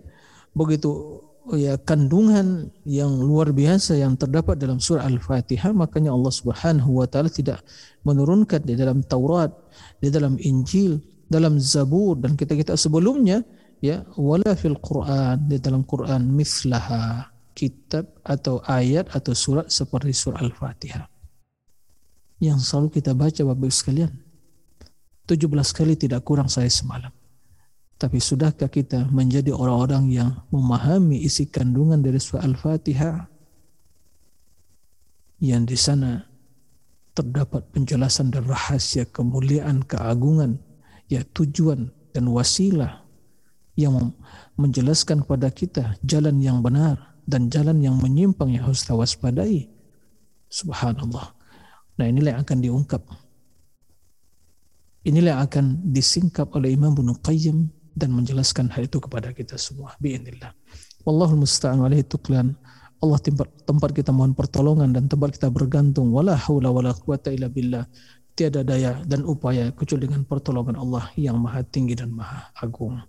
begitu 0.51 1.23
ya 1.55 1.79
kandungan 1.79 2.67
yang 2.83 3.15
luar 3.23 3.55
biasa 3.55 3.95
yang 3.95 4.19
terdapat 4.19 4.59
dalam 4.59 4.83
surah 4.83 5.07
Al-Fatihah 5.07 5.71
makanya 5.71 6.11
Allah 6.11 6.33
Subhanahu 6.35 6.99
wa 6.99 7.07
taala 7.07 7.31
tidak 7.31 7.63
menurunkan 8.03 8.67
di 8.67 8.75
dalam 8.75 8.99
Taurat, 9.07 9.55
di 10.03 10.11
dalam 10.11 10.35
Injil, 10.35 10.99
dalam 11.31 11.55
Zabur 11.57 12.19
dan 12.19 12.35
kita-kita 12.35 12.75
sebelumnya 12.75 13.39
ya 13.80 14.04
wala 14.16 14.52
fil 14.56 14.78
Quran 14.80 15.48
di 15.48 15.56
dalam 15.60 15.84
Quran 15.84 16.32
mislaha 16.32 17.28
kitab 17.56 18.04
atau 18.20 18.60
ayat 18.68 19.08
atau 19.16 19.32
surat 19.32 19.72
seperti 19.72 20.12
surah 20.12 20.44
Al-Fatihah. 20.44 21.08
Yang 22.36 22.68
selalu 22.68 23.00
kita 23.00 23.16
baca 23.16 23.40
Bapak 23.48 23.72
sekalian 23.72 24.12
17 25.24 25.48
kali 25.72 25.96
tidak 25.96 26.22
kurang 26.22 26.52
saya 26.52 26.68
semalam. 26.68 27.10
Tapi 27.96 28.20
sudahkah 28.20 28.68
kita 28.68 29.08
menjadi 29.08 29.56
orang-orang 29.56 30.12
yang 30.12 30.30
memahami 30.52 31.24
isi 31.24 31.48
kandungan 31.48 32.04
dari 32.04 32.20
surah 32.20 32.44
Al-Fatihah? 32.44 33.24
Yang 35.40 35.62
di 35.64 35.78
sana 35.80 36.12
terdapat 37.16 37.64
penjelasan 37.72 38.28
dan 38.28 38.44
rahasia 38.44 39.08
kemuliaan, 39.08 39.80
keagungan, 39.80 40.60
ya 41.08 41.24
tujuan 41.32 41.88
dan 42.12 42.28
wasilah 42.28 43.05
yang 43.76 44.12
menjelaskan 44.56 45.22
kepada 45.22 45.52
kita 45.52 45.84
jalan 46.02 46.40
yang 46.40 46.64
benar 46.64 47.16
dan 47.28 47.52
jalan 47.52 47.78
yang 47.84 47.96
menyimpang 48.00 48.50
yang 48.56 48.64
harus 48.64 48.82
waspadai. 48.88 49.68
Subhanallah. 50.48 51.36
Nah 52.00 52.06
inilah 52.08 52.36
yang 52.36 52.42
akan 52.42 52.58
diungkap. 52.64 53.02
Inilah 55.06 55.38
yang 55.38 55.42
akan 55.44 55.64
disingkap 55.92 56.50
oleh 56.56 56.74
Imam 56.74 56.96
Ibnu 56.96 57.20
Qayyim 57.20 57.76
dan 57.96 58.12
menjelaskan 58.12 58.68
hal 58.68 58.84
itu 58.84 59.00
kepada 59.00 59.32
kita 59.32 59.56
semua 59.56 59.96
biinillah 59.96 60.52
wallahul 61.08 61.40
musta'an 61.40 61.80
alaihi 61.80 62.04
tuklan 62.04 62.52
Allah 62.96 63.20
tempat, 63.20 63.92
kita 63.92 64.08
mohon 64.08 64.32
pertolongan 64.32 64.88
dan 64.88 65.04
tempat 65.04 65.36
kita 65.36 65.52
bergantung 65.52 66.16
wala 66.16 66.32
haula 66.32 66.72
wala 66.72 66.96
quwata 66.96 67.28
illa 67.28 67.44
billah 67.44 67.84
tiada 68.36 68.60
daya 68.60 69.00
dan 69.08 69.24
upaya 69.24 69.72
kecuali 69.72 70.04
dengan 70.04 70.28
pertolongan 70.28 70.76
Allah 70.76 71.08
yang 71.16 71.40
maha 71.40 71.64
tinggi 71.64 71.96
dan 71.96 72.12
maha 72.12 72.52
agung. 72.60 73.00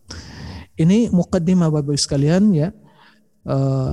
Ini 0.80 1.12
mukaddimah 1.12 1.68
Bapak 1.68 2.00
sekalian 2.00 2.56
ya. 2.56 2.72
Uh, 3.44 3.92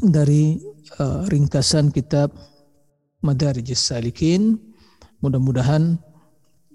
dari 0.00 0.58
uh, 0.98 1.28
ringkasan 1.28 1.92
kitab 1.92 2.32
Madarijis 3.20 3.84
Salikin. 3.84 4.58
Mudah-mudahan 5.20 5.96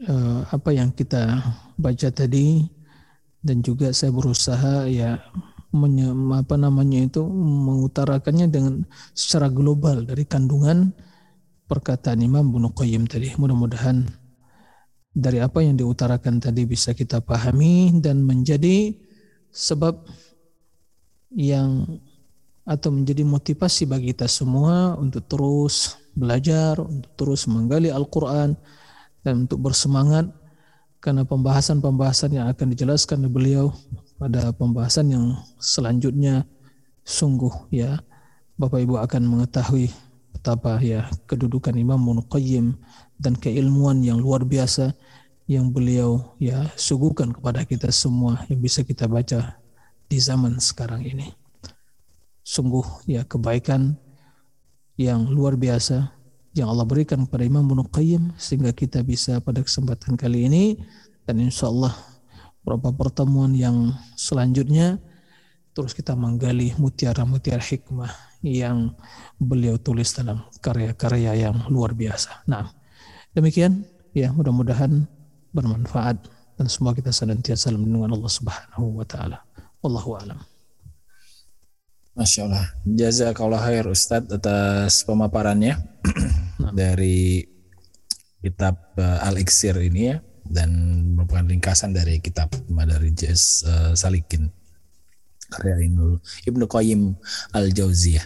uh, 0.07 0.41
apa 0.49 0.69
yang 0.73 0.93
kita 0.93 1.41
baca 1.77 2.09
tadi 2.13 2.65
dan 3.41 3.61
juga 3.65 3.93
saya 3.93 4.13
berusaha 4.13 4.85
ya 4.89 5.19
menye, 5.69 6.09
apa 6.33 6.57
namanya 6.57 7.05
itu 7.05 7.21
mengutarakannya 7.29 8.49
dengan 8.49 8.73
secara 9.13 9.47
global 9.53 10.03
dari 10.03 10.25
kandungan 10.25 10.91
perkataan 11.69 12.25
Imam 12.25 12.49
Ibnu 12.49 12.73
Qayyim 12.73 13.05
tadi. 13.05 13.29
Mudah-mudahan 13.37 14.09
dari 15.13 15.37
apa 15.37 15.61
yang 15.61 15.77
diutarakan 15.77 16.41
tadi 16.41 16.65
bisa 16.65 16.97
kita 16.97 17.21
pahami 17.21 17.93
dan 18.01 18.25
menjadi 18.25 18.97
sebab 19.53 20.01
yang 21.29 21.85
atau 22.65 22.89
menjadi 22.93 23.25
motivasi 23.25 23.89
bagi 23.89 24.13
kita 24.13 24.29
semua 24.29 24.97
untuk 24.97 25.25
terus 25.25 25.97
belajar, 26.13 26.77
untuk 26.81 27.09
terus 27.17 27.45
menggali 27.49 27.89
Al-Qur'an 27.89 28.57
dan 29.25 29.45
untuk 29.45 29.61
bersemangat 29.61 30.29
karena 30.99 31.23
pembahasan-pembahasan 31.25 32.35
yang 32.35 32.45
akan 32.51 32.67
dijelaskan 32.75 33.25
oleh 33.25 33.31
beliau 33.31 33.65
pada 34.19 34.51
pembahasan 34.51 35.15
yang 35.15 35.25
selanjutnya 35.57 36.43
sungguh 37.07 37.71
ya 37.71 38.03
Bapak 38.59 38.83
Ibu 38.83 38.99
akan 38.99 39.23
mengetahui 39.23 39.89
betapa 40.33 40.79
ya 40.79 41.09
kedudukan 41.27 41.75
Imam 41.75 41.99
Ibnu 41.99 42.23
dan 43.19 43.33
keilmuan 43.35 43.99
yang 44.05 44.21
luar 44.21 44.47
biasa 44.47 44.95
yang 45.49 45.73
beliau 45.73 46.37
ya 46.37 46.69
suguhkan 46.77 47.33
kepada 47.33 47.65
kita 47.65 47.89
semua 47.89 48.45
yang 48.47 48.61
bisa 48.61 48.85
kita 48.85 49.09
baca 49.09 49.57
di 50.05 50.17
zaman 50.21 50.61
sekarang 50.61 51.01
ini. 51.01 51.33
Sungguh 52.45 52.85
ya 53.09 53.25
kebaikan 53.25 53.97
yang 54.95 55.25
luar 55.29 55.57
biasa 55.57 56.13
yang 56.53 56.69
Allah 56.69 56.85
berikan 56.85 57.25
kepada 57.25 57.45
Imam 57.45 57.65
Ibnu 57.65 57.89
Qayyim 57.89 58.33
sehingga 58.37 58.73
kita 58.73 59.01
bisa 59.05 59.37
pada 59.41 59.61
kesempatan 59.61 60.17
kali 60.17 60.49
ini 60.49 60.77
dan 61.25 61.41
insya 61.41 61.69
Allah 61.69 61.93
beberapa 62.61 62.93
pertemuan 62.93 63.53
yang 63.53 63.93
selanjutnya 64.17 65.01
terus 65.73 65.93
kita 65.93 66.17
menggali 66.17 66.73
mutiara-mutiara 66.75 67.61
hikmah 67.61 68.28
yang 68.43 68.95
beliau 69.35 69.75
tulis 69.75 70.15
dalam 70.15 70.47
karya-karya 70.63 71.49
yang 71.49 71.67
luar 71.67 71.91
biasa. 71.91 72.47
Nah, 72.47 72.71
demikian 73.35 73.83
ya 74.15 74.31
mudah-mudahan 74.31 75.07
bermanfaat 75.51 76.17
dan 76.55 76.65
semua 76.67 76.95
kita 76.95 77.11
senantiasa 77.11 77.71
dalam 77.71 77.87
lindungan 77.87 78.15
Allah 78.15 78.31
Subhanahu 78.31 78.99
wa 78.99 79.05
taala. 79.07 79.39
Wallahu 79.79 80.19
a'lam. 80.19 80.39
Masya 82.19 82.51
Allah. 82.51 82.65
Jazakallah 82.83 83.61
khair 83.63 83.87
Ustadz 83.87 84.35
atas 84.35 85.07
pemaparannya 85.07 85.79
nah. 86.59 86.71
dari 86.75 87.47
kitab 88.43 88.75
uh, 88.99 89.23
Al-Iksir 89.23 89.75
ini 89.83 90.15
ya 90.15 90.17
dan 90.43 90.71
merupakan 91.15 91.47
ringkasan 91.47 91.95
dari 91.95 92.19
kitab 92.19 92.51
Madari 92.67 93.15
Jaz 93.15 93.63
uh, 93.63 93.95
Salikin 93.95 94.51
karya 95.49 95.89
Ibnu 95.89 96.21
Ibnu 96.45 96.63
Qayyim 96.69 97.01
Al-Jauziyah. 97.53 98.25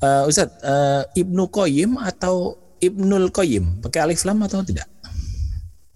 Uh, 0.00 0.28
Ustadz, 0.28 0.56
uh, 0.64 1.04
Ibnu 1.12 1.48
Qayyim 1.52 2.00
atau 2.00 2.56
Ibnul 2.80 3.32
Qayyim 3.32 3.80
pakai 3.80 4.04
alif 4.04 4.24
lam 4.28 4.44
atau 4.44 4.60
tidak? 4.60 4.88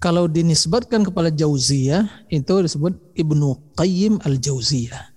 Kalau 0.00 0.24
dinisbatkan 0.24 1.04
kepada 1.04 1.28
Jauziyah 1.28 2.32
itu 2.32 2.54
disebut 2.64 2.96
Ibnu 3.16 3.76
Qayyim 3.76 4.24
Al-Jauziyah. 4.24 5.12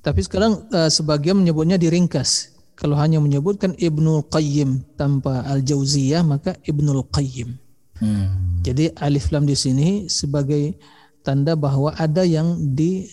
Tapi 0.00 0.20
sekarang 0.24 0.64
uh, 0.72 0.88
sebagian 0.88 1.36
menyebutnya 1.36 1.76
diringkas. 1.76 2.56
Kalau 2.80 2.96
hanya 2.96 3.20
menyebutkan 3.20 3.76
Ibnul 3.76 4.32
Qayyim 4.32 4.96
tanpa 4.96 5.44
Al-Jauziyah 5.44 6.24
maka 6.24 6.56
Ibnul 6.64 7.04
Qayyim. 7.12 7.60
Hmm. 8.00 8.64
Jadi 8.64 8.88
alif 8.96 9.28
lam 9.28 9.44
di 9.44 9.52
sini 9.52 10.08
sebagai 10.08 10.80
tanda 11.20 11.52
bahwa 11.52 11.92
ada 12.00 12.24
yang 12.24 12.56
di 12.72 13.04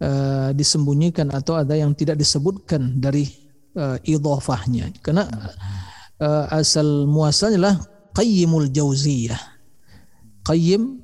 uh, 0.00 0.50
disembunyikan 0.56 1.30
atau 1.30 1.60
ada 1.60 1.76
yang 1.76 1.94
tidak 1.94 2.18
disebutkan 2.18 2.98
dari 2.98 3.28
uh, 3.76 3.96
idhafahnya. 4.02 4.90
Karena 5.04 5.28
uh, 6.20 6.44
asal 6.52 7.06
muasalnya 7.06 7.56
adalah 7.56 7.76
Qayyimul 8.16 8.72
Jauziyah. 8.74 9.38
Qayyim 10.44 11.00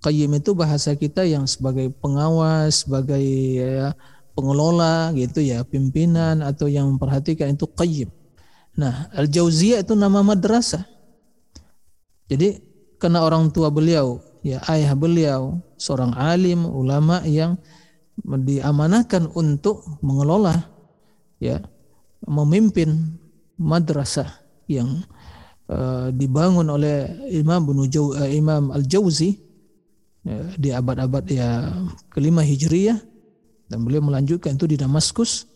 Qayyim 0.00 0.40
itu 0.40 0.56
bahasa 0.56 0.96
kita 0.96 1.28
yang 1.28 1.44
sebagai 1.44 1.92
pengawas, 1.92 2.88
sebagai 2.88 3.20
ya, 3.60 3.92
pengelola 4.32 5.12
gitu 5.12 5.44
ya, 5.44 5.60
pimpinan 5.60 6.40
atau 6.40 6.72
yang 6.72 6.96
memperhatikan 6.96 7.52
itu 7.52 7.68
qayyim. 7.68 8.08
Nah, 8.80 9.12
Al-Jauziyah 9.12 9.84
itu 9.84 9.92
nama 9.92 10.24
madrasah. 10.24 10.88
Jadi 12.32 12.64
karena 12.96 13.20
orang 13.20 13.52
tua 13.52 13.68
beliau, 13.68 14.24
ya 14.40 14.64
ayah 14.72 14.96
beliau 14.96 15.60
seorang 15.76 16.16
alim, 16.16 16.64
ulama 16.64 17.20
yang 17.28 17.60
diamanahkan 18.24 19.32
untuk 19.32 19.84
mengelola 20.04 20.68
ya 21.40 21.64
memimpin 22.28 23.16
madrasah 23.56 24.28
yang 24.68 25.02
uh, 25.68 26.12
dibangun 26.12 26.68
oleh 26.68 27.08
Imam 27.32 27.64
Ibnu 27.64 27.88
uh, 27.88 28.28
Imam 28.28 28.70
Al-Jauzi 28.72 29.36
ya, 30.24 30.38
di 30.56 30.70
abad-abad 30.70 31.24
ya 31.28 31.68
kelima 32.12 32.44
Hijriyah 32.44 32.98
dan 33.70 33.78
beliau 33.86 34.02
melanjutkan 34.04 34.58
itu 34.58 34.66
di 34.66 34.76
Damaskus. 34.76 35.46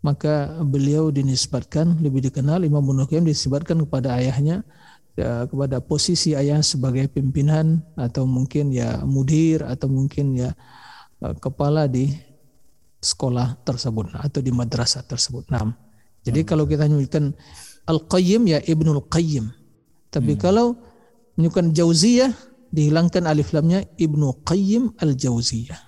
Maka 0.00 0.64
beliau 0.64 1.12
dinisbatkan 1.12 2.00
lebih 2.00 2.32
dikenal 2.32 2.64
Imam 2.64 2.80
Ibnu 2.80 3.04
Qayyim 3.04 3.28
dinisbatkan 3.28 3.84
kepada 3.84 4.16
ayahnya 4.16 4.64
ya, 5.12 5.44
kepada 5.44 5.76
posisi 5.84 6.32
ayah 6.32 6.64
sebagai 6.64 7.04
pimpinan 7.12 7.84
atau 8.00 8.24
mungkin 8.24 8.72
ya 8.72 9.04
mudir 9.04 9.60
atau 9.60 9.92
mungkin 9.92 10.40
ya 10.40 10.56
kepala 11.40 11.84
di 11.86 12.08
sekolah 13.00 13.64
tersebut 13.64 14.12
atau 14.16 14.40
di 14.40 14.52
madrasah 14.52 15.04
tersebut. 15.04 15.48
Nah, 15.52 15.72
jadi 16.24 16.44
kalau 16.44 16.68
kita 16.68 16.84
menyebutkan 16.88 17.32
Al-Qayyim 17.88 18.42
ya 18.48 18.58
Ibnul 18.60 19.08
Qayyim. 19.08 19.48
Tapi 20.10 20.36
hmm. 20.36 20.40
kalau 20.40 20.76
menyebutkan 21.36 21.72
Jauziyah 21.72 22.32
dihilangkan 22.70 23.26
alif 23.26 23.50
lamnya 23.50 23.82
Ibnu 23.98 24.46
Qayyim 24.46 24.98
Al-Jauziyah. 24.98 25.80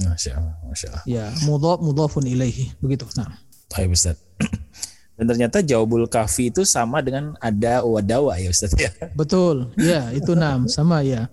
Masya 0.00 0.30
Allah, 0.38 0.54
Masya 0.70 0.86
Allah. 0.90 1.04
Ya, 1.06 1.26
mudhaf 1.46 1.82
mudhafun 1.82 2.24
ilaihi. 2.26 2.74
Begitu. 2.78 3.06
Nah. 3.18 3.30
Baik 3.70 3.94
Ustaz. 3.94 4.18
Dan 5.18 5.28
ternyata 5.28 5.60
jawabul 5.60 6.08
kafi 6.08 6.48
itu 6.48 6.64
sama 6.64 7.04
dengan 7.04 7.36
ada 7.42 7.84
wadawa 7.84 8.38
ya 8.38 8.48
Ustaz 8.48 8.72
ya. 8.78 8.88
Betul. 9.18 9.74
Ya, 9.76 10.08
itu 10.14 10.32
nam 10.32 10.70
sama 10.70 11.02
ya. 11.02 11.28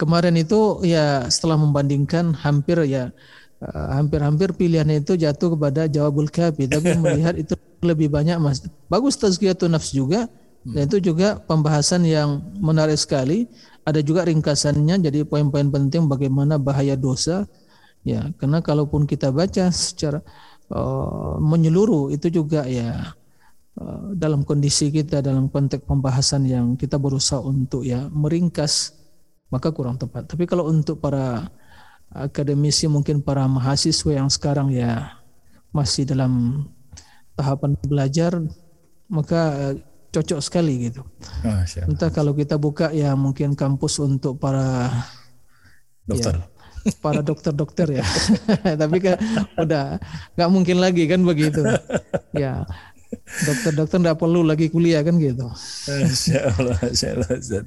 Kemarin 0.00 0.32
itu 0.40 0.80
ya 0.80 1.28
setelah 1.28 1.60
membandingkan 1.60 2.32
hampir 2.32 2.80
ya 2.88 3.12
Eh, 3.60 3.88
hampir-hampir 3.92 4.56
pilihannya 4.56 5.04
itu 5.04 5.20
jatuh 5.20 5.52
kepada 5.52 5.84
jawabul 5.84 6.32
kafi. 6.32 6.64
Tapi 6.64 6.96
melihat 6.96 7.36
itu 7.36 7.52
lebih 7.84 8.08
banyak 8.08 8.40
mas. 8.40 8.64
Bagus 8.88 9.20
tazkiyatun 9.20 9.76
nafs 9.76 9.92
juga. 9.92 10.32
Dan 10.64 10.88
itu 10.88 11.00
juga 11.00 11.40
pembahasan 11.40 12.08
yang 12.08 12.40
menarik 12.56 12.96
sekali. 12.96 13.48
Ada 13.84 14.00
juga 14.00 14.24
ringkasannya 14.28 15.00
jadi 15.04 15.24
poin-poin 15.28 15.68
penting 15.68 16.08
bagaimana 16.08 16.56
bahaya 16.56 16.96
dosa. 16.96 17.44
Ya 18.00 18.32
karena 18.40 18.64
kalaupun 18.64 19.04
kita 19.04 19.28
baca 19.28 19.68
secara 19.68 20.24
uh, 20.72 21.36
menyeluruh 21.36 22.08
itu 22.08 22.32
juga 22.32 22.64
ya 22.64 23.12
uh, 23.76 24.08
dalam 24.16 24.40
kondisi 24.40 24.88
kita 24.88 25.20
dalam 25.20 25.52
konteks 25.52 25.84
pembahasan 25.84 26.48
yang 26.48 26.80
kita 26.80 26.96
berusaha 26.96 27.44
untuk 27.44 27.84
ya 27.84 28.08
meringkas 28.08 28.99
maka 29.50 29.68
kurang 29.74 29.98
tepat 29.98 30.30
tapi 30.30 30.46
kalau 30.46 30.70
untuk 30.70 31.02
para 31.02 31.50
akademisi 32.10 32.90
mungkin 32.90 33.22
para 33.22 33.46
mahasiswa 33.46 34.10
yang 34.10 34.30
sekarang 34.30 34.74
ya 34.74 35.14
masih 35.70 36.02
dalam 36.02 36.66
tahapan 37.38 37.78
belajar 37.86 38.34
maka 39.06 39.74
cocok 40.10 40.40
sekali 40.42 40.90
gitu. 40.90 41.06
Entah 41.86 42.10
kalau 42.10 42.34
kita 42.34 42.58
buka 42.58 42.90
ya 42.90 43.14
mungkin 43.14 43.54
kampus 43.54 44.02
untuk 44.02 44.42
para 44.42 44.90
dokter. 46.02 46.34
Ya, 46.82 46.92
para 46.98 47.20
dokter-dokter 47.22 48.02
ya. 48.02 48.04
Tapi 48.82 48.96
kan 48.98 49.16
udah 49.58 50.02
nggak 50.34 50.50
mungkin 50.50 50.82
lagi 50.82 51.06
kan 51.06 51.22
begitu. 51.22 51.62
Ya 52.34 52.66
dokter-dokter 53.30 53.98
tidak 54.02 54.18
perlu 54.18 54.42
lagi 54.46 54.66
kuliah 54.70 55.02
kan 55.02 55.18
gitu. 55.18 55.46
Masya 56.06 56.38
Allah, 56.54 56.76
Masya 56.82 57.08
Allah 57.14 57.30
Ustaz. 57.38 57.64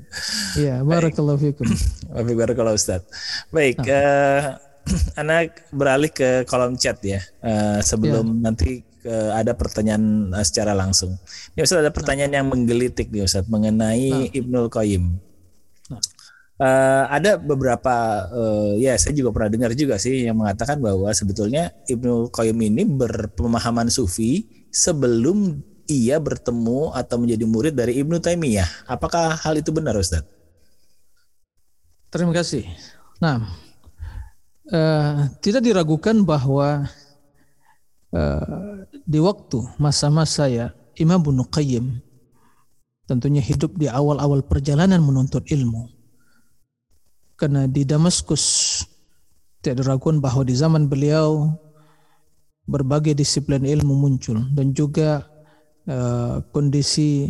Iya, 0.56 0.76
barakallahu 0.84 1.40
fikum. 1.40 1.68
Baik, 2.14 2.36
barakallahu 2.36 2.78
Ustaz. 2.78 3.04
Baik, 3.52 3.80
nah. 3.84 3.88
uh, 3.88 4.42
anak 5.20 5.68
beralih 5.72 6.12
ke 6.12 6.44
kolom 6.48 6.76
chat 6.80 7.00
ya. 7.04 7.20
Uh, 7.44 7.80
sebelum 7.84 8.40
ya. 8.40 8.40
nanti 8.50 8.84
ke, 9.04 9.14
ada 9.36 9.56
pertanyaan 9.56 10.32
uh, 10.32 10.44
secara 10.44 10.72
langsung. 10.76 11.16
Ini 11.56 11.64
Ustaz 11.64 11.84
ada 11.84 11.92
pertanyaan 11.92 12.32
nah. 12.32 12.38
yang 12.44 12.48
menggelitik 12.52 13.12
nih 13.12 13.28
Ustaz 13.28 13.48
mengenai 13.48 14.10
nah. 14.12 14.28
Ibnul 14.32 14.68
Qayyim. 14.72 15.04
Nah. 15.92 16.02
Uh, 16.54 17.10
ada 17.10 17.42
beberapa 17.42 18.30
uh, 18.30 18.78
ya 18.78 18.94
saya 18.96 19.18
juga 19.18 19.34
pernah 19.34 19.50
dengar 19.50 19.74
juga 19.74 19.98
sih 19.98 20.30
yang 20.30 20.38
mengatakan 20.38 20.78
bahwa 20.78 21.10
sebetulnya 21.10 21.74
Ibnu 21.90 22.30
Qayyim 22.30 22.56
ini 22.70 22.86
berpemahaman 22.86 23.90
sufi 23.90 24.63
sebelum 24.74 25.62
ia 25.86 26.18
bertemu 26.18 26.98
atau 26.98 27.22
menjadi 27.22 27.46
murid 27.46 27.74
dari 27.78 28.02
Ibnu 28.02 28.18
Taimiyah. 28.18 28.90
Apakah 28.90 29.38
hal 29.38 29.54
itu 29.62 29.70
benar, 29.70 29.94
Ustaz? 29.94 30.26
Terima 32.10 32.34
kasih. 32.34 32.66
Nah, 33.22 33.46
uh, 34.74 35.30
tidak 35.46 35.62
diragukan 35.62 36.26
bahwa 36.26 36.90
uh, 38.10 38.74
di 39.06 39.20
waktu 39.22 39.62
masa-masa 39.78 40.50
ya 40.50 40.74
Imam 40.98 41.22
Ibnu 41.22 41.46
Qayyim 41.50 42.02
tentunya 43.06 43.44
hidup 43.44 43.78
di 43.78 43.86
awal-awal 43.86 44.42
perjalanan 44.42 45.04
menuntut 45.04 45.46
ilmu. 45.50 45.90
Karena 47.38 47.68
di 47.68 47.84
Damaskus 47.84 48.80
tidak 49.60 49.84
diragukan 49.84 50.24
bahwa 50.24 50.48
di 50.48 50.56
zaman 50.56 50.88
beliau 50.88 51.52
berbagai 52.64 53.16
disiplin 53.16 53.64
ilmu 53.68 53.96
muncul 53.96 54.40
dan 54.56 54.72
juga 54.72 55.28
uh, 55.88 56.40
kondisi 56.56 57.28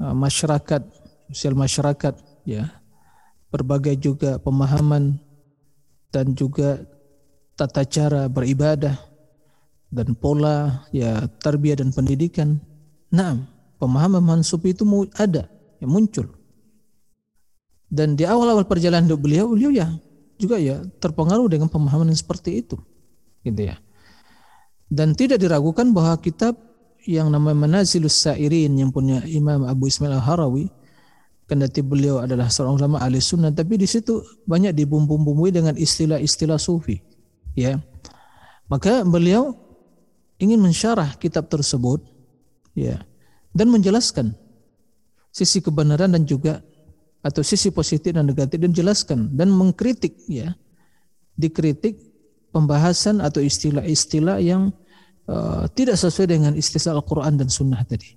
uh, 0.00 0.12
masyarakat 0.12 0.84
sosial 1.32 1.56
masyarakat 1.56 2.14
ya 2.44 2.68
berbagai 3.48 3.96
juga 3.96 4.36
pemahaman 4.36 5.16
dan 6.12 6.32
juga 6.36 6.84
tata 7.56 7.84
cara 7.84 8.28
beribadah 8.28 8.96
dan 9.88 10.12
pola 10.16 10.84
ya 10.92 11.24
tarbiyah 11.40 11.80
dan 11.80 11.90
pendidikan. 11.92 12.60
Nah, 13.08 13.40
pemahaman 13.80 14.20
mansub 14.20 14.60
itu 14.68 14.84
ada, 15.16 15.48
yang 15.80 15.92
muncul. 15.92 16.28
Dan 17.88 18.20
di 18.20 18.28
awal-awal 18.28 18.68
perjalanan 18.68 19.08
beliau, 19.16 19.48
beliau 19.48 19.72
ya 19.72 19.88
juga 20.36 20.60
ya 20.60 20.84
terpengaruh 21.00 21.48
dengan 21.48 21.72
pemahaman 21.72 22.12
yang 22.12 22.20
seperti 22.20 22.60
itu. 22.60 22.76
Gitu 23.40 23.72
ya. 23.72 23.80
Dan 24.88 25.12
tidak 25.12 25.44
diragukan 25.44 25.92
bahwa 25.92 26.16
kitab 26.20 26.56
yang 27.04 27.28
namanya 27.28 27.68
Manazilus 27.68 28.16
Sa'irin 28.24 28.76
yang 28.76 28.88
punya 28.92 29.20
Imam 29.28 29.68
Abu 29.68 29.88
Ismail 29.88 30.16
Al-Harawi 30.16 30.68
kendati 31.48 31.80
beliau 31.80 32.20
adalah 32.20 32.52
seorang 32.52 32.76
ulama 32.76 33.00
ahli 33.00 33.24
sunnah 33.24 33.48
tapi 33.48 33.80
di 33.80 33.88
situ 33.88 34.20
banyak 34.44 34.76
dibumbu-bumbui 34.76 35.48
dengan 35.48 35.72
istilah-istilah 35.76 36.60
sufi 36.60 37.00
ya. 37.56 37.80
Maka 38.68 39.00
beliau 39.08 39.56
ingin 40.36 40.60
mensyarah 40.60 41.16
kitab 41.16 41.48
tersebut 41.48 42.04
ya 42.76 43.00
dan 43.56 43.72
menjelaskan 43.72 44.36
sisi 45.32 45.64
kebenaran 45.64 46.12
dan 46.12 46.28
juga 46.28 46.60
atau 47.24 47.40
sisi 47.40 47.72
positif 47.72 48.12
dan 48.12 48.28
negatif 48.28 48.60
dan 48.60 48.72
jelaskan 48.76 49.32
dan 49.32 49.48
mengkritik 49.48 50.14
ya 50.28 50.52
dikritik 51.34 52.07
pembahasan 52.50 53.20
atau 53.20 53.44
istilah-istilah 53.44 54.40
yang 54.40 54.72
uh, 55.28 55.68
tidak 55.72 56.00
sesuai 56.00 56.28
dengan 56.28 56.52
istilah 56.56 56.98
Al-Quran 56.98 57.36
dan 57.36 57.48
Sunnah 57.52 57.84
tadi. 57.84 58.16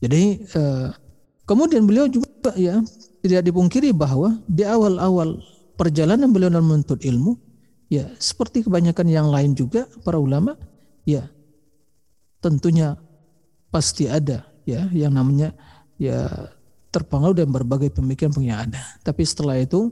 Jadi 0.00 0.44
uh, 0.56 0.92
kemudian 1.48 1.84
beliau 1.88 2.08
juga 2.08 2.52
ya 2.56 2.80
tidak 3.24 3.48
dipungkiri 3.48 3.92
bahwa 3.96 4.36
di 4.44 4.64
awal-awal 4.68 5.40
perjalanan 5.80 6.28
beliau 6.28 6.52
dalam 6.52 6.68
menuntut 6.68 7.00
ilmu, 7.00 7.40
ya 7.88 8.08
seperti 8.20 8.68
kebanyakan 8.68 9.06
yang 9.08 9.28
lain 9.32 9.56
juga 9.56 9.88
para 10.04 10.20
ulama, 10.20 10.56
ya 11.08 11.28
tentunya 12.44 13.00
pasti 13.72 14.06
ada 14.06 14.44
ya 14.68 14.86
yang 14.92 15.16
namanya 15.16 15.56
ya 15.96 16.28
terpengaruh 16.92 17.34
dan 17.34 17.48
berbagai 17.50 17.90
pemikiran 17.96 18.36
yang 18.44 18.68
ada. 18.68 18.82
Tapi 19.00 19.24
setelah 19.24 19.56
itu 19.58 19.90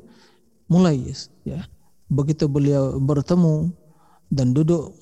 mulai 0.68 1.00
ya 1.42 1.64
begitu 2.12 2.44
beliau 2.46 3.00
bertemu 3.00 3.72
dan 4.28 4.52
duduk 4.52 4.92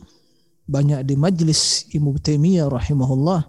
banyak 0.70 1.02
di 1.02 1.18
majlis 1.18 1.90
Imam 1.90 2.14
Taimiyah 2.14 2.70
rahimahullah 2.70 3.42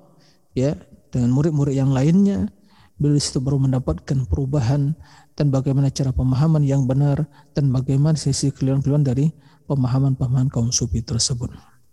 ya 0.57 0.73
dengan 1.13 1.29
murid-murid 1.29 1.77
yang 1.77 1.93
lainnya 1.93 2.49
beliau 2.97 3.17
itu 3.17 3.37
baru 3.37 3.61
mendapatkan 3.61 4.25
perubahan 4.25 4.97
dan 5.37 5.49
bagaimana 5.49 5.89
cara 5.93 6.13
pemahaman 6.13 6.61
yang 6.65 6.85
benar 6.85 7.25
dan 7.53 7.69
bagaimana 7.69 8.17
sisi 8.17 8.49
keliruan-keliruan 8.53 9.05
dari 9.05 9.29
pemahaman-pemahaman 9.65 10.49
kaum 10.53 10.69
sufi 10.69 11.01
tersebut. 11.01 11.49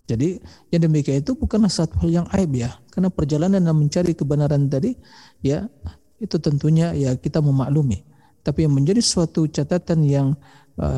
Jadi 0.09 0.41
yang 0.73 0.89
demikian 0.89 1.21
itu 1.21 1.37
bukanlah 1.37 1.69
satu 1.69 2.01
hal 2.01 2.25
yang 2.25 2.27
aib 2.33 2.57
ya, 2.57 2.77
karena 2.93 3.13
perjalanan 3.13 3.61
dan 3.61 3.77
mencari 3.77 4.17
kebenaran 4.17 4.69
tadi 4.69 4.97
ya 5.45 5.69
itu 6.17 6.37
tentunya 6.41 6.97
ya 6.97 7.13
kita 7.17 7.45
memaklumi. 7.45 8.05
tapi 8.39 8.65
yang 8.65 8.73
menjadi 8.73 9.05
suatu 9.05 9.45
catatan 9.45 10.09
yang 10.09 10.33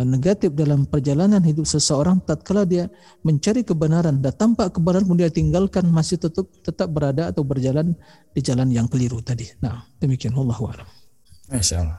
negatif 0.05 0.53
dalam 0.53 0.85
perjalanan 0.85 1.41
hidup 1.41 1.65
seseorang 1.65 2.21
tatkala 2.21 2.69
dia 2.69 2.93
mencari 3.25 3.65
kebenaran 3.65 4.21
dan 4.21 4.35
tanpa 4.37 4.69
kebenaran 4.69 5.09
pun 5.09 5.17
dia 5.17 5.33
tinggalkan 5.33 5.89
masih 5.89 6.21
tetap 6.21 6.45
tetap 6.61 6.89
berada 6.93 7.33
atau 7.33 7.41
berjalan 7.41 7.97
di 8.37 8.41
jalan 8.45 8.69
yang 8.69 8.85
keliru 8.85 9.25
tadi. 9.25 9.49
Nah, 9.65 9.89
demikian 9.97 10.37
Allah 10.37 10.59
a'lam. 10.61 10.89
Masya 11.49 11.77
Allah. 11.81 11.99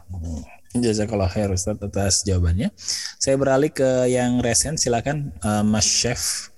Jazakallah 0.72 1.28
khair 1.28 1.52
Ustaz 1.52 1.76
atas 1.84 2.24
jawabannya. 2.24 2.72
Saya 3.20 3.36
beralih 3.36 3.74
ke 3.74 4.08
yang 4.08 4.40
resen, 4.40 4.80
silakan 4.80 5.36
uh, 5.44 5.66
Mas 5.66 5.84
Chef. 5.84 6.53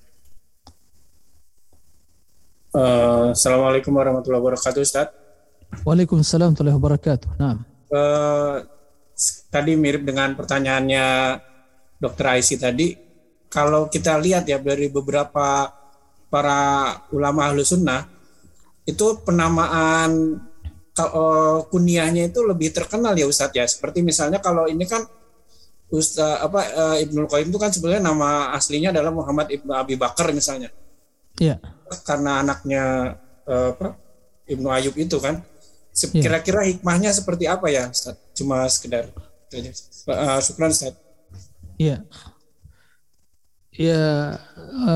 Uh, 2.75 3.33
Assalamualaikum 3.33 3.89
warahmatullahi 3.95 4.43
wabarakatuh 4.43 4.81
Ustaz. 4.85 5.09
Waalaikumsalam 5.81 6.53
warahmatullahi 6.53 6.77
wabarakatuh. 6.77 7.29
Nah. 7.41 7.57
Uh, 7.89 8.72
tadi 9.53 9.77
mirip 9.77 10.01
dengan 10.01 10.33
pertanyaannya 10.33 11.05
Dr. 12.01 12.25
Aisy 12.33 12.57
tadi. 12.57 12.97
Kalau 13.53 13.85
kita 13.85 14.17
lihat 14.17 14.49
ya 14.49 14.57
dari 14.57 14.89
beberapa 14.89 15.69
para 16.33 16.61
ulama 17.13 17.53
ahlu 17.53 17.61
sunnah, 17.61 18.09
itu 18.89 19.21
penamaan 19.21 20.41
kalau 20.97 21.65
kunyahnya 21.69 22.33
itu 22.33 22.41
lebih 22.41 22.73
terkenal 22.73 23.13
ya 23.13 23.29
Ustadz 23.29 23.53
ya. 23.53 23.65
Seperti 23.69 24.01
misalnya 24.01 24.41
kalau 24.41 24.65
ini 24.65 24.89
kan 24.89 25.05
Ustaz 25.93 26.41
apa 26.41 26.65
uh, 26.73 26.97
Ibnu 26.97 27.29
Qayyim 27.29 27.53
itu 27.53 27.59
kan 27.61 27.69
sebenarnya 27.69 28.01
nama 28.01 28.49
aslinya 28.57 28.89
adalah 28.89 29.13
Muhammad 29.13 29.53
Ibnu 29.53 29.69
Abi 29.77 29.93
Bakar 29.93 30.33
misalnya. 30.33 30.73
Iya. 31.37 31.61
Karena 32.01 32.41
anaknya 32.41 33.13
uh, 33.45 33.77
apa 33.77 33.93
Ibnu 34.49 34.73
Ayub 34.73 34.97
itu 34.97 35.21
kan. 35.21 35.45
Iya. 35.93 36.25
Kira-kira 36.25 36.65
hikmahnya 36.65 37.13
seperti 37.13 37.45
apa 37.45 37.69
ya 37.69 37.93
Ustaz? 37.93 38.17
Cuma 38.33 38.65
sekedar 38.65 39.13
uh, 40.09 40.39
syukran. 40.41 40.71
Iya. 41.77 42.01
Ya 43.73 44.37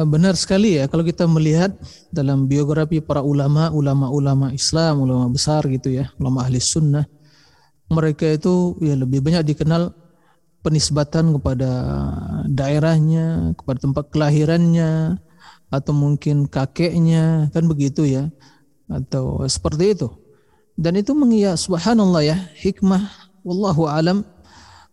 benar 0.06 0.38
sekali 0.38 0.78
ya 0.78 0.86
kalau 0.86 1.02
kita 1.02 1.26
melihat 1.26 1.74
dalam 2.14 2.46
biografi 2.46 3.02
para 3.02 3.26
ulama, 3.26 3.74
ulama-ulama 3.74 4.54
Islam, 4.54 5.02
ulama 5.02 5.34
besar 5.34 5.66
gitu 5.66 5.90
ya, 5.90 6.14
ulama 6.22 6.46
ahli 6.46 6.62
sunnah, 6.62 7.10
mereka 7.90 8.30
itu 8.30 8.78
ya 8.78 8.94
lebih 8.94 9.26
banyak 9.26 9.50
dikenal 9.50 9.98
penisbatan 10.62 11.34
kepada 11.34 11.72
daerahnya, 12.46 13.58
kepada 13.58 13.82
tempat 13.82 14.14
kelahirannya, 14.14 15.18
atau 15.74 15.94
mungkin 15.98 16.46
kakeknya, 16.46 17.50
kan 17.58 17.66
begitu 17.66 18.06
ya, 18.06 18.30
atau 18.86 19.42
seperti 19.50 19.98
itu. 19.98 20.12
Dan 20.78 21.02
itu 21.02 21.18
mengiyak 21.18 21.58
subhanallah 21.58 22.22
ya, 22.22 22.38
hikmah, 22.62 23.10
wallahu 23.42 23.90
alam, 23.90 24.22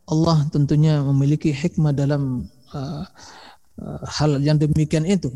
Allah 0.05 0.45
tentunya 0.53 1.01
memiliki 1.01 1.49
hikmah 1.49 1.97
dalam 1.97 2.49
uh, 2.77 3.09
Eh, 3.75 4.01
hal 4.07 4.39
yang 4.39 4.55
demikian 4.55 5.03
itu. 5.03 5.35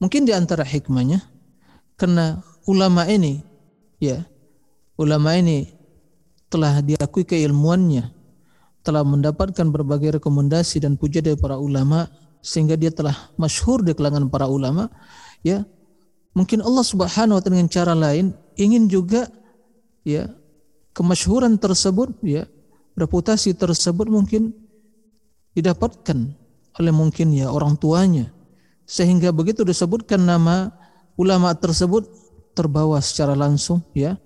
Mungkin 0.00 0.24
di 0.24 0.32
antara 0.32 0.64
hikmahnya 0.64 1.20
karena 1.96 2.40
ulama 2.68 3.04
ini 3.08 3.40
ya 4.00 4.24
ulama 5.00 5.36
ini 5.36 5.72
telah 6.52 6.80
diakui 6.84 7.24
keilmuannya 7.24 8.12
telah 8.84 9.04
mendapatkan 9.04 9.64
berbagai 9.72 10.20
rekomendasi 10.20 10.84
dan 10.84 10.96
puja 11.00 11.24
dari 11.24 11.36
para 11.36 11.56
ulama 11.56 12.08
sehingga 12.44 12.76
dia 12.76 12.92
telah 12.92 13.16
masyhur 13.40 13.80
di 13.80 13.96
kalangan 13.96 14.28
para 14.28 14.44
ulama 14.48 14.92
ya 15.40 15.64
mungkin 16.36 16.60
Allah 16.60 16.84
Subhanahu 16.84 17.40
wa 17.40 17.42
taala 17.44 17.56
dengan 17.56 17.68
cara 17.72 17.96
lain 17.96 18.36
ingin 18.60 18.88
juga 18.92 19.32
ya 20.04 20.28
kemasyhuran 20.92 21.56
tersebut 21.56 22.12
ya 22.20 22.44
reputasi 22.96 23.52
tersebut 23.54 24.08
mungkin 24.08 24.56
didapatkan 25.52 26.18
oleh 26.76 26.92
mungkin 26.92 27.32
ya 27.32 27.52
orang 27.52 27.76
tuanya. 27.76 28.32
Sehingga 28.88 29.30
begitu 29.30 29.62
disebutkan 29.62 30.24
nama 30.24 30.72
ulama 31.20 31.52
tersebut 31.56 32.08
terbawa 32.56 32.98
secara 33.04 33.36
langsung 33.36 33.84
ya. 33.92 34.16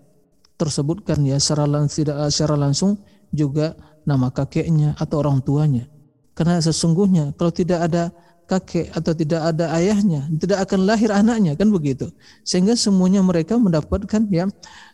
Tersebutkan 0.57 1.25
ya 1.25 1.41
secara 1.41 1.65
langsung 1.65 2.05
tidak 2.05 2.17
secara 2.31 2.55
langsung 2.55 3.01
juga 3.33 3.75
nama 4.05 4.29
kakeknya 4.29 4.95
atau 5.01 5.25
orang 5.25 5.41
tuanya. 5.41 5.89
Karena 6.37 6.61
sesungguhnya 6.61 7.33
kalau 7.35 7.53
tidak 7.53 7.89
ada 7.89 8.13
kakek 8.51 8.91
atau 8.91 9.15
tidak 9.15 9.47
ada 9.47 9.71
ayahnya 9.79 10.27
tidak 10.43 10.67
akan 10.67 10.83
lahir 10.83 11.15
anaknya 11.15 11.55
kan 11.55 11.71
begitu. 11.71 12.11
Sehingga 12.43 12.75
semuanya 12.75 13.23
mereka 13.23 13.55
mendapatkan 13.55 14.27
ya 14.29 14.51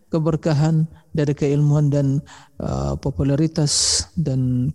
keberkahan 0.08 0.86
dari 1.12 1.34
keilmuan 1.34 1.90
dan 1.90 2.22
uh, 2.62 2.94
popularitas 2.98 4.06
dan 4.14 4.70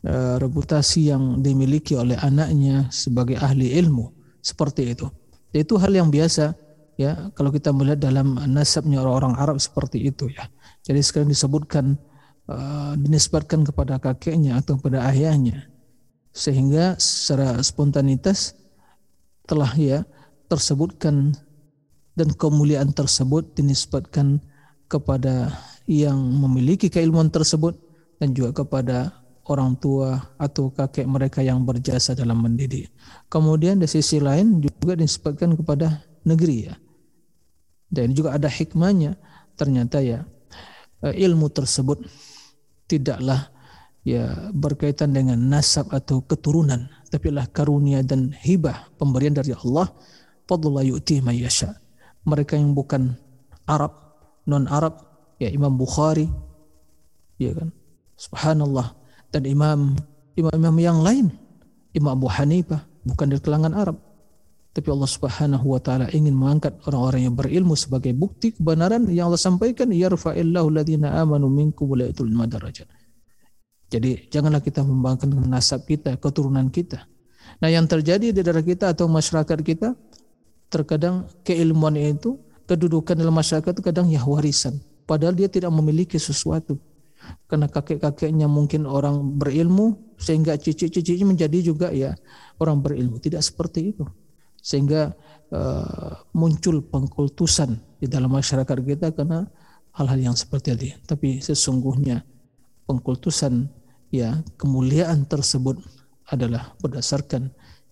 Eh, 0.00 0.36
reputasi 0.40 1.12
yang 1.12 1.44
dimiliki 1.44 1.92
oleh 1.92 2.16
anaknya 2.16 2.88
sebagai 2.88 3.36
ahli 3.36 3.76
ilmu 3.76 4.08
seperti 4.40 4.96
itu. 4.96 5.04
Itu 5.52 5.76
hal 5.76 5.92
yang 5.92 6.08
biasa 6.08 6.56
ya 6.96 7.28
kalau 7.36 7.52
kita 7.52 7.68
melihat 7.68 8.08
dalam 8.08 8.40
nasabnya 8.48 9.04
orang-orang 9.04 9.36
Arab 9.36 9.56
seperti 9.60 10.08
itu 10.08 10.32
ya. 10.32 10.48
Jadi 10.88 11.04
sekarang 11.04 11.28
disebutkan 11.28 12.00
uh, 12.48 12.96
dinisbatkan 12.96 13.60
kepada 13.60 14.00
kakeknya 14.00 14.56
atau 14.64 14.80
kepada 14.80 15.04
ayahnya 15.12 15.68
sehingga 16.32 16.96
secara 16.96 17.60
spontanitas 17.60 18.56
telah 19.44 19.68
ya 19.76 20.08
tersebutkan 20.48 21.36
dan 22.16 22.32
kemuliaan 22.40 22.96
tersebut 22.96 23.52
dinisbatkan 23.52 24.40
kepada 24.90 25.54
yang 25.86 26.18
memiliki 26.18 26.90
keilmuan 26.90 27.30
tersebut 27.30 27.78
dan 28.18 28.34
juga 28.34 28.66
kepada 28.66 29.14
orang 29.46 29.78
tua 29.78 30.18
atau 30.38 30.70
kakek 30.70 31.06
mereka 31.06 31.40
yang 31.42 31.62
berjasa 31.62 32.14
dalam 32.14 32.42
mendidik. 32.42 32.90
Kemudian 33.30 33.78
di 33.78 33.86
sisi 33.86 34.18
lain 34.18 34.58
juga 34.58 34.98
disebutkan 34.98 35.54
kepada 35.54 36.02
negeri 36.26 36.70
ya. 36.70 36.74
Dan 37.90 38.14
juga 38.14 38.38
ada 38.38 38.46
hikmahnya 38.46 39.18
ternyata 39.58 39.98
ya 39.98 40.22
eh, 41.02 41.14
ilmu 41.26 41.50
tersebut 41.50 42.06
tidaklah 42.86 43.50
ya 44.06 44.50
berkaitan 44.54 45.12
dengan 45.12 45.36
nasab 45.36 45.90
atau 45.92 46.24
keturunan 46.24 46.88
tapi 47.12 47.28
lah 47.28 47.44
karunia 47.50 48.00
dan 48.00 48.32
hibah 48.32 48.88
pemberian 48.96 49.36
dari 49.36 49.52
Allah 49.52 49.92
fadlullah 50.48 50.86
yu'ti 50.86 51.20
yasha 51.36 51.76
mereka 52.24 52.56
yang 52.56 52.72
bukan 52.72 53.12
Arab 53.68 54.09
non 54.50 54.66
Arab 54.66 54.98
ya 55.38 55.46
Imam 55.46 55.78
Bukhari 55.78 56.26
ya 57.38 57.54
kan 57.54 57.70
subhanallah 58.18 58.92
dan 59.30 59.46
imam 59.46 59.94
imam-imam 60.34 60.76
yang 60.82 60.98
lain 61.00 61.26
Imam 61.94 62.18
Abu 62.18 62.26
Hanifah 62.26 62.82
bukan 63.06 63.30
dari 63.30 63.40
kalangan 63.40 63.72
Arab 63.72 63.96
tapi 64.70 64.86
Allah 64.86 65.10
Subhanahu 65.10 65.66
wa 65.66 65.80
taala 65.82 66.06
ingin 66.14 66.30
mengangkat 66.30 66.78
orang-orang 66.86 67.26
yang 67.26 67.34
berilmu 67.34 67.74
sebagai 67.74 68.14
bukti 68.14 68.54
kebenaran 68.54 69.10
yang 69.10 69.26
Allah 69.26 69.42
sampaikan 69.42 69.90
yarfa'illahu 69.90 70.66
alladziina 70.70 71.18
amanu 71.18 71.50
minkum 71.50 71.90
wa 71.90 72.06
madarajat. 72.46 72.86
Jadi 73.90 74.30
janganlah 74.30 74.62
kita 74.62 74.86
membanggakan 74.86 75.50
nasab 75.50 75.82
kita, 75.90 76.14
keturunan 76.22 76.70
kita. 76.70 77.02
Nah, 77.58 77.66
yang 77.66 77.90
terjadi 77.90 78.30
di 78.30 78.40
daerah 78.46 78.62
kita 78.62 78.94
atau 78.94 79.10
masyarakat 79.10 79.58
kita 79.66 79.98
terkadang 80.70 81.26
keilmuan 81.42 81.98
itu 81.98 82.38
kedudukan 82.70 83.18
dalam 83.18 83.34
masyarakat 83.34 83.74
itu 83.74 83.82
kadang 83.82 84.06
ya 84.06 84.22
warisan. 84.22 84.78
Padahal 85.10 85.34
dia 85.34 85.50
tidak 85.50 85.74
memiliki 85.74 86.22
sesuatu. 86.22 86.78
Karena 87.50 87.66
kakek-kakeknya 87.66 88.46
mungkin 88.46 88.86
orang 88.86 89.36
berilmu 89.36 90.14
sehingga 90.16 90.54
cici-cicinya 90.54 91.34
menjadi 91.34 91.58
juga 91.74 91.90
ya 91.90 92.14
orang 92.62 92.78
berilmu. 92.78 93.18
Tidak 93.18 93.42
seperti 93.42 93.90
itu. 93.92 94.06
Sehingga 94.62 95.10
uh, 95.50 96.14
muncul 96.32 96.80
pengkultusan 96.86 97.76
di 97.98 98.06
dalam 98.06 98.32
masyarakat 98.32 98.78
kita 98.80 99.12
karena 99.12 99.44
hal-hal 99.94 100.32
yang 100.32 100.36
seperti 100.38 100.72
ini 100.74 100.90
tapi 101.04 101.42
sesungguhnya 101.42 102.22
pengkultusan 102.86 103.66
ya 104.14 104.40
kemuliaan 104.56 105.26
tersebut 105.26 105.82
adalah 106.30 106.74
berdasarkan 106.78 107.50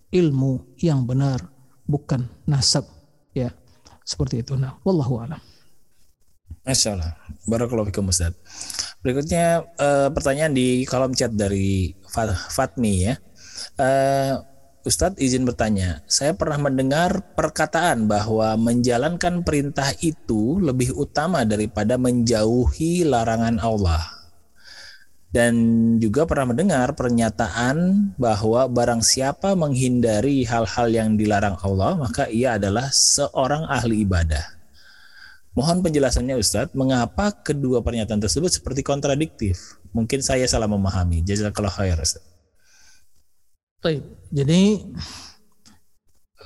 ilmu 0.09 0.79
yang 0.79 1.03
benar 1.03 1.43
bukan 1.85 2.25
nasab 2.47 2.87
seperti 4.09 4.41
itu 4.41 4.57
nah 4.57 4.81
wallahu 4.81 5.21
alam 5.21 5.41
Masya 6.65 6.89
Allah. 6.97 7.13
Barakallahu 7.49 7.89
Ustaz. 8.09 8.35
Berikutnya 9.01 9.63
uh, 9.79 10.09
pertanyaan 10.11 10.53
di 10.53 10.83
kolom 10.85 11.15
chat 11.15 11.33
dari 11.33 11.95
Fatmi 12.51 13.09
ya. 13.09 13.15
Uh, 13.79 14.43
Ustadz 14.79 15.19
izin 15.19 15.43
bertanya, 15.43 16.01
saya 16.07 16.31
pernah 16.33 16.55
mendengar 16.55 17.35
perkataan 17.35 18.07
bahwa 18.07 18.55
menjalankan 18.55 19.43
perintah 19.43 19.91
itu 19.99 20.55
lebih 20.63 20.95
utama 20.95 21.43
daripada 21.43 21.99
menjauhi 21.99 23.03
larangan 23.03 23.59
Allah. 23.59 24.18
Dan 25.29 25.53
juga 26.01 26.25
pernah 26.25 26.49
mendengar 26.49 26.97
pernyataan 26.97 27.77
bahwa 28.17 28.65
barang 28.65 29.05
siapa 29.05 29.53
menghindari 29.53 30.41
hal-hal 30.41 30.89
yang 30.89 31.13
dilarang 31.13 31.53
Allah, 31.61 32.01
maka 32.01 32.25
ia 32.33 32.57
adalah 32.57 32.89
seorang 32.89 33.69
ahli 33.69 34.01
ibadah. 34.01 34.41
Mohon 35.53 35.85
penjelasannya 35.85 36.33
Ustadz, 36.33 36.73
mengapa 36.73 37.29
kedua 37.45 37.85
pernyataan 37.85 38.25
tersebut 38.25 38.49
seperti 38.57 38.81
kontradiktif? 38.81 39.77
Mungkin 39.93 40.25
saya 40.25 40.49
salah 40.49 40.65
memahami. 40.65 41.21
Jazakallah 41.21 41.73
khair. 41.73 41.99
Baik. 43.83 44.01
Jadi 44.33 44.61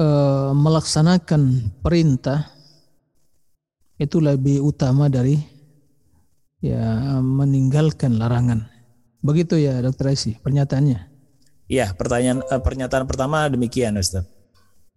eh, 0.02 0.52
melaksanakan 0.52 1.72
perintah 1.80 2.52
itu 4.02 4.18
lebih 4.18 4.60
utama 4.66 5.08
dari 5.08 5.38
ya 6.58 7.22
meninggalkan 7.22 8.18
larangan. 8.18 8.73
Begitu 9.24 9.56
ya 9.56 9.80
Dokter 9.80 10.12
Aisy 10.12 10.36
pernyataannya. 10.44 11.10
Iya, 11.72 11.96
pertanyaan 11.96 12.44
eh, 12.44 12.60
pernyataan 12.62 13.08
pertama 13.08 13.48
demikian 13.48 13.96
Ustaz. 13.96 14.28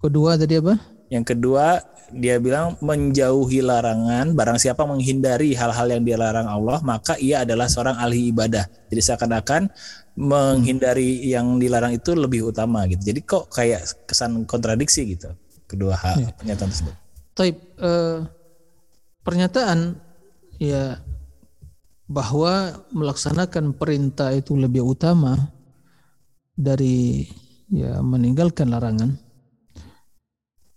Kedua 0.02 0.34
tadi 0.34 0.58
apa? 0.58 0.76
Yang 1.06 1.24
kedua, 1.38 1.78
dia 2.10 2.42
bilang 2.42 2.74
menjauhi 2.82 3.62
larangan, 3.62 4.34
barang 4.34 4.58
siapa 4.58 4.82
menghindari 4.82 5.54
hal-hal 5.54 5.86
yang 5.86 6.02
dilarang 6.02 6.50
Allah, 6.50 6.82
maka 6.82 7.14
ia 7.22 7.46
adalah 7.46 7.70
seorang 7.70 7.94
ahli 7.94 8.34
ibadah. 8.34 8.66
Jadi 8.90 9.00
seakan-akan 9.06 9.70
menghindari 10.18 11.22
yang 11.30 11.62
dilarang 11.62 11.94
itu 11.94 12.18
lebih 12.18 12.50
utama 12.50 12.82
gitu. 12.90 13.14
Jadi 13.14 13.20
kok 13.22 13.46
kayak 13.54 13.86
kesan 14.10 14.42
kontradiksi 14.50 15.06
gitu 15.14 15.30
kedua 15.70 15.94
hal 15.98 16.18
Iya. 16.18 16.30
pernyataan 16.34 16.68
tersebut. 16.74 16.94
Taib 17.36 17.56
eh, 17.78 18.18
pernyataan 19.22 19.78
ya 20.58 20.98
bahwa 22.06 22.86
melaksanakan 22.94 23.74
perintah 23.74 24.30
itu 24.30 24.54
lebih 24.54 24.86
utama 24.86 25.50
dari 26.54 27.26
ya 27.66 27.98
meninggalkan 27.98 28.70
larangan. 28.70 29.18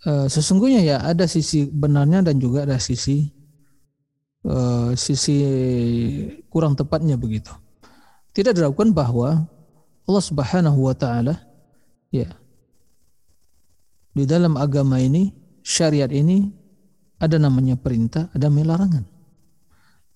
Eh, 0.10 0.27
sesungguhnya 0.27 0.81
ya 0.81 0.97
ada 1.06 1.30
sisi 1.30 1.69
benarnya 1.69 2.26
dan 2.26 2.41
juga 2.41 2.65
ada 2.65 2.81
sisi 2.81 3.30
eh, 4.41 4.89
sisi 4.97 5.38
kurang 6.49 6.73
tepatnya 6.73 7.14
begitu. 7.14 7.53
Tidak 8.34 8.57
diragukan 8.57 8.89
bahwa 8.89 9.45
Allah 10.10 10.23
Subhanahu 10.26 10.89
wa 10.89 10.95
taala 10.97 11.38
ya 12.10 12.30
di 14.18 14.26
dalam 14.26 14.57
agama 14.57 14.97
ini 14.97 15.30
syariat 15.61 16.10
ini 16.10 16.49
ada 17.22 17.38
namanya 17.38 17.77
perintah, 17.77 18.31
ada 18.34 18.49
namanya 18.49 18.73
larangan. 18.73 19.06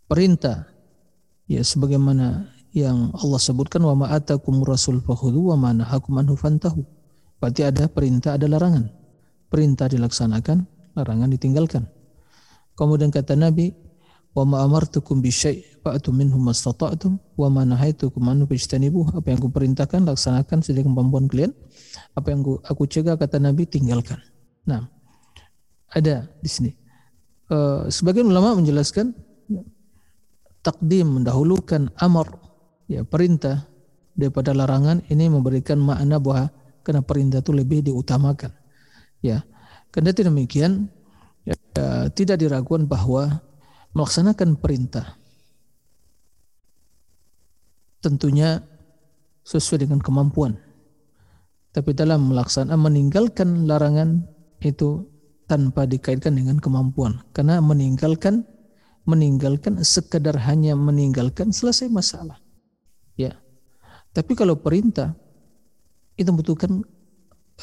Perintah 0.10 0.73
ya 1.48 1.62
sebagaimana 1.62 2.50
yang 2.74 3.14
Allah 3.14 3.38
sebutkan 3.38 3.86
wa 3.86 3.94
ma 3.94 4.08
atakum 4.10 4.66
rasul 4.66 4.98
fakhudhu 5.06 5.54
wa 5.54 5.58
ma 5.58 5.70
nahakum 5.78 6.18
anhu 6.18 6.34
fantahu. 6.34 6.82
Berarti 7.38 7.62
ada 7.68 7.86
perintah, 7.86 8.40
ada 8.40 8.50
larangan. 8.50 8.90
Perintah 9.52 9.86
dilaksanakan, 9.86 10.66
larangan 10.98 11.30
ditinggalkan. 11.30 11.86
Kemudian 12.74 13.14
kata 13.14 13.38
Nabi, 13.38 13.70
wa 14.34 14.44
ma 14.50 14.58
amartukum 14.66 15.22
bi 15.22 15.30
syai' 15.30 15.62
fa'tu 15.86 16.10
minhu 16.10 16.42
mastata'tum 16.42 17.22
wa 17.38 17.48
ma 17.54 17.62
nahaitukum 17.62 18.26
anhu 18.26 18.50
fajtanibuh. 18.50 19.14
Apa 19.14 19.30
yang 19.30 19.38
aku 19.38 19.54
perintahkan 19.54 20.02
laksanakan 20.10 20.66
sedaya 20.66 20.90
kemampuan 20.90 21.30
kalian. 21.30 21.54
Apa 22.18 22.34
yang 22.34 22.42
aku, 22.42 22.90
cegah 22.90 23.14
kata 23.14 23.38
Nabi 23.38 23.70
tinggalkan. 23.70 24.18
Nah, 24.66 24.90
ada 25.94 26.26
di 26.42 26.50
sini. 26.50 26.72
Eh, 27.54 27.82
sebagian 27.94 28.26
ulama 28.26 28.58
menjelaskan 28.58 29.14
takdim 30.64 31.22
mendahulukan 31.22 31.92
amar 32.00 32.40
ya 32.88 33.04
perintah 33.04 33.68
daripada 34.16 34.56
larangan 34.56 35.04
ini 35.12 35.28
memberikan 35.28 35.78
makna 35.78 36.18
bahwa 36.18 36.50
karena 36.82 37.04
perintah 37.04 37.40
itu 37.44 37.52
lebih 37.52 37.80
diutamakan. 37.84 38.52
Ya, 39.24 39.44
karena 39.92 40.12
demikian 40.12 40.92
ya, 41.48 41.56
tidak 42.12 42.44
diragukan 42.44 42.88
bahwa 42.88 43.40
melaksanakan 43.96 44.60
perintah 44.60 45.16
tentunya 48.04 48.60
sesuai 49.48 49.88
dengan 49.88 50.04
kemampuan. 50.04 50.60
Tapi 51.74 51.96
dalam 51.96 52.30
melaksanakan 52.30 52.78
meninggalkan 52.78 53.66
larangan 53.66 54.28
itu 54.62 55.08
tanpa 55.48 55.88
dikaitkan 55.88 56.36
dengan 56.36 56.60
kemampuan. 56.60 57.24
Karena 57.32 57.64
meninggalkan 57.64 58.46
meninggalkan 59.04 59.84
sekedar 59.84 60.36
hanya 60.48 60.74
meninggalkan 60.80 61.52
selesai 61.52 61.92
masalah. 61.92 62.40
Ya. 63.20 63.36
Tapi 64.16 64.38
kalau 64.38 64.56
perintah 64.56 65.18
itu 66.16 66.30
membutuhkan 66.30 66.86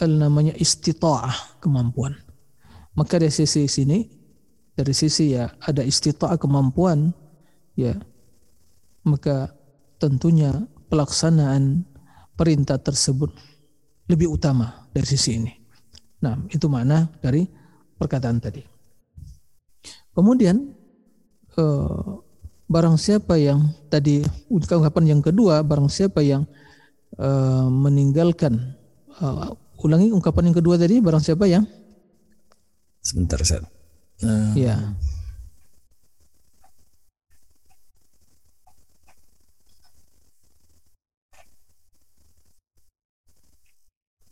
eh, 0.03 0.11
namanya 0.11 0.53
istita'ah 0.59 1.61
kemampuan. 1.63 2.19
Maka 2.99 3.23
dari 3.23 3.33
sisi 3.33 3.71
sini 3.71 4.05
dari 4.75 4.93
sisi 4.93 5.37
ya 5.37 5.49
ada 5.63 5.81
istita'ah 5.81 6.37
kemampuan 6.37 7.15
ya 7.79 7.97
maka 9.07 9.55
tentunya 9.97 10.53
pelaksanaan 10.91 11.87
perintah 12.35 12.77
tersebut 12.81 13.31
lebih 14.11 14.33
utama 14.33 14.91
dari 14.91 15.07
sisi 15.07 15.39
ini. 15.39 15.53
Nah, 16.21 16.37
itu 16.53 16.67
makna 16.69 17.09
dari 17.23 17.47
perkataan 17.97 18.43
tadi. 18.43 18.61
Kemudian 20.13 20.80
barang 22.71 22.97
siapa 22.97 23.35
yang 23.35 23.75
tadi 23.91 24.23
ungkapan 24.51 25.19
yang 25.19 25.21
kedua, 25.21 25.67
barang 25.67 25.91
siapa 25.91 26.23
yang 26.23 26.47
eh, 27.19 27.67
meninggalkan 27.67 28.79
eh, 29.19 29.49
ulangi 29.83 30.15
ungkapan 30.15 30.51
yang 30.53 30.57
kedua 30.57 30.79
tadi, 30.79 31.03
barang 31.03 31.23
siapa 31.23 31.45
yang? 31.51 31.67
Sebentar 33.03 33.41
Ustaz. 33.43 33.65
Eh, 34.21 34.69
ya 34.69 34.77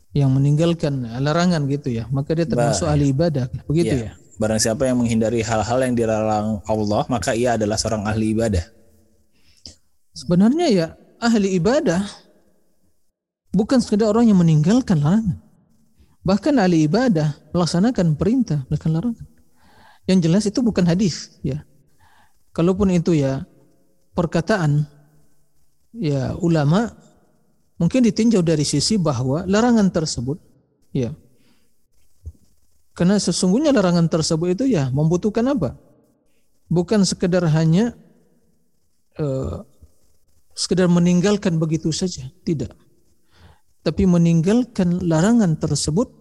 yang 0.09 0.33
meninggalkan 0.33 1.05
larangan 1.21 1.69
gitu 1.69 1.93
ya, 1.93 2.09
maka 2.09 2.33
dia 2.33 2.49
termasuk 2.49 2.89
ahli 2.89 3.13
ibadah, 3.13 3.45
begitu 3.69 4.09
ya. 4.09 4.17
Barang 4.39 4.55
siapa 4.55 4.87
yang 4.87 5.03
menghindari 5.03 5.43
hal-hal 5.43 5.79
yang 5.83 5.99
dilarang 5.99 6.63
Allah, 6.63 7.03
maka 7.11 7.35
ia 7.35 7.59
adalah 7.59 7.75
seorang 7.75 8.07
ahli 8.07 8.31
ibadah. 8.31 8.63
Sebenarnya 10.15 10.67
ya 10.71 10.87
ahli 11.19 11.59
ibadah 11.59 12.07
bukan 13.51 13.83
sekedar 13.83 14.07
orang 14.07 14.31
yang 14.31 14.39
meninggalkan 14.39 15.03
larangan. 15.03 15.43
Bahkan 16.23 16.55
ahli 16.55 16.87
ibadah 16.87 17.35
melaksanakan 17.51 18.15
perintah, 18.15 18.63
melaksanakan 18.71 19.11
larangan. 19.11 19.27
Yang 20.07 20.19
jelas 20.23 20.43
itu 20.47 20.59
bukan 20.63 20.87
hadis, 20.87 21.35
ya. 21.43 21.67
Kalaupun 22.55 22.95
itu 22.95 23.19
ya 23.19 23.43
perkataan 24.15 24.87
ya 25.95 26.35
ulama 26.39 26.91
mungkin 27.79 28.03
ditinjau 28.07 28.43
dari 28.43 28.67
sisi 28.67 28.99
bahwa 28.99 29.47
larangan 29.47 29.87
tersebut 29.89 30.37
ya 30.91 31.13
karena 32.99 33.15
sesungguhnya 33.15 33.71
larangan 33.71 34.11
tersebut 34.11 34.59
itu 34.59 34.75
ya 34.75 34.91
membutuhkan 34.91 35.47
apa? 35.47 35.79
Bukan 36.67 37.07
sekedar 37.07 37.47
hanya 37.47 37.95
eh, 39.15 39.57
sekedar 40.51 40.91
meninggalkan 40.91 41.55
begitu 41.63 41.95
saja, 41.95 42.27
tidak. 42.43 42.75
Tapi 43.87 44.03
meninggalkan 44.03 44.99
larangan 45.07 45.55
tersebut 45.55 46.11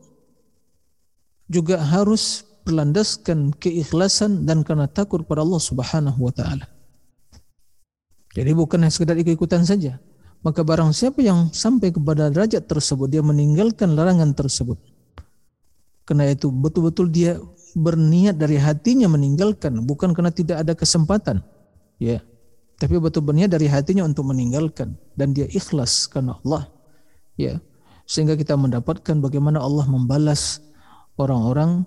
juga 1.51 1.83
harus 1.83 2.47
berlandaskan 2.63 3.59
keikhlasan 3.59 4.47
dan 4.47 4.63
karena 4.63 4.87
takut 4.87 5.27
pada 5.27 5.43
Allah 5.43 5.59
Subhanahu 5.59 6.31
wa 6.31 6.31
taala. 6.31 6.71
Jadi 8.39 8.55
bukan 8.55 8.87
hanya 8.87 8.95
sekedar 8.95 9.19
ikut-ikutan 9.19 9.67
saja. 9.67 9.99
Maka 10.47 10.63
barang 10.63 10.95
siapa 10.95 11.19
yang 11.27 11.51
sampai 11.51 11.91
kepada 11.91 12.31
derajat 12.31 12.71
tersebut 12.71 13.11
dia 13.11 13.27
meninggalkan 13.27 13.99
larangan 13.99 14.31
tersebut. 14.31 14.79
Karena 16.09 16.33
itu 16.33 16.49
betul-betul 16.49 17.13
dia 17.13 17.37
berniat 17.77 18.41
dari 18.41 18.57
hatinya 18.57 19.13
meninggalkan, 19.13 19.85
bukan 19.85 20.17
karena 20.17 20.33
tidak 20.33 20.65
ada 20.65 20.73
kesempatan. 20.73 21.45
Ya. 22.01 22.25
Tapi 22.81 22.97
betul 22.97 23.27
berniat 23.27 23.53
dari 23.53 23.69
hatinya 23.69 24.07
untuk 24.09 24.31
meninggalkan 24.33 24.97
dan 25.19 25.37
dia 25.37 25.45
ikhlas 25.53 26.09
karena 26.09 26.41
Allah. 26.41 26.71
Ya. 27.37 27.61
Sehingga 28.09 28.41
kita 28.41 28.57
mendapatkan 28.57 29.21
bagaimana 29.21 29.61
Allah 29.61 29.85
membalas 29.85 30.65
orang-orang 31.21 31.85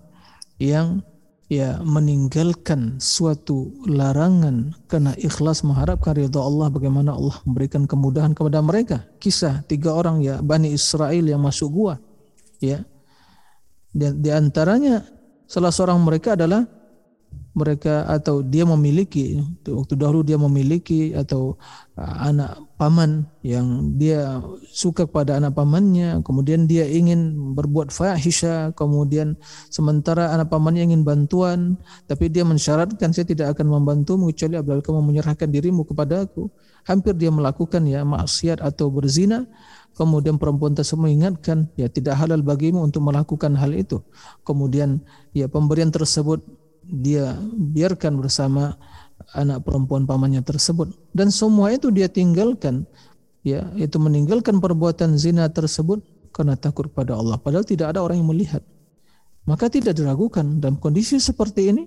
yang 0.61 1.01
ya 1.49 1.81
meninggalkan 1.81 3.01
suatu 3.01 3.73
larangan 3.89 4.77
karena 4.85 5.17
ikhlas 5.17 5.65
mengharapkan 5.65 6.13
ridha 6.13 6.39
Allah 6.39 6.69
bagaimana 6.69 7.17
Allah 7.17 7.41
memberikan 7.47 7.89
kemudahan 7.89 8.37
kepada 8.37 8.61
mereka. 8.61 9.01
Kisah 9.17 9.65
tiga 9.65 9.97
orang 9.97 10.21
ya 10.21 10.43
Bani 10.45 10.69
Israel 10.69 11.25
yang 11.25 11.41
masuk 11.41 11.73
gua. 11.73 11.97
Ya. 12.61 12.85
Dan 13.91 14.23
di 14.23 14.31
antaranya 14.31 15.03
salah 15.47 15.71
seorang 15.71 15.99
mereka 15.99 16.39
adalah 16.39 16.63
mereka 17.51 18.07
atau 18.07 18.39
dia 18.39 18.63
memiliki 18.63 19.43
waktu 19.67 19.99
dahulu 19.99 20.23
dia 20.23 20.39
memiliki 20.39 21.11
atau 21.11 21.59
uh, 21.99 22.15
anak 22.23 22.63
paman 22.79 23.27
yang 23.43 23.91
dia 23.99 24.39
suka 24.71 25.03
kepada 25.03 25.35
anak 25.35 25.59
pamannya, 25.59 26.23
kemudian 26.23 26.63
dia 26.63 26.87
ingin 26.87 27.51
berbuat 27.51 27.91
fahisha, 27.91 28.71
kemudian 28.79 29.35
sementara 29.67 30.31
anak 30.31 30.47
pamannya 30.47 30.87
ingin 30.87 31.03
bantuan, 31.03 31.75
tapi 32.07 32.31
dia 32.31 32.47
mensyaratkan 32.47 33.11
saya 33.11 33.27
tidak 33.27 33.59
akan 33.59 33.67
membantumu 33.67 34.31
kecuali 34.31 34.55
apabila 34.55 34.79
kamu 34.79 35.01
menyerahkan 35.11 35.51
dirimu 35.51 35.83
kepada 35.83 36.23
aku. 36.23 36.47
Hampir 36.87 37.13
dia 37.13 37.29
melakukan 37.29 37.83
ya 37.85 38.01
maksiat 38.01 38.63
atau 38.63 38.89
berzina, 38.89 39.45
kemudian 39.95 40.39
perempuan 40.39 40.73
tersebut 40.73 41.09
mengingatkan 41.09 41.67
ya 41.75 41.91
tidak 41.91 42.17
halal 42.17 42.39
bagimu 42.41 42.81
untuk 42.83 43.03
melakukan 43.03 43.55
hal 43.55 43.71
itu. 43.75 43.99
Kemudian 44.47 45.03
ya 45.35 45.51
pemberian 45.51 45.91
tersebut 45.91 46.41
dia 46.85 47.37
biarkan 47.55 48.19
bersama 48.19 48.75
anak 49.37 49.63
perempuan 49.63 50.07
pamannya 50.07 50.41
tersebut. 50.41 50.91
Dan 51.15 51.29
semua 51.29 51.71
itu 51.71 51.93
dia 51.93 52.09
tinggalkan 52.09 52.87
ya 53.45 53.67
itu 53.77 53.97
meninggalkan 53.97 54.61
perbuatan 54.61 55.17
zina 55.17 55.49
tersebut 55.51 56.01
karena 56.31 56.55
takut 56.55 56.89
pada 56.89 57.15
Allah. 57.17 57.37
Padahal 57.37 57.67
tidak 57.67 57.95
ada 57.95 58.01
orang 58.01 58.23
yang 58.23 58.29
melihat. 58.31 58.63
Maka 59.45 59.73
tidak 59.73 59.97
diragukan. 59.97 60.61
Dalam 60.61 60.77
kondisi 60.77 61.17
seperti 61.17 61.73
ini 61.73 61.83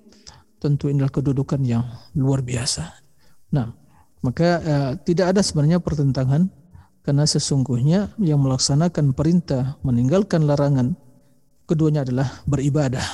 tentu 0.59 0.91
inilah 0.91 1.13
kedudukan 1.13 1.61
yang 1.63 1.85
luar 2.17 2.41
biasa. 2.41 2.85
Nah 3.55 3.69
maka 4.25 4.49
eh, 4.65 4.93
tidak 5.05 5.37
ada 5.37 5.41
sebenarnya 5.45 5.85
pertentangan 5.85 6.49
karena 7.05 7.29
sesungguhnya 7.29 8.17
yang 8.17 8.41
melaksanakan 8.41 9.13
perintah 9.13 9.77
meninggalkan 9.85 10.49
larangan 10.49 10.97
keduanya 11.69 12.03
adalah 12.03 12.43
beribadah 12.49 13.05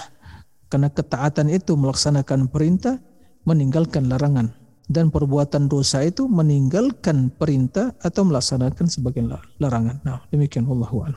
karena 0.70 0.88
ketaatan 0.88 1.50
itu 1.50 1.74
melaksanakan 1.74 2.46
perintah 2.48 3.02
meninggalkan 3.42 4.06
larangan 4.06 4.54
dan 4.90 5.10
perbuatan 5.10 5.70
dosa 5.70 6.02
itu 6.02 6.26
meninggalkan 6.26 7.30
perintah 7.30 7.94
atau 8.02 8.26
melaksanakan 8.26 8.90
sebagian 8.90 9.30
larangan. 9.62 10.02
Nah, 10.02 10.26
demikian 10.34 10.66
Allah. 10.66 11.14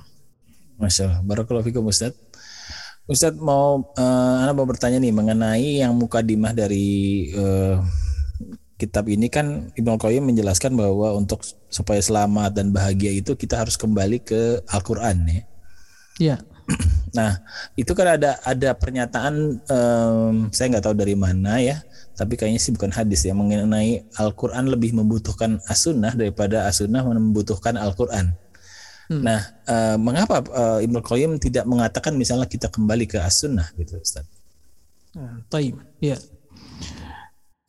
Masya 0.78 1.02
Allah. 1.10 1.20
Barakallahu 1.26 1.66
fikum 1.66 1.90
Ustaz. 1.90 2.14
Ustaz 3.10 3.34
mau 3.36 3.82
uh, 3.98 4.36
Anda 4.46 4.54
mau 4.54 4.70
bertanya 4.70 5.02
nih 5.02 5.12
mengenai 5.12 5.82
yang 5.82 5.98
mukadimah 5.98 6.54
dari 6.54 7.28
uh, 7.34 7.82
kitab 8.84 9.08
ini 9.08 9.32
kan 9.32 9.72
Ibnu 9.80 9.96
Qayyim 9.96 10.28
menjelaskan 10.28 10.76
bahwa 10.76 11.16
untuk 11.16 11.40
supaya 11.72 12.04
selamat 12.04 12.60
dan 12.60 12.76
bahagia 12.76 13.16
itu 13.16 13.40
kita 13.40 13.64
harus 13.64 13.80
kembali 13.80 14.20
ke 14.20 14.60
Al-Qur'an 14.68 15.24
ya. 15.24 15.44
Iya. 16.20 16.38
Nah, 17.14 17.46
itu 17.78 17.94
kan 17.94 18.18
ada 18.18 18.42
ada 18.42 18.74
pernyataan 18.74 19.62
um, 19.70 20.50
saya 20.50 20.74
nggak 20.74 20.86
tahu 20.90 20.98
dari 20.98 21.14
mana 21.14 21.62
ya 21.62 21.78
tapi 22.14 22.38
kayaknya 22.38 22.62
sih 22.62 22.74
bukan 22.74 22.94
hadis 22.94 23.26
ya 23.26 23.34
mengenai 23.34 24.06
Al-Quran 24.22 24.70
lebih 24.70 24.94
membutuhkan 24.94 25.58
as-sunnah 25.66 26.14
daripada 26.14 26.70
as-sunnah 26.70 27.02
membutuhkan 27.02 27.74
Al-Quran. 27.74 28.38
Hmm. 29.10 29.22
Nah, 29.26 29.42
uh, 29.66 29.98
mengapa 29.98 30.46
uh, 30.54 30.80
Ibnu 30.80 31.02
Qayyim 31.02 31.42
tidak 31.42 31.66
mengatakan 31.66 32.14
misalnya 32.14 32.46
kita 32.46 32.70
kembali 32.70 33.10
ke 33.10 33.18
as-sunnah 33.18 33.66
gitu, 33.76 33.98
Ustaz? 33.98 34.30
Taib, 35.50 35.78
ya. 36.02 36.18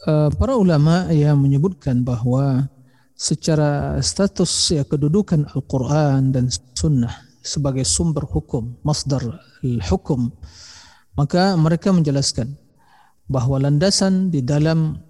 Uh, 0.04 0.28
para 0.36 0.52
ulama 0.52 1.08
yang 1.08 1.40
menyebutkan 1.40 2.04
bahwa 2.04 2.68
secara 3.16 3.96
status 4.04 4.52
ya 4.76 4.84
kedudukan 4.84 5.48
Al-Quran 5.56 6.28
dan 6.28 6.52
Sunnah 6.76 7.24
sebagai 7.40 7.88
sumber 7.88 8.28
hukum, 8.28 8.76
masdar 8.84 9.24
hukum, 9.64 10.28
maka 11.16 11.56
mereka 11.56 11.88
menjelaskan 11.88 12.52
bahwa 13.24 13.56
landasan 13.56 14.28
di 14.28 14.44
dalam 14.44 15.00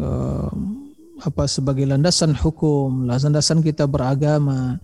uh, 0.00 0.48
apa 1.20 1.44
sebagai 1.44 1.84
landasan 1.84 2.32
hukum, 2.32 3.04
landasan 3.04 3.60
kita 3.60 3.84
beragama, 3.84 4.80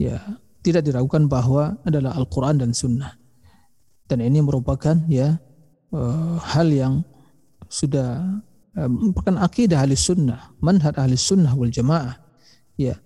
ya 0.00 0.24
tidak 0.64 0.88
diragukan 0.88 1.28
bahwa 1.28 1.76
adalah 1.84 2.16
Al-Quran 2.16 2.64
dan 2.64 2.72
Sunnah. 2.72 3.12
Dan 4.08 4.24
ini 4.24 4.40
merupakan 4.40 4.96
ya 5.04 5.36
uh, 5.92 6.40
hal 6.40 6.72
yang 6.72 6.94
sudah 7.68 8.40
merupakan 8.74 9.34
akidah 9.42 9.82
ahli 9.82 9.98
sunnah, 9.98 10.54
manhaj 10.62 10.94
ahli 10.94 11.18
sunnah 11.18 11.52
wal 11.54 11.70
jamaah. 11.70 12.16
Ya, 12.78 12.96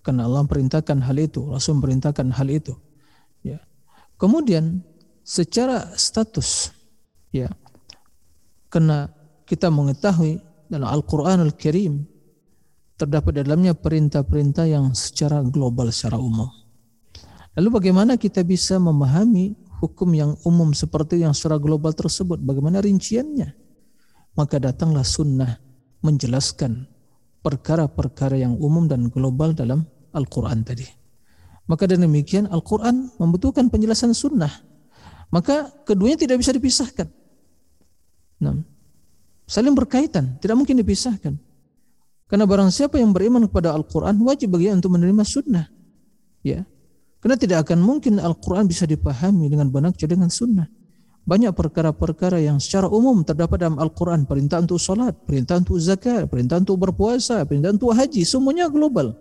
karena 0.00 0.26
Allah 0.26 0.42
perintahkan 0.48 0.98
hal 1.04 1.16
itu, 1.20 1.44
Rasul 1.44 1.78
perintahkan 1.78 2.32
hal 2.34 2.48
itu. 2.48 2.74
Ya. 3.44 3.60
Kemudian 4.16 4.80
secara 5.22 5.92
status, 5.94 6.72
ya 7.30 7.52
karena 8.72 9.10
kita 9.44 9.68
mengetahui 9.68 10.38
dalam 10.70 10.88
Al-Quran 10.88 11.42
Al-Karim 11.42 12.06
terdapat 12.94 13.44
dalamnya 13.44 13.74
perintah-perintah 13.74 14.68
yang 14.70 14.92
secara 14.94 15.42
global, 15.42 15.90
secara 15.90 16.20
umum. 16.20 16.46
Lalu 17.58 17.68
bagaimana 17.82 18.14
kita 18.14 18.46
bisa 18.46 18.78
memahami 18.78 19.58
hukum 19.82 20.08
yang 20.14 20.32
umum 20.46 20.70
seperti 20.70 21.24
yang 21.24 21.34
secara 21.34 21.58
global 21.58 21.90
tersebut? 21.90 22.38
Bagaimana 22.38 22.78
rinciannya? 22.78 23.56
Maka 24.38 24.62
datanglah 24.62 25.02
sunnah 25.02 25.58
menjelaskan 26.00 26.86
perkara-perkara 27.40 28.40
yang 28.40 28.56
umum 28.56 28.86
dan 28.86 29.08
global 29.08 29.52
dalam 29.56 29.84
Al-Quran 30.12 30.62
tadi. 30.64 30.86
Maka 31.70 31.86
dengan 31.86 32.10
demikian 32.10 32.50
Al-Quran 32.50 33.14
membutuhkan 33.18 33.70
penjelasan 33.70 34.10
sunnah. 34.10 34.50
Maka 35.30 35.70
keduanya 35.86 36.18
tidak 36.18 36.42
bisa 36.42 36.50
dipisahkan. 36.50 37.06
Nah, 38.42 38.58
saling 39.46 39.74
berkaitan, 39.78 40.40
tidak 40.42 40.58
mungkin 40.58 40.74
dipisahkan. 40.82 41.38
Karena 42.26 42.44
barang 42.46 42.70
siapa 42.74 42.98
yang 42.98 43.14
beriman 43.14 43.46
kepada 43.46 43.74
Al-Quran 43.74 44.18
wajib 44.22 44.54
bagi 44.54 44.70
untuk 44.70 44.94
menerima 44.94 45.22
sunnah. 45.22 45.66
Ya, 46.42 46.66
karena 47.20 47.36
tidak 47.36 47.68
akan 47.68 47.78
mungkin 47.84 48.16
Al-Quran 48.16 48.64
bisa 48.64 48.88
dipahami 48.88 49.46
dengan 49.52 49.68
benar 49.68 49.92
kecuali 49.92 50.14
dengan 50.16 50.32
sunnah. 50.32 50.66
Banyak 51.24 51.52
perkara-perkara 51.52 52.40
yang 52.40 52.58
secara 52.58 52.88
umum 52.88 53.22
terdapat 53.22 53.60
dalam 53.60 53.76
Al-Quran. 53.76 54.24
Perintah 54.24 54.58
untuk 54.58 54.80
sholat, 54.80 55.14
perintah 55.28 55.60
untuk 55.60 55.76
zakat, 55.78 56.26
perintah 56.26 56.58
untuk 56.58 56.80
berpuasa, 56.80 57.44
perintah 57.44 57.70
untuk 57.70 57.92
haji. 57.92 58.24
Semuanya 58.24 58.66
global. 58.72 59.14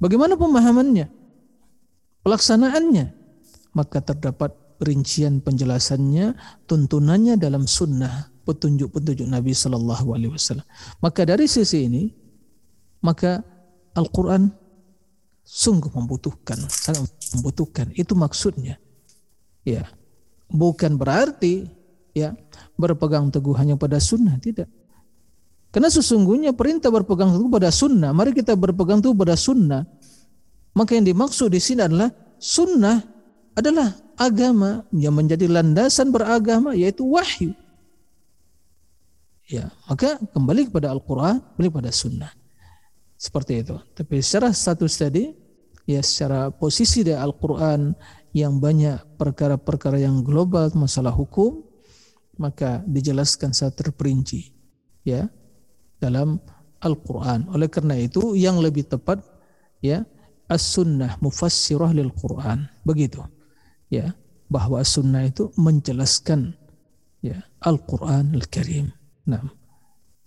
Bagaimana 0.00 0.34
pemahamannya? 0.34 1.06
Pelaksanaannya? 2.24 3.06
Maka 3.76 3.98
terdapat 4.00 4.56
rincian 4.80 5.40
penjelasannya, 5.40 6.36
tuntunannya 6.68 7.36
dalam 7.40 7.68
sunnah, 7.68 8.32
petunjuk-petunjuk 8.44 9.28
Nabi 9.28 9.52
Shallallahu 9.52 10.16
Alaihi 10.16 10.32
Wasallam. 10.32 10.66
Maka 11.00 11.24
dari 11.24 11.48
sisi 11.48 11.88
ini, 11.88 12.04
maka 13.04 13.40
Al-Quran 13.96 14.52
sungguh 15.46 15.92
membutuhkan, 15.94 16.58
sangat 16.68 17.08
membutuhkan. 17.36 17.92
Itu 17.94 18.18
maksudnya. 18.18 18.76
Ya, 19.66 19.88
bukan 20.50 20.94
berarti 20.98 21.66
ya 22.16 22.32
berpegang 22.78 23.28
teguh 23.28 23.54
hanya 23.56 23.74
pada 23.76 24.00
sunnah, 24.00 24.38
tidak. 24.40 24.70
Karena 25.74 25.92
sesungguhnya 25.92 26.56
perintah 26.56 26.88
berpegang 26.88 27.36
teguh 27.36 27.52
pada 27.52 27.68
sunnah, 27.68 28.10
mari 28.16 28.32
kita 28.32 28.56
berpegang 28.56 29.04
teguh 29.04 29.16
pada 29.16 29.36
sunnah. 29.36 29.84
Maka 30.72 30.96
yang 30.96 31.08
dimaksud 31.08 31.52
di 31.52 31.60
sini 31.60 31.84
adalah 31.84 32.12
sunnah 32.36 33.00
adalah 33.56 33.96
agama 34.20 34.84
yang 34.92 35.16
menjadi 35.16 35.48
landasan 35.48 36.12
beragama 36.12 36.76
yaitu 36.76 37.04
wahyu. 37.04 37.56
Ya, 39.46 39.70
maka 39.86 40.18
kembali 40.34 40.68
kepada 40.68 40.90
Al-Qur'an, 40.90 41.38
kembali 41.54 41.70
pada 41.70 41.90
sunnah. 41.94 42.32
Seperti 43.16 43.62
itu. 43.64 43.78
Tapi 43.94 44.18
secara 44.20 44.50
status 44.50 44.98
tadi, 44.98 45.30
ya 45.86 46.02
secara 46.02 46.50
posisi 46.50 47.06
dari 47.06 47.16
Al-Qur'an 47.16 47.94
yang 48.36 48.60
banyak 48.60 49.16
perkara-perkara 49.16 49.96
yang 49.96 50.20
global 50.20 50.68
masalah 50.76 51.16
hukum, 51.16 51.64
maka 52.36 52.84
dijelaskan 52.84 53.56
secara 53.56 53.72
terperinci 53.72 54.52
ya 55.08 55.24
dalam 55.96 56.36
Al-Qur'an. 56.84 57.48
Oleh 57.48 57.72
karena 57.72 57.96
itu 57.96 58.36
yang 58.36 58.60
lebih 58.60 58.84
tepat 58.92 59.24
ya 59.80 60.04
as-sunnah 60.52 61.16
mufassirah 61.24 61.96
lil 61.96 62.12
Qur'an. 62.12 62.68
Begitu 62.84 63.24
ya 63.88 64.12
bahwa 64.52 64.84
sunnah 64.84 65.24
itu 65.24 65.48
menjelaskan 65.56 66.52
ya 67.24 67.40
Al-Qur'an 67.64 68.36
Al-Karim. 68.36 68.92
Nah, 69.24 69.40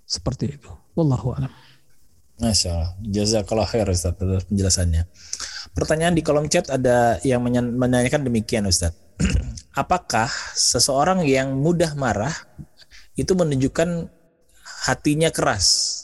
seperti 0.10 0.57
itu. 0.57 0.72
Wallahu 0.98 1.38
a'lam. 1.38 1.53
Masya 2.40 2.69
Allah. 2.73 2.91
Jazakallah 3.06 3.68
khair 3.68 3.86
Ustaz 3.86 4.15
atas 4.15 4.48
penjelasannya. 4.49 5.03
Pertanyaan 5.73 6.17
di 6.17 6.25
kolom 6.25 6.49
chat 6.49 6.67
ada 6.67 7.21
yang 7.21 7.45
menanyakan 7.45 8.25
demikian 8.25 8.65
Ustaz. 8.65 8.95
Apakah 9.81 10.27
seseorang 10.57 11.23
yang 11.23 11.55
mudah 11.55 11.93
marah 11.93 12.33
itu 13.15 13.31
menunjukkan 13.37 14.09
hatinya 14.89 15.29
keras? 15.29 15.95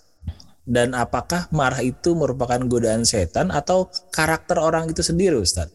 Dan 0.65 0.97
apakah 0.97 1.45
marah 1.53 1.85
itu 1.85 2.17
merupakan 2.17 2.57
godaan 2.65 3.05
setan 3.05 3.53
atau 3.53 3.85
karakter 4.09 4.57
orang 4.57 4.89
itu 4.89 5.05
sendiri 5.05 5.37
Ustaz? 5.37 5.69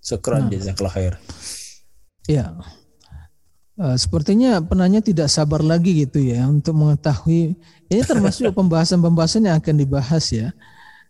Syukran 0.00 0.48
nah. 0.48 0.56
jazakallah 0.56 0.94
khair. 0.96 1.14
Ya. 2.24 2.56
Uh, 3.76 4.00
sepertinya 4.00 4.64
penanya 4.64 5.04
tidak 5.04 5.28
sabar 5.28 5.60
lagi 5.60 6.08
gitu 6.08 6.24
ya 6.24 6.46
untuk 6.48 6.72
mengetahui 6.72 7.58
ini 7.90 8.00
termasuk 8.06 8.48
pembahasan-pembahasan 8.58 9.44
yang 9.44 9.60
akan 9.60 9.76
dibahas 9.76 10.24
ya. 10.32 10.56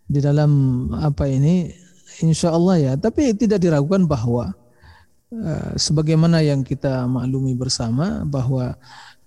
di 0.05 0.19
dalam 0.19 0.51
apa 0.91 1.25
ini 1.31 1.84
insya 2.21 2.53
Allah 2.53 2.75
ya. 2.79 2.93
Tapi 2.95 3.35
tidak 3.35 3.59
diragukan 3.59 4.07
bahwa 4.07 4.53
uh, 5.33 5.71
sebagaimana 5.75 6.39
yang 6.45 6.61
kita 6.63 7.09
maklumi 7.09 7.57
bersama 7.57 8.23
bahwa 8.23 8.77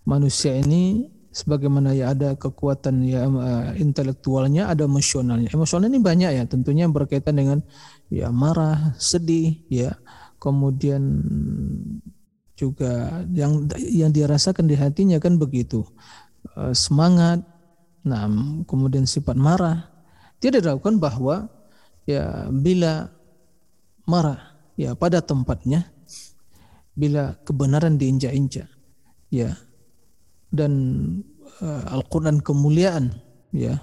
manusia 0.08 0.56
ini 0.56 1.12
sebagaimana 1.28 1.92
ya 1.92 2.16
ada 2.16 2.34
kekuatan 2.34 3.04
ya 3.04 3.28
uh, 3.28 3.76
intelektualnya 3.76 4.72
ada 4.72 4.88
emosionalnya. 4.88 5.52
Emosional 5.52 5.92
ini 5.92 6.00
banyak 6.00 6.30
ya 6.34 6.44
tentunya 6.48 6.88
berkaitan 6.88 7.36
dengan 7.36 7.58
ya 8.08 8.32
marah 8.32 8.96
sedih 8.96 9.58
ya. 9.68 9.96
Kemudian 10.38 11.02
juga 12.54 13.22
yang 13.34 13.66
yang 13.74 14.10
dirasakan 14.14 14.70
di 14.70 14.78
hatinya 14.78 15.18
kan 15.18 15.36
begitu. 15.36 15.82
Uh, 16.54 16.72
semangat 16.72 17.42
nah 18.06 18.30
kemudian 18.64 19.04
sifat 19.04 19.36
marah. 19.36 19.90
Tidak 20.38 20.62
diragukan 20.62 21.02
bahwa 21.02 21.50
ya 22.08 22.48
bila 22.48 23.04
marah 24.08 24.56
ya 24.80 24.96
pada 24.96 25.20
tempatnya 25.20 25.84
bila 26.96 27.36
kebenaran 27.44 28.00
diinjak-injak 28.00 28.64
ya 29.28 29.52
dan 30.48 30.72
uh, 31.60 31.84
Al-Qur'an 31.92 32.40
kemuliaan 32.40 33.12
ya 33.52 33.76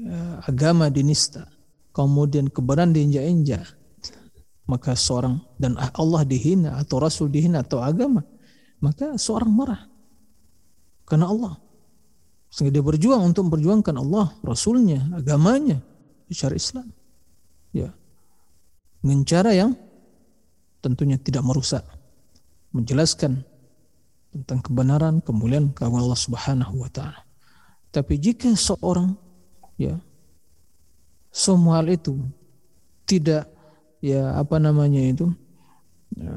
uh, 0.00 0.36
agama 0.48 0.88
dinista 0.88 1.44
kemudian 1.92 2.48
kebenaran 2.48 2.96
diinjak-injak 2.96 3.68
maka 4.64 4.96
seorang 4.96 5.44
dan 5.60 5.76
Allah 5.76 6.24
dihina 6.24 6.80
atau 6.80 7.04
Rasul 7.04 7.28
dihina 7.28 7.60
atau 7.60 7.84
agama 7.84 8.24
maka 8.80 9.20
seorang 9.20 9.52
marah 9.52 9.84
karena 11.04 11.28
Allah 11.28 11.60
sehingga 12.50 12.74
dia 12.74 12.84
berjuang 12.84 13.30
untuk 13.30 13.46
memperjuangkan 13.46 13.94
Allah, 13.94 14.34
Rasulnya, 14.42 15.06
agamanya, 15.14 15.78
syariat 16.34 16.58
Islam. 16.58 16.86
Ya. 19.00 19.08
Dengan 19.08 19.20
cara 19.24 19.50
yang 19.56 19.72
tentunya 20.84 21.16
tidak 21.16 21.44
merusak. 21.44 21.84
Menjelaskan 22.70 23.42
tentang 24.30 24.60
kebenaran, 24.62 25.18
kemuliaan 25.24 25.74
kepada 25.74 25.90
Allah 25.90 26.20
Subhanahu 26.20 26.74
wa 26.86 26.90
taala. 26.92 27.26
Tapi 27.90 28.14
jika 28.22 28.46
seorang 28.54 29.18
ya 29.74 29.98
semua 31.34 31.82
hal 31.82 31.90
itu 31.90 32.14
tidak 33.02 33.50
ya 33.98 34.38
apa 34.38 34.62
namanya 34.62 35.02
itu 35.02 35.26
ya, 36.14 36.30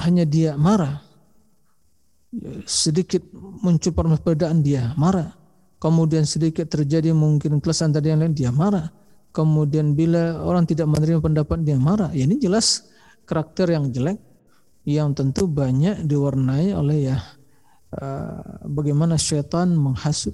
hanya 0.00 0.24
dia 0.24 0.56
marah 0.56 1.04
sedikit 2.64 3.24
muncul 3.36 3.92
perbedaan 3.92 4.60
dia 4.60 4.92
marah. 4.96 5.32
Kemudian 5.78 6.26
sedikit 6.26 6.66
terjadi 6.66 7.14
mungkin 7.14 7.62
kelesan 7.62 7.94
tadi 7.94 8.10
yang 8.10 8.20
lain 8.20 8.34
dia 8.34 8.50
marah. 8.50 8.90
Kemudian 9.32 9.92
bila 9.92 10.40
orang 10.40 10.64
tidak 10.64 10.88
menerima 10.88 11.20
pendapat 11.20 11.62
dia 11.62 11.76
marah. 11.78 12.10
Ya 12.16 12.24
ini 12.24 12.40
jelas 12.40 12.88
karakter 13.28 13.70
yang 13.70 13.92
jelek 13.92 14.18
yang 14.88 15.12
tentu 15.12 15.44
banyak 15.44 16.08
diwarnai 16.08 16.72
oleh 16.72 17.12
ya 17.12 17.16
uh, 17.92 18.64
bagaimana 18.64 19.20
syaitan 19.20 19.68
menghasut, 19.76 20.32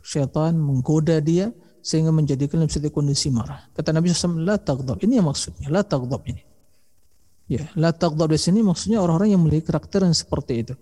syaitan 0.00 0.56
menggoda 0.56 1.20
dia 1.20 1.52
sehingga 1.82 2.14
menjadikan 2.14 2.62
dalam 2.62 2.72
satu 2.72 2.88
kondisi 2.88 3.28
marah. 3.28 3.68
Kata 3.74 3.90
Nabi 3.90 4.14
SAW, 4.14 4.40
la 4.40 4.56
taghdab. 4.56 5.02
Ini 5.02 5.18
yang 5.18 5.28
maksudnya, 5.28 5.66
la 5.68 5.82
taghdab 5.82 6.22
ini. 6.30 6.42
Ya, 7.50 7.68
la 7.74 7.90
taghdab 7.92 8.32
di 8.32 8.38
sini 8.40 8.62
maksudnya 8.62 9.02
orang-orang 9.02 9.34
yang 9.34 9.42
memiliki 9.42 9.68
karakter 9.68 10.06
yang 10.06 10.14
seperti 10.14 10.52
itu. 10.62 10.74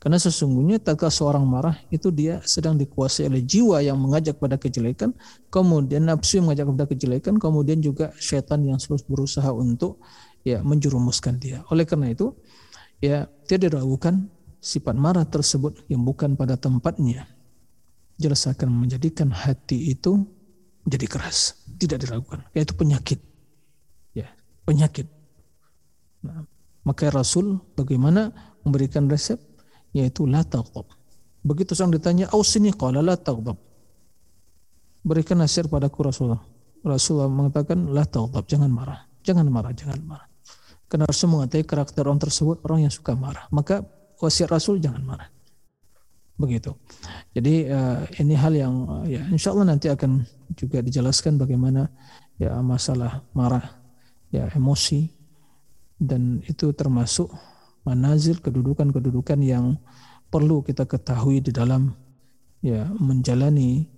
Karena 0.00 0.16
sesungguhnya 0.16 0.80
tatkala 0.80 1.12
seorang 1.12 1.44
marah 1.44 1.76
itu 1.92 2.08
dia 2.08 2.40
sedang 2.48 2.72
dikuasai 2.80 3.28
oleh 3.28 3.44
jiwa 3.44 3.84
yang 3.84 4.00
mengajak 4.00 4.40
pada 4.40 4.56
kejelekan, 4.56 5.12
kemudian 5.52 6.08
nafsu 6.08 6.40
yang 6.40 6.48
mengajak 6.48 6.72
pada 6.72 6.86
kejelekan, 6.88 7.34
kemudian 7.36 7.84
juga 7.84 8.08
setan 8.16 8.64
yang 8.64 8.80
terus 8.80 9.04
berusaha 9.04 9.52
untuk 9.52 10.00
ya 10.40 10.64
menjerumuskan 10.64 11.36
dia. 11.36 11.60
Oleh 11.68 11.84
karena 11.84 12.16
itu, 12.16 12.32
ya 13.04 13.28
tidak 13.44 13.76
diragukan 13.76 14.24
sifat 14.64 14.96
marah 14.96 15.28
tersebut 15.28 15.84
yang 15.92 16.00
bukan 16.00 16.32
pada 16.32 16.56
tempatnya. 16.56 17.28
Jelas 18.16 18.48
akan 18.48 18.72
menjadikan 18.72 19.28
hati 19.28 19.92
itu 19.92 20.24
menjadi 20.88 21.06
keras, 21.12 21.60
tidak 21.76 22.08
diragukan. 22.08 22.40
Yaitu 22.56 22.72
penyakit. 22.72 23.20
Ya, 24.16 24.32
penyakit. 24.64 25.12
Nah, 26.24 26.48
maka 26.88 27.12
Rasul 27.12 27.60
bagaimana 27.76 28.32
memberikan 28.64 29.08
resep 29.08 29.49
yaitu 29.96 30.26
la 30.26 30.46
taghdab. 30.46 30.86
Begitu 31.40 31.72
sang 31.72 31.90
ditanya, 31.90 32.28
"Ausini 32.30 32.70
qala 32.74 33.00
la 33.00 33.16
taghdab." 33.16 33.56
Berikan 35.00 35.40
nasihat 35.40 35.72
padaku 35.72 36.04
Rasulullah. 36.04 36.44
Rasulullah 36.84 37.28
mengatakan, 37.32 37.88
"La 37.90 38.04
taghdab, 38.04 38.44
jangan 38.44 38.68
marah. 38.68 39.08
Jangan 39.24 39.46
marah, 39.48 39.72
jangan 39.72 40.00
marah." 40.04 40.28
Karena 40.90 41.06
Rasul 41.06 41.30
mengatakan 41.30 41.64
karakter 41.70 42.02
orang 42.02 42.18
tersebut 42.18 42.56
orang 42.66 42.90
yang 42.90 42.92
suka 42.92 43.14
marah. 43.14 43.46
Maka 43.54 43.86
wasiat 44.18 44.50
Rasul 44.50 44.82
jangan 44.82 45.06
marah. 45.06 45.30
Begitu. 46.34 46.74
Jadi 47.30 47.70
uh, 47.70 48.02
ini 48.18 48.34
hal 48.34 48.52
yang 48.58 48.74
uh, 48.90 49.04
ya 49.06 49.22
insya 49.30 49.54
Allah 49.54 49.70
nanti 49.70 49.86
akan 49.86 50.24
juga 50.58 50.82
dijelaskan 50.82 51.38
bagaimana 51.38 51.86
ya 52.40 52.58
masalah 52.58 53.22
marah, 53.36 53.76
ya 54.34 54.50
emosi 54.56 55.06
dan 56.00 56.42
itu 56.48 56.72
termasuk 56.72 57.28
manazil 57.84 58.38
kedudukan-kedudukan 58.38 59.40
yang 59.40 59.80
perlu 60.30 60.62
kita 60.62 60.86
ketahui 60.86 61.42
di 61.42 61.50
dalam 61.50 61.96
ya 62.60 62.86
menjalani 63.00 63.88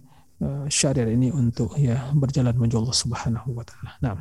uh, 0.41 0.65
syariat 0.71 1.11
ini 1.11 1.29
untuk 1.35 1.75
ya 1.77 2.11
berjalan 2.15 2.55
menuju 2.57 2.77
Allah 2.79 2.97
Subhanahu 2.97 3.49
wa 3.53 3.65
taala. 3.67 3.93
Nah. 4.01 4.17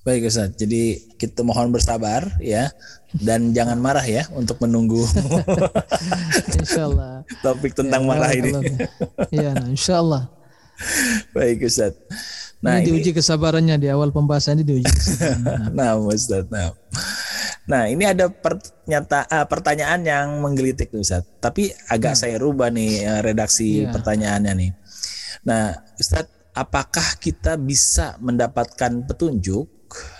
Baik 0.00 0.32
Ustaz, 0.32 0.56
jadi 0.56 0.96
kita 1.20 1.44
mohon 1.44 1.68
bersabar 1.76 2.24
ya 2.40 2.72
dan 3.20 3.52
jangan 3.52 3.76
marah 3.76 4.00
ya 4.00 4.24
untuk 4.32 4.56
menunggu 4.64 5.04
insyaallah 6.56 7.20
topik 7.44 7.76
tentang 7.76 8.08
ya, 8.08 8.08
marah 8.08 8.32
ini. 8.32 8.48
ya, 9.28 9.52
nah, 9.52 9.68
insyaallah. 9.68 10.24
Baik 11.36 11.68
Ustaz. 11.68 12.00
Nah, 12.64 12.80
ini 12.80 12.92
diuji 12.92 13.12
kesabarannya 13.12 13.76
di 13.76 13.92
awal 13.92 14.08
pembahasan 14.08 14.60
ini 14.60 14.64
diuji 14.64 14.88
kesabarannya. 14.96 15.68
nah, 15.76 16.00
Ustaz. 16.00 16.48
Nah. 16.48 16.72
Nah, 17.70 17.86
ini 17.86 18.02
ada 18.02 18.26
pernyata, 18.26 19.30
uh, 19.30 19.46
pertanyaan 19.46 20.02
yang 20.02 20.26
menggelitik 20.42 20.90
Ustaz. 20.90 21.22
Tapi 21.38 21.70
agak 21.86 22.18
hmm. 22.18 22.20
saya 22.26 22.36
rubah 22.42 22.66
nih 22.66 23.06
uh, 23.06 23.22
redaksi 23.22 23.86
yeah. 23.86 23.94
pertanyaannya 23.94 24.52
nih. 24.58 24.70
Nah, 25.46 25.78
Ustaz, 25.94 26.26
apakah 26.50 27.14
kita 27.22 27.54
bisa 27.54 28.18
mendapatkan 28.18 29.06
petunjuk 29.06 29.70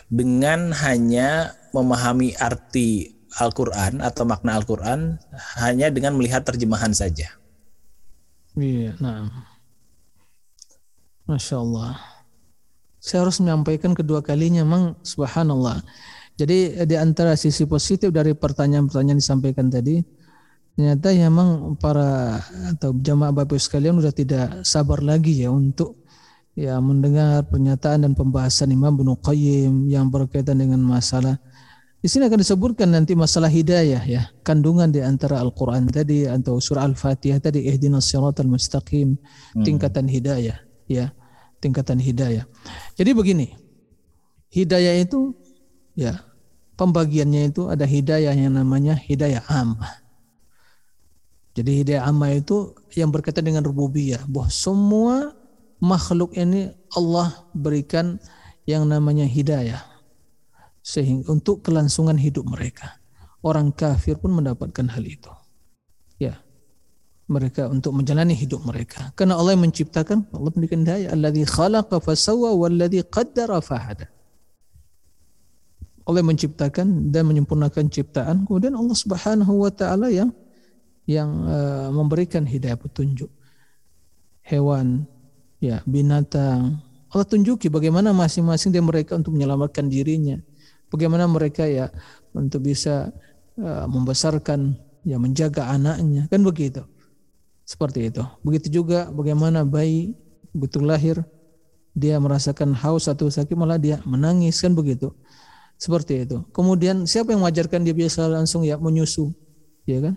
dengan 0.06 0.70
hanya 0.70 1.58
memahami 1.74 2.38
arti 2.38 3.18
Al-Qur'an 3.34 3.98
atau 3.98 4.22
makna 4.22 4.54
Al-Qur'an 4.54 5.18
hanya 5.58 5.90
dengan 5.90 6.14
melihat 6.14 6.46
terjemahan 6.46 6.94
saja? 6.94 7.34
Iya, 8.54 8.94
nah. 9.02 9.26
Masya 11.26 11.62
Allah. 11.62 11.98
Saya 13.02 13.26
harus 13.26 13.42
menyampaikan 13.42 13.94
kedua 13.94 14.22
kalinya, 14.22 14.62
memang 14.62 14.98
subhanallah 15.02 15.82
jadi 16.40 16.88
di 16.88 16.96
antara 16.96 17.36
sisi 17.36 17.68
positif 17.68 18.08
dari 18.08 18.32
pertanyaan-pertanyaan 18.32 19.20
disampaikan 19.20 19.68
tadi, 19.68 20.00
ternyata 20.72 21.12
ya 21.12 21.28
memang 21.28 21.76
para 21.76 22.40
atau 22.72 22.96
jamaah 22.96 23.44
bapak 23.44 23.60
sekalian 23.60 24.00
sudah 24.00 24.14
tidak 24.16 24.64
sabar 24.64 25.04
lagi 25.04 25.44
ya 25.44 25.52
untuk 25.52 26.00
ya 26.56 26.80
mendengar 26.80 27.44
pernyataan 27.44 28.08
dan 28.08 28.12
pembahasan 28.16 28.72
Imam 28.72 28.96
Ibnu 28.96 29.20
Qayyim 29.20 29.92
yang 29.92 30.08
berkaitan 30.08 30.56
dengan 30.56 30.80
masalah 30.80 31.36
di 32.00 32.08
sini 32.08 32.32
akan 32.32 32.40
disebutkan 32.40 32.88
nanti 32.88 33.12
masalah 33.12 33.52
hidayah 33.52 34.00
ya, 34.08 34.32
kandungan 34.40 34.88
di 34.88 35.04
antara 35.04 35.36
Al-Qur'an 35.36 35.84
tadi 35.84 36.24
atau 36.24 36.56
surah 36.56 36.88
Al-Fatihah 36.88 37.44
tadi 37.44 37.68
ihdinas 37.68 38.08
siratal 38.08 38.48
mustaqim, 38.48 39.20
hmm. 39.20 39.60
tingkatan 39.68 40.08
hidayah 40.08 40.64
ya, 40.88 41.12
tingkatan 41.60 42.00
hidayah. 42.00 42.48
Jadi 42.96 43.10
begini, 43.12 43.52
hidayah 44.48 44.96
itu 44.96 45.36
ya 45.92 46.29
pembagiannya 46.80 47.52
itu 47.52 47.68
ada 47.68 47.84
hidayah 47.84 48.32
yang 48.32 48.56
namanya 48.56 48.96
hidayah 48.96 49.44
ammah. 49.52 50.00
Jadi 51.52 51.84
hidayah 51.84 52.08
ammah 52.08 52.32
itu 52.32 52.72
yang 52.96 53.12
berkaitan 53.12 53.44
dengan 53.44 53.60
rububiyah, 53.68 54.24
bahwa 54.24 54.48
semua 54.48 55.36
makhluk 55.84 56.32
ini 56.32 56.72
Allah 56.96 57.44
berikan 57.52 58.16
yang 58.64 58.88
namanya 58.88 59.28
hidayah 59.28 59.84
sehingga 60.80 61.28
untuk 61.28 61.60
kelangsungan 61.60 62.16
hidup 62.16 62.48
mereka. 62.48 62.96
Orang 63.44 63.72
kafir 63.72 64.16
pun 64.16 64.32
mendapatkan 64.32 64.88
hal 64.88 65.04
itu. 65.04 65.32
Ya. 66.16 66.40
Mereka 67.30 67.70
untuk 67.70 67.94
menjalani 67.94 68.34
hidup 68.34 68.66
mereka. 68.66 69.14
Karena 69.14 69.38
Allah 69.38 69.54
yang 69.54 69.64
menciptakan, 69.64 70.28
Allah 70.34 70.50
memberikan 70.50 70.82
hidayah. 70.82 71.14
Alladhi 71.14 71.46
khalaqa 71.46 72.02
fasawwa 72.02 72.52
walladhi 72.58 73.00
qaddara 73.06 73.62
fahada. 73.62 74.12
Allah 76.08 76.24
menciptakan 76.24 77.12
dan 77.12 77.28
menyempurnakan 77.28 77.92
ciptaan 77.92 78.48
kemudian 78.48 78.74
Allah 78.74 78.96
Subhanahu 78.96 79.64
wa 79.66 79.70
taala 79.70 80.08
yang 80.08 80.32
yang 81.04 81.28
uh, 81.46 81.90
memberikan 81.90 82.46
hidayah 82.46 82.78
petunjuk 82.78 83.30
hewan 84.46 85.06
ya 85.62 85.84
binatang. 85.86 86.80
Allah 87.10 87.26
tunjuki 87.26 87.66
bagaimana 87.66 88.14
masing-masing 88.14 88.70
dari 88.70 88.82
mereka 88.86 89.18
untuk 89.18 89.34
menyelamatkan 89.34 89.90
dirinya. 89.90 90.38
Bagaimana 90.90 91.26
mereka 91.26 91.66
ya 91.66 91.90
untuk 92.34 92.66
bisa 92.66 93.10
uh, 93.58 93.86
membesarkan 93.86 94.74
ya 95.06 95.18
menjaga 95.18 95.70
anaknya 95.70 96.26
kan 96.30 96.42
begitu. 96.42 96.82
Seperti 97.66 98.10
itu. 98.10 98.22
Begitu 98.42 98.82
juga 98.82 99.06
bagaimana 99.10 99.62
bayi 99.62 100.14
begitu 100.50 100.82
lahir 100.82 101.22
dia 101.94 102.18
merasakan 102.18 102.74
haus 102.74 103.06
atau 103.10 103.26
sakit 103.26 103.54
malah 103.54 103.78
dia 103.78 103.98
menangis 104.06 104.62
kan 104.62 104.74
begitu. 104.74 105.14
Seperti 105.80 106.28
itu. 106.28 106.44
Kemudian 106.52 107.08
siapa 107.08 107.32
yang 107.32 107.40
mengajarkan 107.40 107.80
dia 107.88 107.96
biasa 107.96 108.28
langsung 108.28 108.60
ya 108.68 108.76
menyusu, 108.76 109.32
ya 109.88 110.04
kan? 110.04 110.14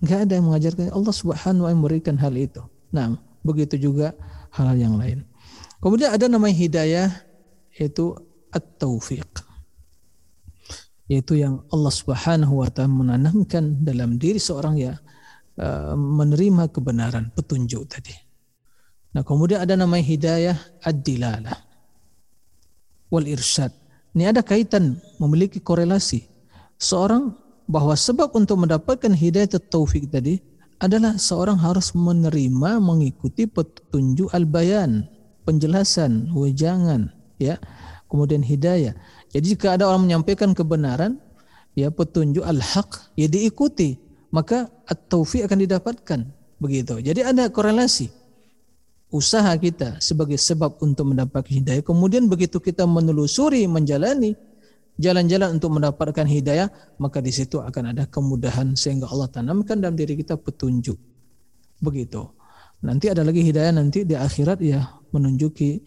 Enggak 0.00 0.18
ada 0.24 0.32
yang 0.40 0.46
mengajarkan 0.48 0.84
Allah 0.88 1.12
Subhanahu 1.12 1.68
wa 1.68 1.68
taala 1.68 1.76
memberikan 1.76 2.16
hal 2.16 2.32
itu. 2.32 2.64
Nah, 2.88 3.20
begitu 3.44 3.76
juga 3.76 4.16
hal-hal 4.56 4.80
yang 4.80 4.96
lain. 4.96 5.28
Kemudian 5.84 6.16
ada 6.16 6.24
namanya 6.32 6.56
hidayah 6.56 7.08
yaitu 7.76 8.16
at-taufiq. 8.48 9.28
Yaitu 11.04 11.36
yang 11.36 11.60
Allah 11.68 11.92
Subhanahu 11.92 12.64
wa 12.64 12.72
taala 12.72 12.88
menanamkan 12.88 13.84
dalam 13.84 14.16
diri 14.16 14.40
seorang 14.40 14.80
ya 14.80 14.96
Uh, 15.60 15.92
menerima 15.92 16.72
kebenaran 16.72 17.28
petunjuk 17.36 17.84
tadi. 17.84 18.16
Nah, 19.12 19.20
kemudian 19.20 19.60
ada 19.60 19.76
namanya 19.76 20.08
hidayah 20.08 20.56
ad-dilalah 20.80 21.52
wal 23.12 23.28
irsyad. 23.28 23.68
Ini 24.10 24.34
ada 24.34 24.42
kaitan 24.42 24.98
memiliki 25.22 25.62
korelasi. 25.62 26.26
Seorang 26.80 27.36
bahwa 27.70 27.94
sebab 27.94 28.34
untuk 28.34 28.58
mendapatkan 28.66 29.14
hidayah 29.14 29.60
taufik 29.62 30.10
tadi 30.10 30.42
adalah 30.82 31.14
seorang 31.20 31.60
harus 31.60 31.94
menerima 31.94 32.82
mengikuti 32.82 33.46
petunjuk 33.46 34.32
al-bayan, 34.34 35.06
penjelasan, 35.46 36.32
wejangan, 36.34 37.12
ya. 37.38 37.60
Kemudian 38.10 38.42
hidayah. 38.42 38.98
Jadi 39.30 39.44
jika 39.54 39.78
ada 39.78 39.86
orang 39.86 40.10
menyampaikan 40.10 40.50
kebenaran, 40.50 41.22
ya 41.78 41.94
petunjuk 41.94 42.42
al-haq, 42.42 43.14
ya 43.14 43.30
diikuti 43.30 43.94
maka 44.34 44.70
at-taufiq 44.86 45.46
akan 45.46 45.58
didapatkan 45.66 46.20
begitu. 46.58 46.98
Jadi 47.02 47.20
ada 47.22 47.50
korelasi 47.50 48.10
usaha 49.10 49.50
kita 49.58 49.98
sebagai 49.98 50.38
sebab 50.38 50.78
untuk 50.82 51.10
mendapatkan 51.10 51.50
hidayah. 51.50 51.82
Kemudian 51.82 52.30
begitu 52.30 52.62
kita 52.62 52.86
menelusuri, 52.86 53.66
menjalani 53.66 54.38
jalan-jalan 54.96 55.58
untuk 55.58 55.70
mendapatkan 55.74 56.26
hidayah, 56.26 56.70
maka 57.02 57.18
di 57.18 57.34
situ 57.34 57.58
akan 57.58 57.94
ada 57.94 58.06
kemudahan 58.06 58.78
sehingga 58.78 59.10
Allah 59.10 59.26
tanamkan 59.26 59.82
dalam 59.82 59.98
diri 59.98 60.14
kita 60.14 60.38
petunjuk. 60.38 60.96
Begitu. 61.82 62.22
Nanti 62.86 63.12
ada 63.12 63.26
lagi 63.26 63.44
hidayah 63.44 63.76
nanti 63.76 64.06
di 64.06 64.16
akhirat 64.16 64.62
ya 64.64 64.88
menunjuki 65.12 65.82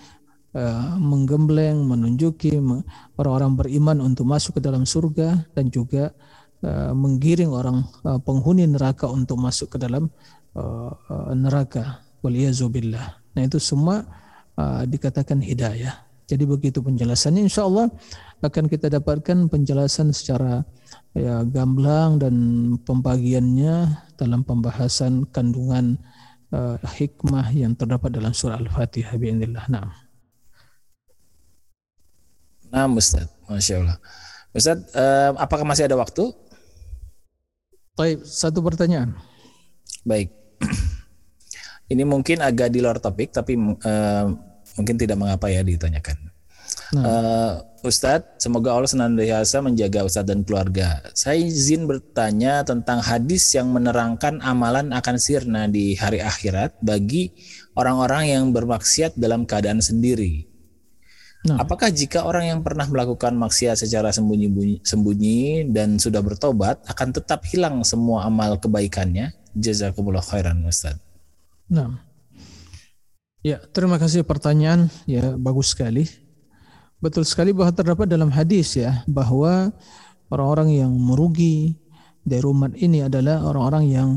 uh, 0.53 0.99
menggembleng, 0.99 1.79
menunjuki 1.79 2.53
orang-orang 3.17 3.53
beriman 3.57 3.97
untuk 4.03 4.29
masuk 4.29 4.59
ke 4.59 4.61
dalam 4.61 4.83
surga 4.83 5.47
dan 5.55 5.71
juga 5.71 6.11
Uh, 6.63 6.95
menggiring 6.95 7.51
orang 7.51 7.83
uh, 8.07 8.23
penghuni 8.23 8.63
neraka 8.63 9.03
untuk 9.11 9.35
masuk 9.35 9.75
ke 9.75 9.77
dalam 9.83 10.07
neraka 11.35 12.02
waliyazubillah. 12.23 13.21
Nah 13.35 13.41
itu 13.43 13.59
semua 13.59 14.07
dikatakan 14.87 15.41
hidayah. 15.43 16.05
Jadi 16.23 16.47
begitu 16.47 16.79
penjelasannya 16.79 17.45
insya 17.45 17.67
Allah 17.67 17.91
akan 18.39 18.71
kita 18.71 18.87
dapatkan 18.87 19.51
penjelasan 19.51 20.15
secara 20.15 20.63
ya 21.11 21.43
gamblang 21.43 22.17
dan 22.17 22.35
pembagiannya 22.81 23.91
dalam 24.15 24.41
pembahasan 24.41 25.27
kandungan 25.29 25.99
uh, 26.53 26.77
hikmah 26.79 27.49
yang 27.51 27.73
terdapat 27.73 28.13
dalam 28.13 28.31
surah 28.31 28.61
Al-Fatihah 28.61 29.13
biinillah. 29.17 29.65
Nah. 29.67 29.89
Nah, 32.73 32.89
Ustaz. 32.89 33.29
Masya 33.45 33.85
Allah. 33.85 33.97
Ustaz, 34.53 34.77
uh, 34.95 35.37
apakah 35.37 35.65
masih 35.65 35.85
ada 35.85 35.97
waktu? 35.99 36.33
Baik, 37.93 38.25
satu 38.25 38.63
pertanyaan. 38.65 39.13
Baik. 40.01 40.33
Ini 41.93 42.03
mungkin 42.03 42.41
agak 42.41 42.73
di 42.73 42.81
luar 42.81 42.97
topik, 42.97 43.29
tapi 43.29 43.53
uh, 43.61 44.25
mungkin 44.81 44.95
tidak 44.97 45.17
mengapa 45.21 45.45
ya 45.53 45.61
ditanyakan. 45.61 46.33
Nah. 46.93 47.03
Uh, 47.05 47.53
Ustadz, 47.83 48.39
semoga 48.39 48.71
Allah 48.71 48.87
senantiasa 48.87 49.59
menjaga 49.59 50.07
Ustadz 50.07 50.31
dan 50.31 50.47
keluarga. 50.47 51.03
Saya 51.11 51.35
izin 51.35 51.83
bertanya 51.83 52.63
tentang 52.63 53.03
hadis 53.03 53.51
yang 53.51 53.75
menerangkan 53.75 54.39
amalan 54.39 54.95
akan 54.95 55.19
sirna 55.19 55.67
di 55.67 55.99
hari 55.99 56.23
akhirat 56.23 56.79
bagi 56.79 57.35
orang-orang 57.75 58.31
yang 58.31 58.43
bermaksiat 58.55 59.19
dalam 59.19 59.43
keadaan 59.43 59.83
sendiri. 59.83 60.47
Nah. 61.43 61.59
Apakah 61.59 61.91
jika 61.91 62.23
orang 62.23 62.55
yang 62.55 62.59
pernah 62.63 62.87
melakukan 62.87 63.35
maksiat 63.35 63.83
secara 63.83 64.15
sembunyi 64.15 65.67
dan 65.67 65.99
sudah 65.99 66.23
bertobat 66.23 66.79
akan 66.87 67.11
tetap 67.11 67.43
hilang 67.51 67.83
semua 67.83 68.31
amal 68.31 68.55
kebaikannya? 68.55 69.35
Jazakumullah 69.51 70.23
khairan 70.23 70.63
Ustaz. 70.63 71.02
Nah. 71.73 71.97
Ya, 73.41 73.57
terima 73.73 73.97
kasih 73.97 74.21
pertanyaan 74.21 74.93
ya 75.09 75.33
bagus 75.41 75.73
sekali. 75.73 76.05
Betul 77.01 77.25
sekali 77.25 77.49
bahwa 77.51 77.73
terdapat 77.73 78.05
dalam 78.07 78.29
hadis 78.29 78.77
ya 78.77 79.01
bahwa 79.09 79.73
orang-orang 80.29 80.85
yang 80.85 80.93
merugi 80.93 81.75
dari 82.23 82.45
umat 82.45 82.77
ini 82.77 83.03
adalah 83.03 83.43
orang-orang 83.43 83.85
yang 83.89 84.09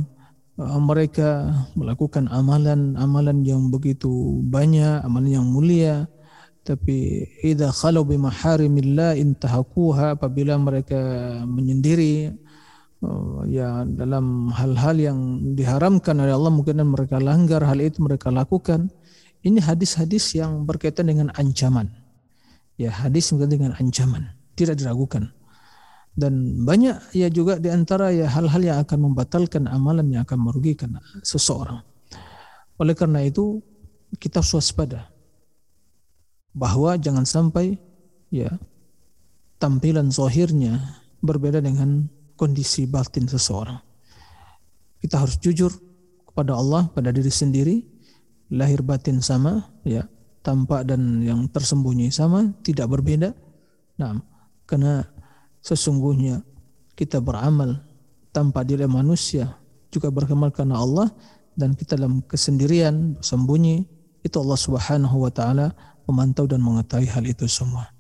uh, 0.61 0.79
mereka 0.79 1.51
melakukan 1.75 2.31
amalan-amalan 2.31 3.43
yang 3.43 3.67
begitu 3.73 4.39
banyak, 4.47 5.03
amalan 5.03 5.43
yang 5.43 5.47
mulia, 5.49 6.07
tapi 6.63 7.27
idza 7.43 7.73
khalu 7.73 8.15
bi 8.15 8.17
maharimillah 8.21 9.19
intahakuha 9.19 10.21
apabila 10.21 10.55
mereka 10.61 10.99
menyendiri 11.49 12.31
ya 13.47 13.85
dalam 13.85 14.49
hal-hal 14.51 14.97
yang 14.97 15.19
diharamkan 15.53 16.17
oleh 16.17 16.33
Allah 16.33 16.53
mungkin 16.53 16.81
mereka 16.89 17.21
langgar 17.21 17.63
hal 17.63 17.79
itu 17.81 18.01
mereka 18.01 18.33
lakukan. 18.33 18.89
Ini 19.47 19.63
hadis-hadis 19.63 20.35
yang 20.35 20.67
berkaitan 20.67 21.07
dengan 21.07 21.29
ancaman. 21.39 21.93
Ya 22.81 22.91
hadis 22.91 23.31
berkaitan 23.31 23.53
dengan 23.63 23.73
ancaman. 23.79 24.35
Tidak 24.57 24.75
diragukan. 24.75 25.31
Dan 26.17 26.65
banyak 26.65 27.13
ya 27.13 27.29
juga 27.29 27.61
di 27.61 27.69
antara 27.69 28.09
ya 28.09 28.25
hal-hal 28.25 28.63
yang 28.65 28.79
akan 28.81 29.13
membatalkan 29.13 29.69
amalan 29.69 30.09
yang 30.09 30.25
akan 30.25 30.49
merugikan 30.49 30.97
seseorang. 31.21 31.85
Oleh 32.81 32.97
karena 32.97 33.21
itu 33.23 33.61
kita 34.17 34.41
waspada. 34.41 35.13
Bahwa 36.57 36.97
jangan 36.97 37.29
sampai 37.29 37.77
ya 38.33 38.49
tampilan 39.61 40.09
zohirnya 40.09 40.81
berbeda 41.21 41.61
dengan 41.61 42.09
kondisi 42.37 42.85
batin 42.85 43.27
seseorang. 43.27 43.81
Kita 45.01 45.21
harus 45.25 45.41
jujur 45.41 45.73
kepada 46.29 46.57
Allah 46.57 46.89
pada 46.93 47.11
diri 47.11 47.33
sendiri, 47.33 47.81
lahir 48.53 48.85
batin 48.85 49.25
sama, 49.25 49.67
ya 49.83 50.05
tampak 50.45 50.87
dan 50.87 51.25
yang 51.25 51.49
tersembunyi 51.51 52.15
sama, 52.15 52.55
tidak 52.63 52.87
berbeda. 52.87 53.35
Nah, 53.99 54.21
karena 54.69 55.03
sesungguhnya 55.65 56.45
kita 56.95 57.19
beramal 57.19 57.83
tanpa 58.31 58.63
diri 58.63 58.87
manusia 58.87 59.59
juga 59.91 60.13
beramal 60.13 60.53
karena 60.53 60.79
Allah 60.79 61.09
dan 61.57 61.73
kita 61.73 61.97
dalam 61.97 62.21
kesendirian 62.29 63.17
sembunyi 63.25 63.89
itu 64.23 64.37
Allah 64.37 64.61
Subhanahu 64.61 65.25
wa 65.25 65.33
taala 65.33 65.73
memantau 66.05 66.45
dan 66.45 66.61
mengetahui 66.63 67.09
hal 67.11 67.25
itu 67.27 67.49
semua. 67.49 67.91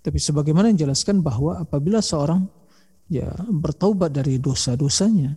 Tapi 0.00 0.16
sebagaimana 0.16 0.72
yang 0.72 0.88
jelaskan 0.88 1.20
bahwa 1.20 1.60
apabila 1.60 2.00
seorang 2.00 2.48
ya 3.10 3.34
bertaubat 3.50 4.14
dari 4.14 4.38
dosa-dosanya, 4.38 5.34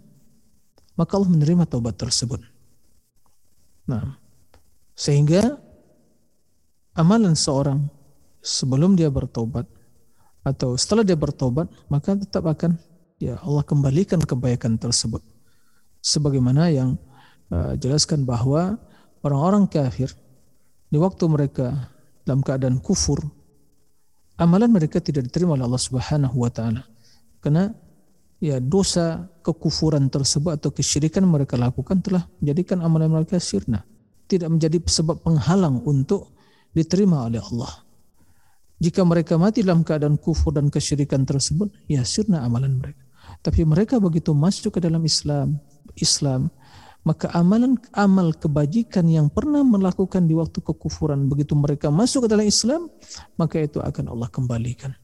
maka 0.93 1.17
Allah 1.17 1.33
menerima 1.33 1.65
taubat 1.65 1.97
tersebut. 1.97 2.39
Nah, 3.89 4.15
sehingga 4.93 5.57
amalan 6.93 7.33
seorang 7.33 7.89
sebelum 8.45 8.93
dia 8.93 9.09
bertobat 9.09 9.65
atau 10.45 10.77
setelah 10.77 11.01
dia 11.01 11.17
bertobat, 11.17 11.65
maka 11.89 12.13
tetap 12.13 12.45
akan 12.45 12.77
ya 13.17 13.41
Allah 13.41 13.65
kembalikan 13.65 14.21
kebaikan 14.21 14.77
tersebut. 14.77 15.25
Sebagaimana 16.03 16.69
yang 16.69 16.99
uh, 17.49 17.73
jelaskan 17.79 18.21
bahwa 18.27 18.77
orang-orang 19.25 19.65
kafir 19.65 20.13
di 20.93 21.01
waktu 21.01 21.25
mereka 21.25 21.89
dalam 22.21 22.45
keadaan 22.45 22.77
kufur, 22.77 23.17
amalan 24.37 24.69
mereka 24.69 25.01
tidak 25.01 25.25
diterima 25.31 25.57
oleh 25.57 25.65
Allah 25.65 25.81
Subhanahu 25.81 26.37
wa 26.37 26.51
taala. 26.53 26.92
Karena 27.43 27.67
ya 28.39 28.63
dosa 28.63 29.27
kekufuran 29.43 30.07
tersebut 30.07 30.55
atau 30.55 30.71
kesyirikan 30.71 31.27
mereka 31.27 31.59
lakukan 31.59 31.99
telah 31.99 32.23
menjadikan 32.39 32.79
amalan 32.79 33.11
mereka 33.11 33.35
sirna, 33.43 33.83
tidak 34.31 34.47
menjadi 34.47 34.79
sebab 34.79 35.19
penghalang 35.19 35.83
untuk 35.83 36.31
diterima 36.71 37.27
oleh 37.27 37.43
Allah. 37.43 37.83
Jika 38.79 39.03
mereka 39.03 39.35
mati 39.35 39.59
dalam 39.59 39.83
keadaan 39.83 40.15
kufur 40.15 40.55
dan 40.55 40.71
kesyirikan 40.71 41.27
tersebut, 41.27 41.67
ya 41.91 42.07
sirna 42.07 42.47
amalan 42.47 42.79
mereka. 42.79 43.03
Tapi 43.43 43.67
mereka 43.67 43.99
begitu 43.99 44.31
masuk 44.31 44.75
ke 44.75 44.79
dalam 44.79 45.03
Islam, 45.03 45.59
Islam 45.99 46.47
maka 47.03 47.27
amalan 47.35 47.75
amal 47.91 48.31
kebajikan 48.31 49.03
yang 49.11 49.27
pernah 49.27 49.59
melakukan 49.59 50.23
di 50.23 50.33
waktu 50.39 50.63
kekufuran 50.63 51.27
begitu 51.27 51.51
mereka 51.51 51.91
masuk 51.91 52.25
ke 52.25 52.27
dalam 52.31 52.47
Islam 52.47 52.87
maka 53.35 53.59
itu 53.59 53.83
akan 53.83 54.15
Allah 54.15 54.31
kembalikan 54.31 54.95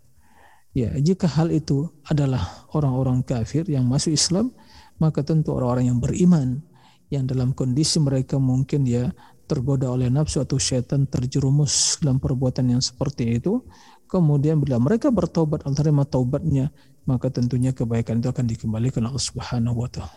ya 0.75 0.93
jika 0.99 1.25
hal 1.25 1.49
itu 1.49 1.89
adalah 2.05 2.67
orang-orang 2.73 3.25
kafir 3.25 3.65
yang 3.65 3.85
masuk 3.85 4.13
Islam 4.13 4.53
maka 4.99 5.23
tentu 5.23 5.55
orang-orang 5.55 5.91
yang 5.93 5.99
beriman 5.99 6.61
yang 7.09 7.25
dalam 7.25 7.55
kondisi 7.57 7.97
mereka 7.97 8.37
mungkin 8.37 8.85
ya 8.85 9.09
tergoda 9.49 9.89
oleh 9.89 10.13
nafsu 10.13 10.45
atau 10.45 10.61
syaitan 10.61 11.09
terjerumus 11.09 11.97
dalam 11.97 12.21
perbuatan 12.21 12.77
yang 12.77 12.81
seperti 12.85 13.41
itu 13.41 13.65
kemudian 14.05 14.61
bila 14.61 14.77
mereka 14.77 15.09
bertobat 15.09 15.65
Allah 15.65 15.79
terima 15.81 16.05
taubatnya 16.05 16.69
maka 17.09 17.33
tentunya 17.33 17.73
kebaikan 17.73 18.21
itu 18.21 18.29
akan 18.29 18.45
dikembalikan 18.45 19.01
Allah 19.09 19.17
Subhanahu 19.17 19.81
wa 19.81 19.89
taala. 19.89 20.13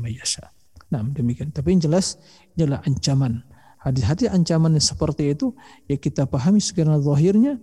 Mayyasha. 0.00 0.48
Nah, 0.88 1.04
demikian. 1.04 1.52
Tapi 1.52 1.76
yang 1.76 1.84
jelas 1.84 2.16
adalah 2.56 2.80
ancaman. 2.88 3.44
Hadis-hadis 3.84 4.32
ancaman 4.32 4.72
yang 4.80 4.82
seperti 4.82 5.36
itu 5.36 5.52
ya 5.84 6.00
kita 6.00 6.24
pahami 6.24 6.58
sekarang 6.58 6.98
zahirnya 7.04 7.60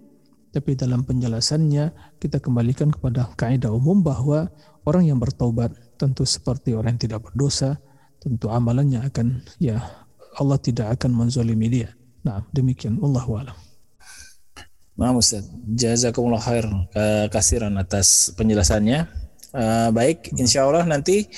tapi 0.55 0.71
dalam 0.79 1.03
penjelasannya 1.03 2.15
kita 2.15 2.39
kembalikan 2.39 2.87
kepada 2.87 3.27
kaidah 3.35 3.75
umum 3.75 3.99
bahwa 3.99 4.47
orang 4.87 5.11
yang 5.11 5.19
bertaubat 5.19 5.75
tentu 5.99 6.23
seperti 6.23 6.71
orang 6.71 6.95
yang 6.95 7.11
tidak 7.11 7.27
berdosa, 7.27 7.75
tentu 8.23 8.47
amalannya 8.47 9.03
akan 9.03 9.43
ya 9.59 9.83
Allah 10.39 10.55
tidak 10.55 10.95
akan 10.95 11.11
menzalimi 11.11 11.67
dia. 11.67 11.91
Nah, 12.23 12.39
demikian 12.55 13.03
Allah 13.03 13.27
alam. 13.27 13.57
Nah, 14.95 15.11
Ustaz, 15.11 15.43
jazakumullah 15.75 16.39
khair 16.39 16.63
kasiran 17.27 17.75
atas 17.75 18.31
penjelasannya. 18.39 19.27
Uh, 19.55 19.87
baik, 19.87 20.35
insya 20.35 20.67
Allah 20.67 20.83
nanti 20.83 21.31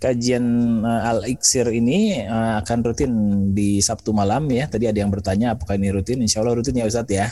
kajian 0.00 0.40
uh, 0.80 1.12
Al-Iksir 1.12 1.68
ini 1.68 2.24
uh, 2.24 2.64
akan 2.64 2.78
rutin 2.80 3.12
di 3.52 3.80
Sabtu 3.84 4.16
malam 4.16 4.48
ya. 4.48 4.64
Tadi 4.72 4.88
ada 4.88 4.96
yang 4.96 5.12
bertanya 5.12 5.52
apakah 5.52 5.76
ini 5.76 5.92
rutin? 5.92 6.24
Insya 6.24 6.40
Allah 6.40 6.56
rutin 6.56 6.80
ya 6.80 6.88
Ustadz 6.88 7.12
ya. 7.12 7.28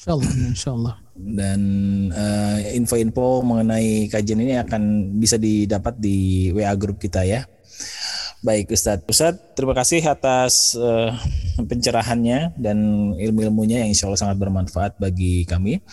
Insya 0.00 0.72
Allah. 0.72 0.96
Dan 1.12 1.60
info-info 2.72 3.44
uh, 3.44 3.44
mengenai 3.44 4.08
kajian 4.08 4.40
ini 4.40 4.56
akan 4.56 5.12
bisa 5.20 5.36
didapat 5.36 6.00
di 6.00 6.48
WA 6.56 6.72
grup 6.72 6.96
kita 6.96 7.20
ya. 7.20 7.44
Baik 8.40 8.72
Ustadz. 8.72 9.04
Ustadz 9.04 9.52
terima 9.52 9.76
kasih 9.76 10.00
atas 10.00 10.72
uh, 10.72 11.12
pencerahannya 11.60 12.56
dan 12.56 12.78
ilmu-ilmunya 13.12 13.84
yang 13.84 13.92
insya 13.92 14.08
Allah 14.08 14.16
sangat 14.24 14.40
bermanfaat 14.40 14.96
bagi 14.96 15.44
kami 15.44 15.84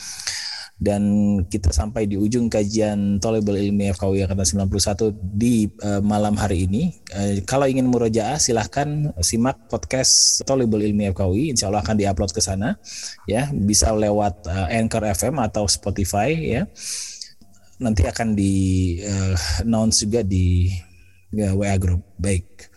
dan 0.77 1.01
kita 1.49 1.73
sampai 1.73 2.05
di 2.05 2.21
ujung 2.21 2.53
kajian 2.53 3.17
Tolebel 3.17 3.65
Ilmi 3.65 3.89
FKUI 3.97 4.29
Angkatan 4.29 4.69
91 4.69 5.09
di 5.33 5.65
uh, 5.81 6.05
malam 6.05 6.37
hari 6.37 6.69
ini. 6.69 6.93
Uh, 7.09 7.41
kalau 7.49 7.65
ingin 7.65 7.89
murojaah 7.89 8.37
silahkan 8.37 9.09
simak 9.25 9.57
podcast 9.73 10.45
Tolebel 10.45 10.93
Ilmi 10.93 11.09
FKUI, 11.09 11.57
insya 11.57 11.73
Allah 11.73 11.81
akan 11.81 11.97
diupload 11.97 12.29
ke 12.29 12.41
sana, 12.45 12.77
ya 13.25 13.49
bisa 13.49 13.89
lewat 13.89 14.45
uh, 14.45 14.69
Anchor 14.69 15.01
FM 15.09 15.41
atau 15.41 15.65
Spotify, 15.65 16.61
ya. 16.61 16.69
Nanti 17.81 18.05
akan 18.05 18.37
di 18.37 18.53
uh, 19.01 19.65
announce 19.65 20.05
juga 20.05 20.21
di 20.21 20.69
uh, 21.41 21.57
WA 21.57 21.73
Group. 21.81 22.05
Baik. 22.21 22.69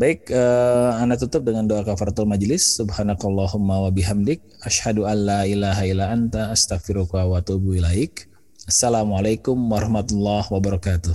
Baik, 0.00 0.28
uh, 0.30 1.00
Anda 1.00 1.16
tutup 1.16 1.46
dengan 1.46 1.64
doa 1.64 1.86
kafaratul 1.86 2.28
majlis. 2.28 2.76
Subhanakallahumma 2.76 3.86
wa 3.86 3.90
bihamdik. 3.94 4.42
Ashadu 4.62 5.08
an 5.08 5.18
la 5.24 5.40
ilaha 5.48 5.82
illa 5.86 6.12
anta 6.12 6.52
astaghfiruka 6.52 7.24
wa 7.24 7.40
atubu 7.40 7.78
ilaik. 7.78 8.28
Assalamualaikum 8.66 9.56
warahmatullahi 9.56 10.50
wabarakatuh. 10.50 11.14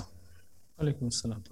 Waalaikumsalam. 0.79 1.43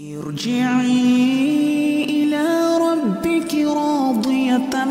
ارجعي 0.00 2.04
إلى 2.04 2.78
ربك 2.80 3.54
راضية 3.54 4.84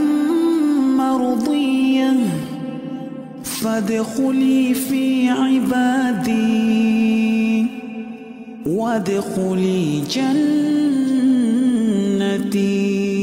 مرضية 0.98 2.14
فادخلي 3.44 4.74
في 4.74 5.30
عبادي 5.30 6.42
وادخلي 8.66 10.02
of 12.37 12.51
deep. 12.51 13.16